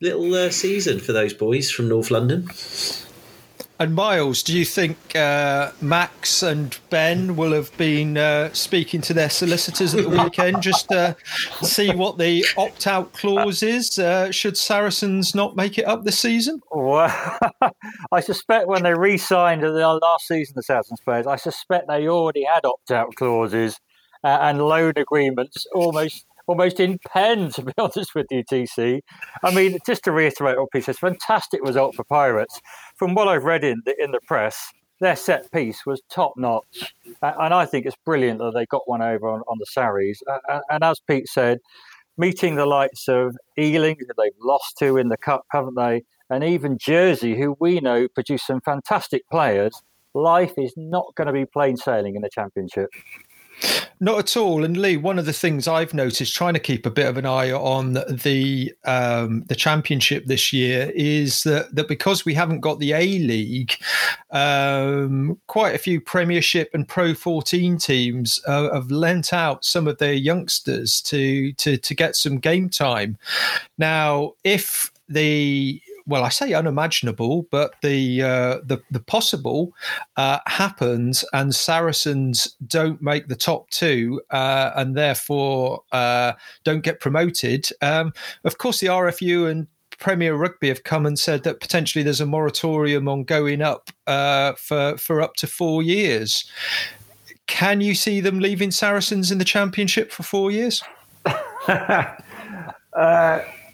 little 0.00 0.34
uh, 0.34 0.50
season 0.50 1.00
for 1.00 1.12
those 1.12 1.34
boys 1.34 1.70
from 1.70 1.88
North 1.88 2.10
London. 2.10 2.48
And 3.78 3.94
Miles, 3.94 4.42
do 4.42 4.56
you 4.56 4.64
think 4.64 4.96
uh, 5.14 5.70
Max 5.82 6.42
and 6.42 6.78
Ben 6.88 7.36
will 7.36 7.52
have 7.52 7.76
been 7.76 8.16
uh, 8.16 8.50
speaking 8.54 9.02
to 9.02 9.12
their 9.12 9.28
solicitors 9.28 9.94
at 9.94 10.04
the 10.04 10.08
weekend 10.24 10.62
just 10.62 10.88
to 10.88 11.14
see 11.60 11.94
what 11.94 12.16
the 12.16 12.46
opt 12.56 12.86
out 12.86 13.12
clause 13.12 13.62
is 13.62 13.98
uh, 13.98 14.30
should 14.30 14.56
Saracens 14.56 15.34
not 15.34 15.56
make 15.56 15.76
it 15.76 15.84
up 15.84 16.04
this 16.04 16.18
season? 16.18 16.62
Well, 16.70 17.12
I 18.12 18.20
suspect 18.20 18.66
when 18.66 18.82
they 18.82 18.94
re 18.94 19.18
signed 19.18 19.62
the 19.62 19.68
last 19.68 20.26
season, 20.26 20.54
the 20.56 20.62
Saracens 20.62 21.00
players, 21.00 21.26
I 21.26 21.36
suspect 21.36 21.86
they 21.86 22.08
already 22.08 22.44
had 22.44 22.64
opt 22.64 22.90
out 22.90 23.14
clauses 23.16 23.78
uh, 24.24 24.38
and 24.42 24.62
loan 24.62 24.92
agreements 24.96 25.66
almost 25.74 26.26
almost 26.46 26.80
in 26.80 26.98
pen, 27.08 27.50
to 27.50 27.62
be 27.62 27.72
honest 27.78 28.14
with 28.14 28.26
you, 28.30 28.44
TC. 28.44 29.00
I 29.42 29.54
mean, 29.54 29.78
just 29.84 30.04
to 30.04 30.12
reiterate 30.12 30.58
what 30.58 30.70
Pete 30.70 30.84
says, 30.84 30.98
fantastic 30.98 31.60
result 31.62 31.94
for 31.94 32.04
Pirates. 32.04 32.60
From 32.96 33.14
what 33.14 33.28
I've 33.28 33.44
read 33.44 33.64
in 33.64 33.82
the, 33.84 33.94
in 34.02 34.12
the 34.12 34.20
press, 34.20 34.72
their 35.00 35.16
set 35.16 35.50
piece 35.52 35.84
was 35.84 36.00
top 36.10 36.34
notch. 36.36 36.94
And 37.20 37.52
I 37.52 37.66
think 37.66 37.86
it's 37.86 37.96
brilliant 38.04 38.38
that 38.38 38.52
they 38.54 38.66
got 38.66 38.88
one 38.88 39.02
over 39.02 39.28
on, 39.28 39.42
on 39.48 39.58
the 39.58 39.66
Sarries. 39.66 40.22
And 40.70 40.82
as 40.82 41.00
Pete 41.00 41.28
said, 41.28 41.58
meeting 42.16 42.54
the 42.54 42.66
likes 42.66 43.08
of 43.08 43.36
Ealing, 43.58 43.96
who 43.98 44.06
they've 44.16 44.32
lost 44.40 44.78
to 44.78 44.96
in 44.96 45.08
the 45.08 45.18
Cup, 45.18 45.44
haven't 45.50 45.76
they? 45.76 46.02
And 46.30 46.42
even 46.42 46.78
Jersey, 46.78 47.36
who 47.36 47.56
we 47.60 47.80
know 47.80 48.08
produce 48.08 48.46
some 48.46 48.60
fantastic 48.60 49.28
players. 49.30 49.82
Life 50.14 50.54
is 50.56 50.72
not 50.76 51.14
going 51.14 51.26
to 51.26 51.32
be 51.32 51.44
plain 51.44 51.76
sailing 51.76 52.16
in 52.16 52.22
the 52.22 52.30
Championship. 52.30 52.88
Not 53.98 54.18
at 54.18 54.36
all. 54.36 54.64
And 54.64 54.76
Lee, 54.76 54.98
one 54.98 55.18
of 55.18 55.24
the 55.24 55.32
things 55.32 55.66
I've 55.66 55.94
noticed 55.94 56.34
trying 56.34 56.54
to 56.54 56.60
keep 56.60 56.84
a 56.84 56.90
bit 56.90 57.06
of 57.06 57.16
an 57.16 57.24
eye 57.24 57.50
on 57.50 57.94
the 57.94 58.72
um, 58.84 59.44
the 59.48 59.54
championship 59.54 60.26
this 60.26 60.52
year 60.52 60.92
is 60.94 61.42
that, 61.44 61.74
that 61.74 61.88
because 61.88 62.24
we 62.24 62.34
haven't 62.34 62.60
got 62.60 62.78
the 62.78 62.92
A 62.92 63.18
League, 63.18 63.74
um, 64.30 65.38
quite 65.46 65.74
a 65.74 65.78
few 65.78 66.00
Premiership 66.00 66.70
and 66.74 66.86
Pro 66.86 67.14
14 67.14 67.78
teams 67.78 68.40
uh, 68.46 68.72
have 68.74 68.90
lent 68.90 69.32
out 69.32 69.64
some 69.64 69.88
of 69.88 69.98
their 69.98 70.12
youngsters 70.12 71.00
to 71.02 71.52
to 71.54 71.78
to 71.78 71.94
get 71.94 72.16
some 72.16 72.38
game 72.38 72.68
time. 72.68 73.16
Now, 73.78 74.32
if 74.44 74.92
the 75.08 75.80
well, 76.06 76.24
I 76.24 76.28
say 76.28 76.52
unimaginable, 76.52 77.46
but 77.50 77.74
the 77.82 78.22
uh, 78.22 78.58
the, 78.64 78.80
the 78.90 79.00
possible 79.00 79.72
uh, 80.16 80.38
happens, 80.46 81.24
and 81.32 81.54
Saracens 81.54 82.56
don't 82.66 83.02
make 83.02 83.28
the 83.28 83.36
top 83.36 83.68
two, 83.70 84.22
uh, 84.30 84.70
and 84.76 84.96
therefore 84.96 85.82
uh, 85.92 86.32
don't 86.64 86.82
get 86.82 87.00
promoted. 87.00 87.68
Um, 87.82 88.12
of 88.44 88.58
course, 88.58 88.80
the 88.80 88.86
RFU 88.86 89.50
and 89.50 89.66
Premier 89.98 90.34
Rugby 90.34 90.68
have 90.68 90.84
come 90.84 91.06
and 91.06 91.18
said 91.18 91.42
that 91.44 91.60
potentially 91.60 92.02
there's 92.02 92.20
a 92.20 92.26
moratorium 92.26 93.08
on 93.08 93.24
going 93.24 93.62
up 93.62 93.90
uh, 94.06 94.52
for 94.52 94.96
for 94.96 95.20
up 95.20 95.34
to 95.36 95.46
four 95.46 95.82
years. 95.82 96.48
Can 97.46 97.80
you 97.80 97.94
see 97.94 98.20
them 98.20 98.38
leaving 98.40 98.70
Saracens 98.70 99.30
in 99.30 99.38
the 99.38 99.44
Championship 99.44 100.12
for 100.12 100.22
four 100.22 100.50
years? 100.50 100.82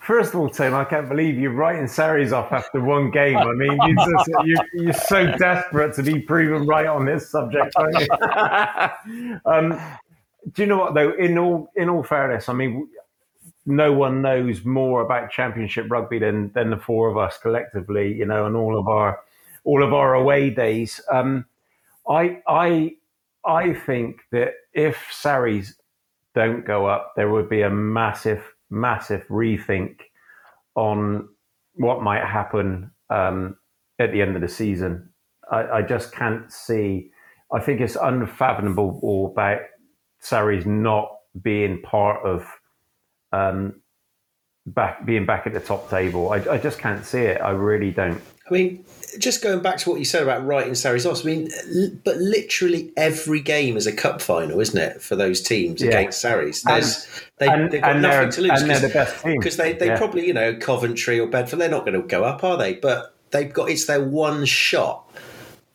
First 0.02 0.34
of 0.34 0.40
all, 0.40 0.50
Tim, 0.50 0.74
I 0.74 0.84
can't 0.84 1.08
believe 1.08 1.38
you're 1.38 1.52
writing 1.52 1.86
Sarries 1.86 2.32
off 2.32 2.50
after 2.50 2.80
one 2.80 3.10
game. 3.12 3.36
I 3.36 3.52
mean, 3.52 3.78
you 3.86 3.94
just, 3.94 4.30
you're, 4.44 4.66
you're, 4.74 4.92
so 4.92 5.30
desperate 5.36 5.94
to 5.94 6.02
be 6.02 6.18
proven 6.18 6.66
right 6.66 6.86
on 6.86 7.04
this 7.04 7.30
subject, 7.30 7.72
aren't 7.76 8.00
you? 8.00 9.40
um, 9.46 9.80
do 10.52 10.62
you 10.62 10.66
know 10.66 10.78
what, 10.78 10.94
though? 10.94 11.12
In 11.12 11.38
all, 11.38 11.70
in 11.76 11.88
all 11.88 12.02
fairness, 12.02 12.48
I 12.48 12.52
mean, 12.52 12.88
no 13.64 13.92
one 13.92 14.22
knows 14.22 14.64
more 14.64 15.02
about 15.02 15.30
Championship 15.30 15.86
rugby 15.88 16.18
than 16.18 16.50
than 16.52 16.70
the 16.70 16.76
four 16.76 17.08
of 17.08 17.16
us 17.16 17.38
collectively. 17.38 18.12
You 18.12 18.26
know, 18.26 18.46
and 18.46 18.56
all 18.56 18.76
of 18.76 18.88
our 18.88 19.20
all 19.62 19.84
of 19.84 19.92
our 19.92 20.14
away 20.14 20.50
days. 20.50 21.00
Um, 21.12 21.44
I 22.08 22.42
I 22.48 22.96
I 23.44 23.74
think 23.74 24.22
that 24.32 24.54
if 24.72 24.96
Sarries 25.12 25.76
don't 26.34 26.64
go 26.64 26.86
up, 26.86 27.12
there 27.14 27.30
would 27.30 27.48
be 27.48 27.62
a 27.62 27.70
massive 27.70 28.51
massive 28.72 29.26
rethink 29.28 29.96
on 30.74 31.28
what 31.74 32.02
might 32.02 32.24
happen 32.24 32.90
um, 33.10 33.56
at 33.98 34.12
the 34.12 34.22
end 34.22 34.34
of 34.34 34.42
the 34.42 34.48
season. 34.48 35.10
I, 35.50 35.62
I, 35.64 35.82
just 35.82 36.12
can't 36.12 36.50
see. 36.50 37.10
I 37.52 37.60
think 37.60 37.80
it's 37.80 37.96
unfathomable 37.96 39.30
about 39.32 39.60
Sarries 40.20 40.66
not 40.66 41.10
being 41.42 41.82
part 41.82 42.24
of 42.24 42.46
um, 43.32 43.80
back 44.66 45.04
being 45.04 45.26
back 45.26 45.46
at 45.46 45.52
the 45.52 45.60
top 45.60 45.90
table. 45.90 46.32
I, 46.32 46.36
I 46.36 46.58
just 46.58 46.78
can't 46.78 47.04
see 47.04 47.20
it. 47.20 47.40
I 47.40 47.50
really 47.50 47.90
don't. 47.90 48.20
I 48.48 48.52
mean, 48.52 48.84
just 49.18 49.42
going 49.42 49.60
back 49.60 49.78
to 49.78 49.90
what 49.90 49.98
you 49.98 50.04
said 50.04 50.22
about 50.22 50.44
writing 50.44 50.74
Sarries 50.74 51.06
off. 51.06 51.22
I 51.22 51.26
mean, 51.26 51.48
but 52.04 52.16
literally 52.16 52.92
every 52.96 53.40
game 53.40 53.76
is 53.76 53.86
a 53.86 53.92
cup 53.92 54.20
final, 54.20 54.60
isn't 54.60 54.78
it, 54.80 55.00
for 55.00 55.16
those 55.16 55.40
teams 55.40 55.80
yeah. 55.80 55.88
against 55.88 56.20
Sarries? 56.20 56.62
There's 56.62 57.06
they, 57.38 57.48
have 57.48 57.70
got 57.70 57.96
nothing 57.98 58.30
to 58.30 58.40
lose 58.42 58.62
because 59.24 59.56
they, 59.56 59.74
they 59.74 59.86
yeah. 59.86 59.98
probably 59.98 60.26
you 60.26 60.34
know 60.34 60.56
Coventry 60.56 61.20
or 61.20 61.26
Bedford 61.26 61.56
they're 61.56 61.68
not 61.68 61.86
going 61.86 62.00
to 62.00 62.06
go 62.06 62.24
up, 62.24 62.42
are 62.42 62.56
they? 62.56 62.74
But 62.74 63.14
they've 63.30 63.52
got 63.52 63.70
it's 63.70 63.86
their 63.86 64.04
one 64.04 64.44
shot 64.44 65.08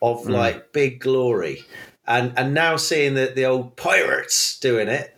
of 0.02 0.24
mm. 0.24 0.30
like 0.30 0.72
big 0.72 1.00
glory, 1.00 1.64
and 2.06 2.32
and 2.36 2.52
now 2.52 2.76
seeing 2.76 3.14
the 3.14 3.32
the 3.34 3.44
old 3.44 3.76
Pirates 3.76 4.58
doing 4.58 4.88
it 4.88 5.16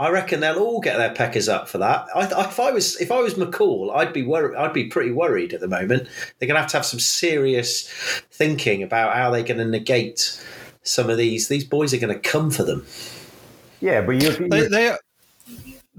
I 0.00 0.08
reckon 0.08 0.40
they'll 0.40 0.58
all 0.58 0.80
get 0.80 0.96
their 0.96 1.12
peckers 1.12 1.46
up 1.46 1.68
for 1.68 1.76
that. 1.76 2.06
I, 2.14 2.24
if 2.24 2.58
I 2.58 2.70
was 2.70 2.98
if 3.02 3.12
I 3.12 3.20
was 3.20 3.34
McCall, 3.34 3.94
I'd 3.94 4.14
be 4.14 4.22
worried. 4.22 4.56
I'd 4.56 4.72
be 4.72 4.86
pretty 4.86 5.10
worried 5.10 5.52
at 5.52 5.60
the 5.60 5.68
moment. 5.68 6.08
They're 6.38 6.46
going 6.46 6.56
to 6.56 6.62
have 6.62 6.70
to 6.70 6.78
have 6.78 6.86
some 6.86 7.00
serious 7.00 7.86
thinking 8.30 8.82
about 8.82 9.14
how 9.14 9.30
they're 9.30 9.42
going 9.42 9.58
to 9.58 9.66
negate 9.66 10.42
some 10.82 11.10
of 11.10 11.18
these. 11.18 11.48
These 11.48 11.64
boys 11.64 11.92
are 11.92 11.98
going 11.98 12.14
to 12.14 12.18
come 12.18 12.50
for 12.50 12.62
them. 12.62 12.86
Yeah, 13.80 14.00
but 14.00 14.22
you're 14.22 14.32
they, 14.32 14.68
they 14.68 14.96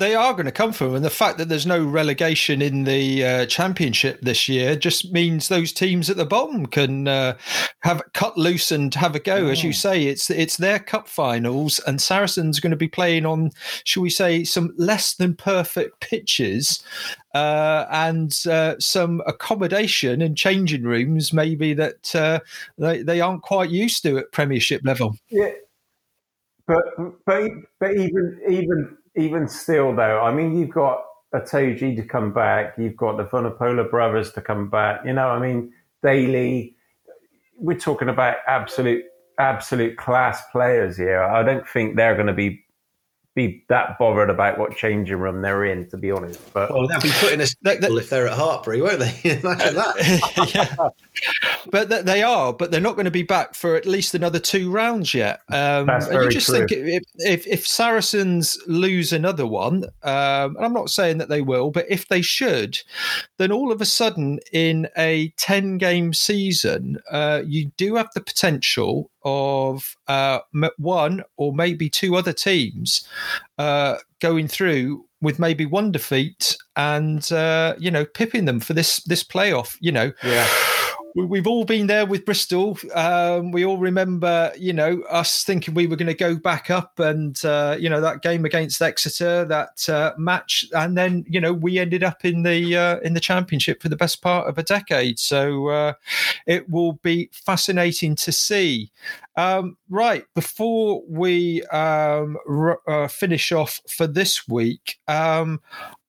they 0.02 0.16
are 0.16 0.34
going 0.34 0.48
to 0.48 0.52
come 0.52 0.74
from, 0.74 0.96
and 0.96 1.06
the 1.06 1.12
fact 1.12 1.38
that 1.38 1.48
there's 1.48 1.68
no 1.68 1.84
relegation 1.84 2.60
in 2.60 2.86
the 2.86 3.24
uh, 3.24 3.46
championship 3.46 4.20
this 4.22 4.50
year 4.50 4.76
just 4.76 5.14
means 5.14 5.48
those 5.48 5.72
teams 5.72 6.10
at 6.10 6.18
the 6.18 6.26
bottom 6.26 6.66
can 6.66 7.08
uh, 7.08 7.38
have 7.82 8.02
cut 8.16 8.36
loose 8.36 8.72
and 8.72 8.96
have 8.96 9.16
a 9.16 9.20
go. 9.20 9.46
As 9.46 9.64
you 9.64 9.72
say, 9.72 10.06
it's 10.08 10.32
it's 10.32 10.58
their 10.58 10.80
cup 10.80 11.08
finals, 11.08 11.80
and 11.86 12.02
Saracens 12.02 12.58
are 12.58 12.62
going 12.62 12.72
to 12.72 12.78
be 12.78 12.88
playing 12.88 13.28
on, 13.28 13.52
shall 13.84 14.02
we 14.02 14.10
say, 14.10 14.44
some 14.44 14.74
less 14.76 15.14
than 15.14 15.36
perfect 15.36 16.00
pitches, 16.00 16.84
uh, 17.36 17.86
and 17.92 18.36
uh, 18.50 18.80
some 18.80 19.22
accommodation 19.28 20.24
and 20.24 20.36
changing 20.36 20.82
rooms 20.82 21.32
maybe 21.32 21.76
that 21.76 22.16
uh, 22.16 22.40
they 22.80 23.04
they 23.04 23.22
aren't 23.22 23.44
quite 23.44 23.70
used 23.70 24.02
to 24.02 24.18
at 24.18 24.32
Premiership 24.32 24.82
level. 24.84 25.16
Yeah, 25.30 25.52
but 26.66 26.86
but 27.24 27.52
but 27.80 27.92
even 27.92 28.42
even 28.50 28.98
even 29.16 29.48
still, 29.48 29.96
though, 29.96 30.22
I 30.22 30.34
mean, 30.34 30.58
you've 30.58 30.70
got 30.70 31.04
Itoje 31.34 31.96
to 31.96 32.04
come 32.04 32.34
back, 32.34 32.76
you've 32.78 32.98
got 32.98 33.18
the 33.18 33.24
Vunipola 33.24 33.90
brothers 33.90 34.32
to 34.34 34.42
come 34.42 34.70
back. 34.70 35.02
You 35.06 35.14
know, 35.14 35.30
I 35.30 35.40
mean, 35.40 35.72
Daly. 36.04 36.76
We're 37.64 37.78
talking 37.78 38.10
about 38.10 38.38
absolute, 38.48 39.04
absolute 39.38 39.96
class 39.96 40.42
players 40.52 40.98
here. 40.98 41.22
I 41.22 41.44
don't 41.44 41.68
think 41.68 41.96
they're 41.96 42.16
going 42.16 42.26
to 42.26 42.34
be 42.34 42.60
be 43.34 43.64
that 43.70 43.98
bothered 43.98 44.30
about 44.30 44.58
what 44.58 44.76
changing 44.76 45.18
room 45.18 45.42
they're 45.42 45.64
in, 45.66 45.88
to 45.90 45.98
be 45.98 46.12
honest. 46.12 46.54
But 46.54 46.74
well, 46.74 46.88
they'll 46.88 47.00
be 47.00 47.12
putting 47.20 47.40
a 47.40 47.48
staple 47.48 47.98
if 47.98 48.10
they're 48.10 48.28
at 48.28 48.38
Hartpury, 48.38 48.82
won't 48.84 49.00
they? 49.00 49.18
Imagine 49.40 49.76
that. 49.76 50.52
yeah. 50.54 50.90
But 51.72 52.06
they 52.06 52.24
are, 52.24 52.52
but 52.52 52.72
they're 52.72 52.82
not 52.82 52.96
going 52.96 53.06
to 53.06 53.12
be 53.12 53.24
back 53.24 53.56
for 53.56 53.76
at 53.76 53.86
least 53.86 54.16
another 54.16 54.40
two 54.40 54.70
rounds 54.70 55.14
yet. 55.14 55.42
Um, 55.50 55.86
That's 55.86 56.08
very 56.08 56.26
you 56.26 56.32
just 56.32 56.48
true. 56.48 56.68
think 56.68 56.72
if, 56.72 57.04
if, 57.20 57.48
if 57.48 57.66
Saracens 57.66 58.58
lose 58.68 59.14
another 59.14 59.48
one, 59.48 59.86
um, 60.04 60.56
and 60.58 60.66
I'm 60.66 60.74
not 60.74 60.90
saying 60.90 61.20
that 61.20 61.30
they 61.30 61.42
will, 61.42 61.72
but 61.72 61.86
if 61.90 62.10
they 62.10 62.22
should, 62.22 62.80
then 63.38 63.52
all 63.52 63.72
of 63.72 63.80
a 63.80 63.86
sudden 63.86 64.40
in 64.52 64.90
a 64.98 65.30
10 65.38 65.78
game 65.78 66.14
season, 66.14 66.98
uh, 67.10 67.44
you 67.46 67.72
do 67.78 67.96
have 67.96 68.10
the 68.14 68.22
potential 68.22 69.10
of 69.24 69.96
uh, 70.08 70.40
one 70.78 71.24
or 71.38 71.54
maybe 71.54 71.90
two 71.90 72.16
other 72.16 72.34
teams 72.34 73.08
uh, 73.58 73.98
going 74.20 74.48
through 74.48 75.06
with 75.22 75.38
maybe 75.40 75.66
one 75.66 75.92
defeat 75.92 76.58
and 76.76 77.32
uh, 77.32 77.76
you 77.78 77.92
know 77.92 78.06
pipping 78.06 78.46
them 78.46 78.60
for 78.60 78.74
this 78.74 78.98
this 79.04 79.24
playoff. 79.24 79.78
You 79.80 79.92
know, 79.92 80.12
yeah 80.24 80.48
we've 81.16 81.48
all 81.48 81.66
been 81.66 81.88
there 81.88 82.06
with 82.06 82.26
Bristol. 82.26 82.78
Um, 82.94 83.52
we 83.52 83.66
all 83.66 83.78
remember, 83.78 84.52
you 84.58 84.74
know, 84.74 85.02
us 85.10 85.44
thinking 85.44 85.74
we 85.74 85.88
were 85.88 85.96
going 85.96 86.08
to 86.08 86.14
go 86.14 86.36
back 86.36 86.70
up, 86.70 87.00
and 87.00 87.44
uh, 87.44 87.76
you 87.80 87.90
know 87.90 88.02
that 88.02 88.22
game 88.22 88.46
against 88.46 88.82
Exeter, 88.82 89.46
that 89.46 89.88
uh, 89.90 90.14
match, 90.18 90.66
and 90.74 90.98
then 90.98 91.26
you 91.28 91.40
know 91.42 91.54
we 91.54 91.80
ended 91.80 92.04
up 92.04 92.24
in 92.26 92.44
the 92.44 92.76
uh, 92.76 93.00
in 93.00 93.14
the 93.14 93.20
championship 93.20 93.82
for 93.82 93.90
the 93.90 93.96
best 93.96 94.22
part 94.22 94.48
of 94.48 94.58
a 94.58 94.64
decade. 94.64 95.20
So 95.20 95.68
uh, 95.68 95.94
it 96.48 96.70
will 96.70 96.94
be 96.94 97.30
fascinating 97.32 98.16
to 98.18 98.32
see. 98.32 98.92
Um, 99.38 99.78
right 99.90 100.26
before 100.36 101.04
we 101.08 101.64
um, 101.66 102.38
r- 102.48 102.82
uh, 102.88 103.08
finish 103.08 103.52
off 103.52 103.80
for 103.88 104.08
this 104.08 104.48
week, 104.48 105.00
um, 105.08 105.62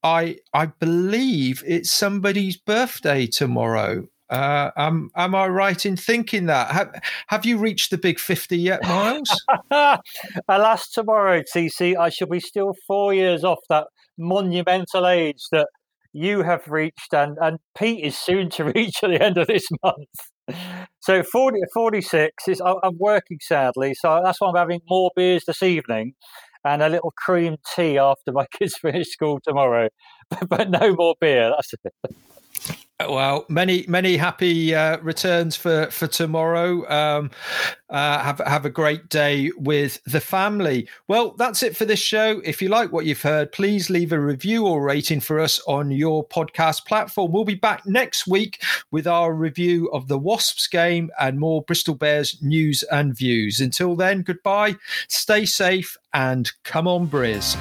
I 0.02 0.38
I 0.52 0.66
believe 0.66 1.62
it's 1.66 1.92
somebody's 1.92 2.56
birthday 2.56 3.26
tomorrow. 3.26 4.08
Uh, 4.32 4.70
am 4.78 5.10
am 5.14 5.34
I 5.34 5.46
right 5.46 5.84
in 5.84 5.94
thinking 5.94 6.46
that? 6.46 6.70
Have, 6.70 7.02
have 7.26 7.44
you 7.44 7.58
reached 7.58 7.90
the 7.90 7.98
big 7.98 8.18
50 8.18 8.56
yet, 8.56 8.82
Miles? 8.82 9.28
Alas, 10.48 10.88
tomorrow, 10.88 11.42
TC, 11.42 11.98
I 11.98 12.08
shall 12.08 12.28
be 12.28 12.40
still 12.40 12.74
four 12.86 13.12
years 13.12 13.44
off 13.44 13.58
that 13.68 13.88
monumental 14.16 15.06
age 15.06 15.42
that 15.52 15.68
you 16.14 16.42
have 16.42 16.66
reached, 16.66 17.12
and, 17.12 17.36
and 17.42 17.58
Pete 17.76 18.04
is 18.04 18.16
soon 18.16 18.48
to 18.50 18.64
reach 18.74 19.02
at 19.02 19.10
the 19.10 19.22
end 19.22 19.36
of 19.36 19.48
this 19.48 19.68
month. 19.84 20.58
So 21.00 21.22
40, 21.22 21.60
46 21.74 22.48
is 22.48 22.62
I'm 22.64 22.98
working 22.98 23.38
sadly, 23.42 23.92
so 23.94 24.22
that's 24.24 24.40
why 24.40 24.48
I'm 24.48 24.56
having 24.56 24.80
more 24.88 25.10
beers 25.14 25.44
this 25.46 25.62
evening. 25.62 26.14
and 26.64 26.82
a 26.82 26.88
little 26.88 27.12
cream 27.16 27.56
tea 27.74 27.98
after 27.98 28.32
my 28.32 28.46
kids 28.58 28.76
finish 28.76 29.08
school 29.08 29.40
tomorrow, 29.44 29.88
but 30.48 30.70
no 30.70 30.94
more 30.94 31.16
beer. 31.20 31.50
That's 31.50 31.74
it. 31.84 32.16
Well, 33.08 33.44
many 33.48 33.84
many 33.88 34.16
happy 34.16 34.74
uh, 34.74 34.98
returns 34.98 35.56
for 35.56 35.86
for 35.90 36.06
tomorrow. 36.06 36.88
Um, 36.90 37.30
uh, 37.90 38.18
have 38.22 38.38
have 38.46 38.64
a 38.64 38.70
great 38.70 39.08
day 39.08 39.50
with 39.56 40.02
the 40.04 40.20
family. 40.20 40.88
Well, 41.08 41.34
that's 41.36 41.62
it 41.62 41.76
for 41.76 41.84
this 41.84 42.00
show. 42.00 42.40
If 42.44 42.62
you 42.62 42.68
like 42.68 42.92
what 42.92 43.04
you've 43.04 43.22
heard, 43.22 43.52
please 43.52 43.90
leave 43.90 44.12
a 44.12 44.20
review 44.20 44.66
or 44.66 44.82
rating 44.82 45.20
for 45.20 45.40
us 45.40 45.60
on 45.66 45.90
your 45.90 46.26
podcast 46.26 46.86
platform. 46.86 47.32
We'll 47.32 47.44
be 47.44 47.54
back 47.54 47.86
next 47.86 48.26
week 48.26 48.62
with 48.90 49.06
our 49.06 49.34
review 49.34 49.90
of 49.92 50.08
the 50.08 50.18
Wasps 50.18 50.66
game 50.66 51.10
and 51.20 51.38
more 51.38 51.62
Bristol 51.62 51.94
Bears 51.94 52.42
news 52.42 52.82
and 52.84 53.16
views. 53.16 53.60
Until 53.60 53.96
then, 53.96 54.22
goodbye. 54.22 54.76
Stay 55.08 55.44
safe 55.44 55.96
and 56.14 56.50
come 56.64 56.88
on, 56.88 57.08
Briz. 57.08 57.56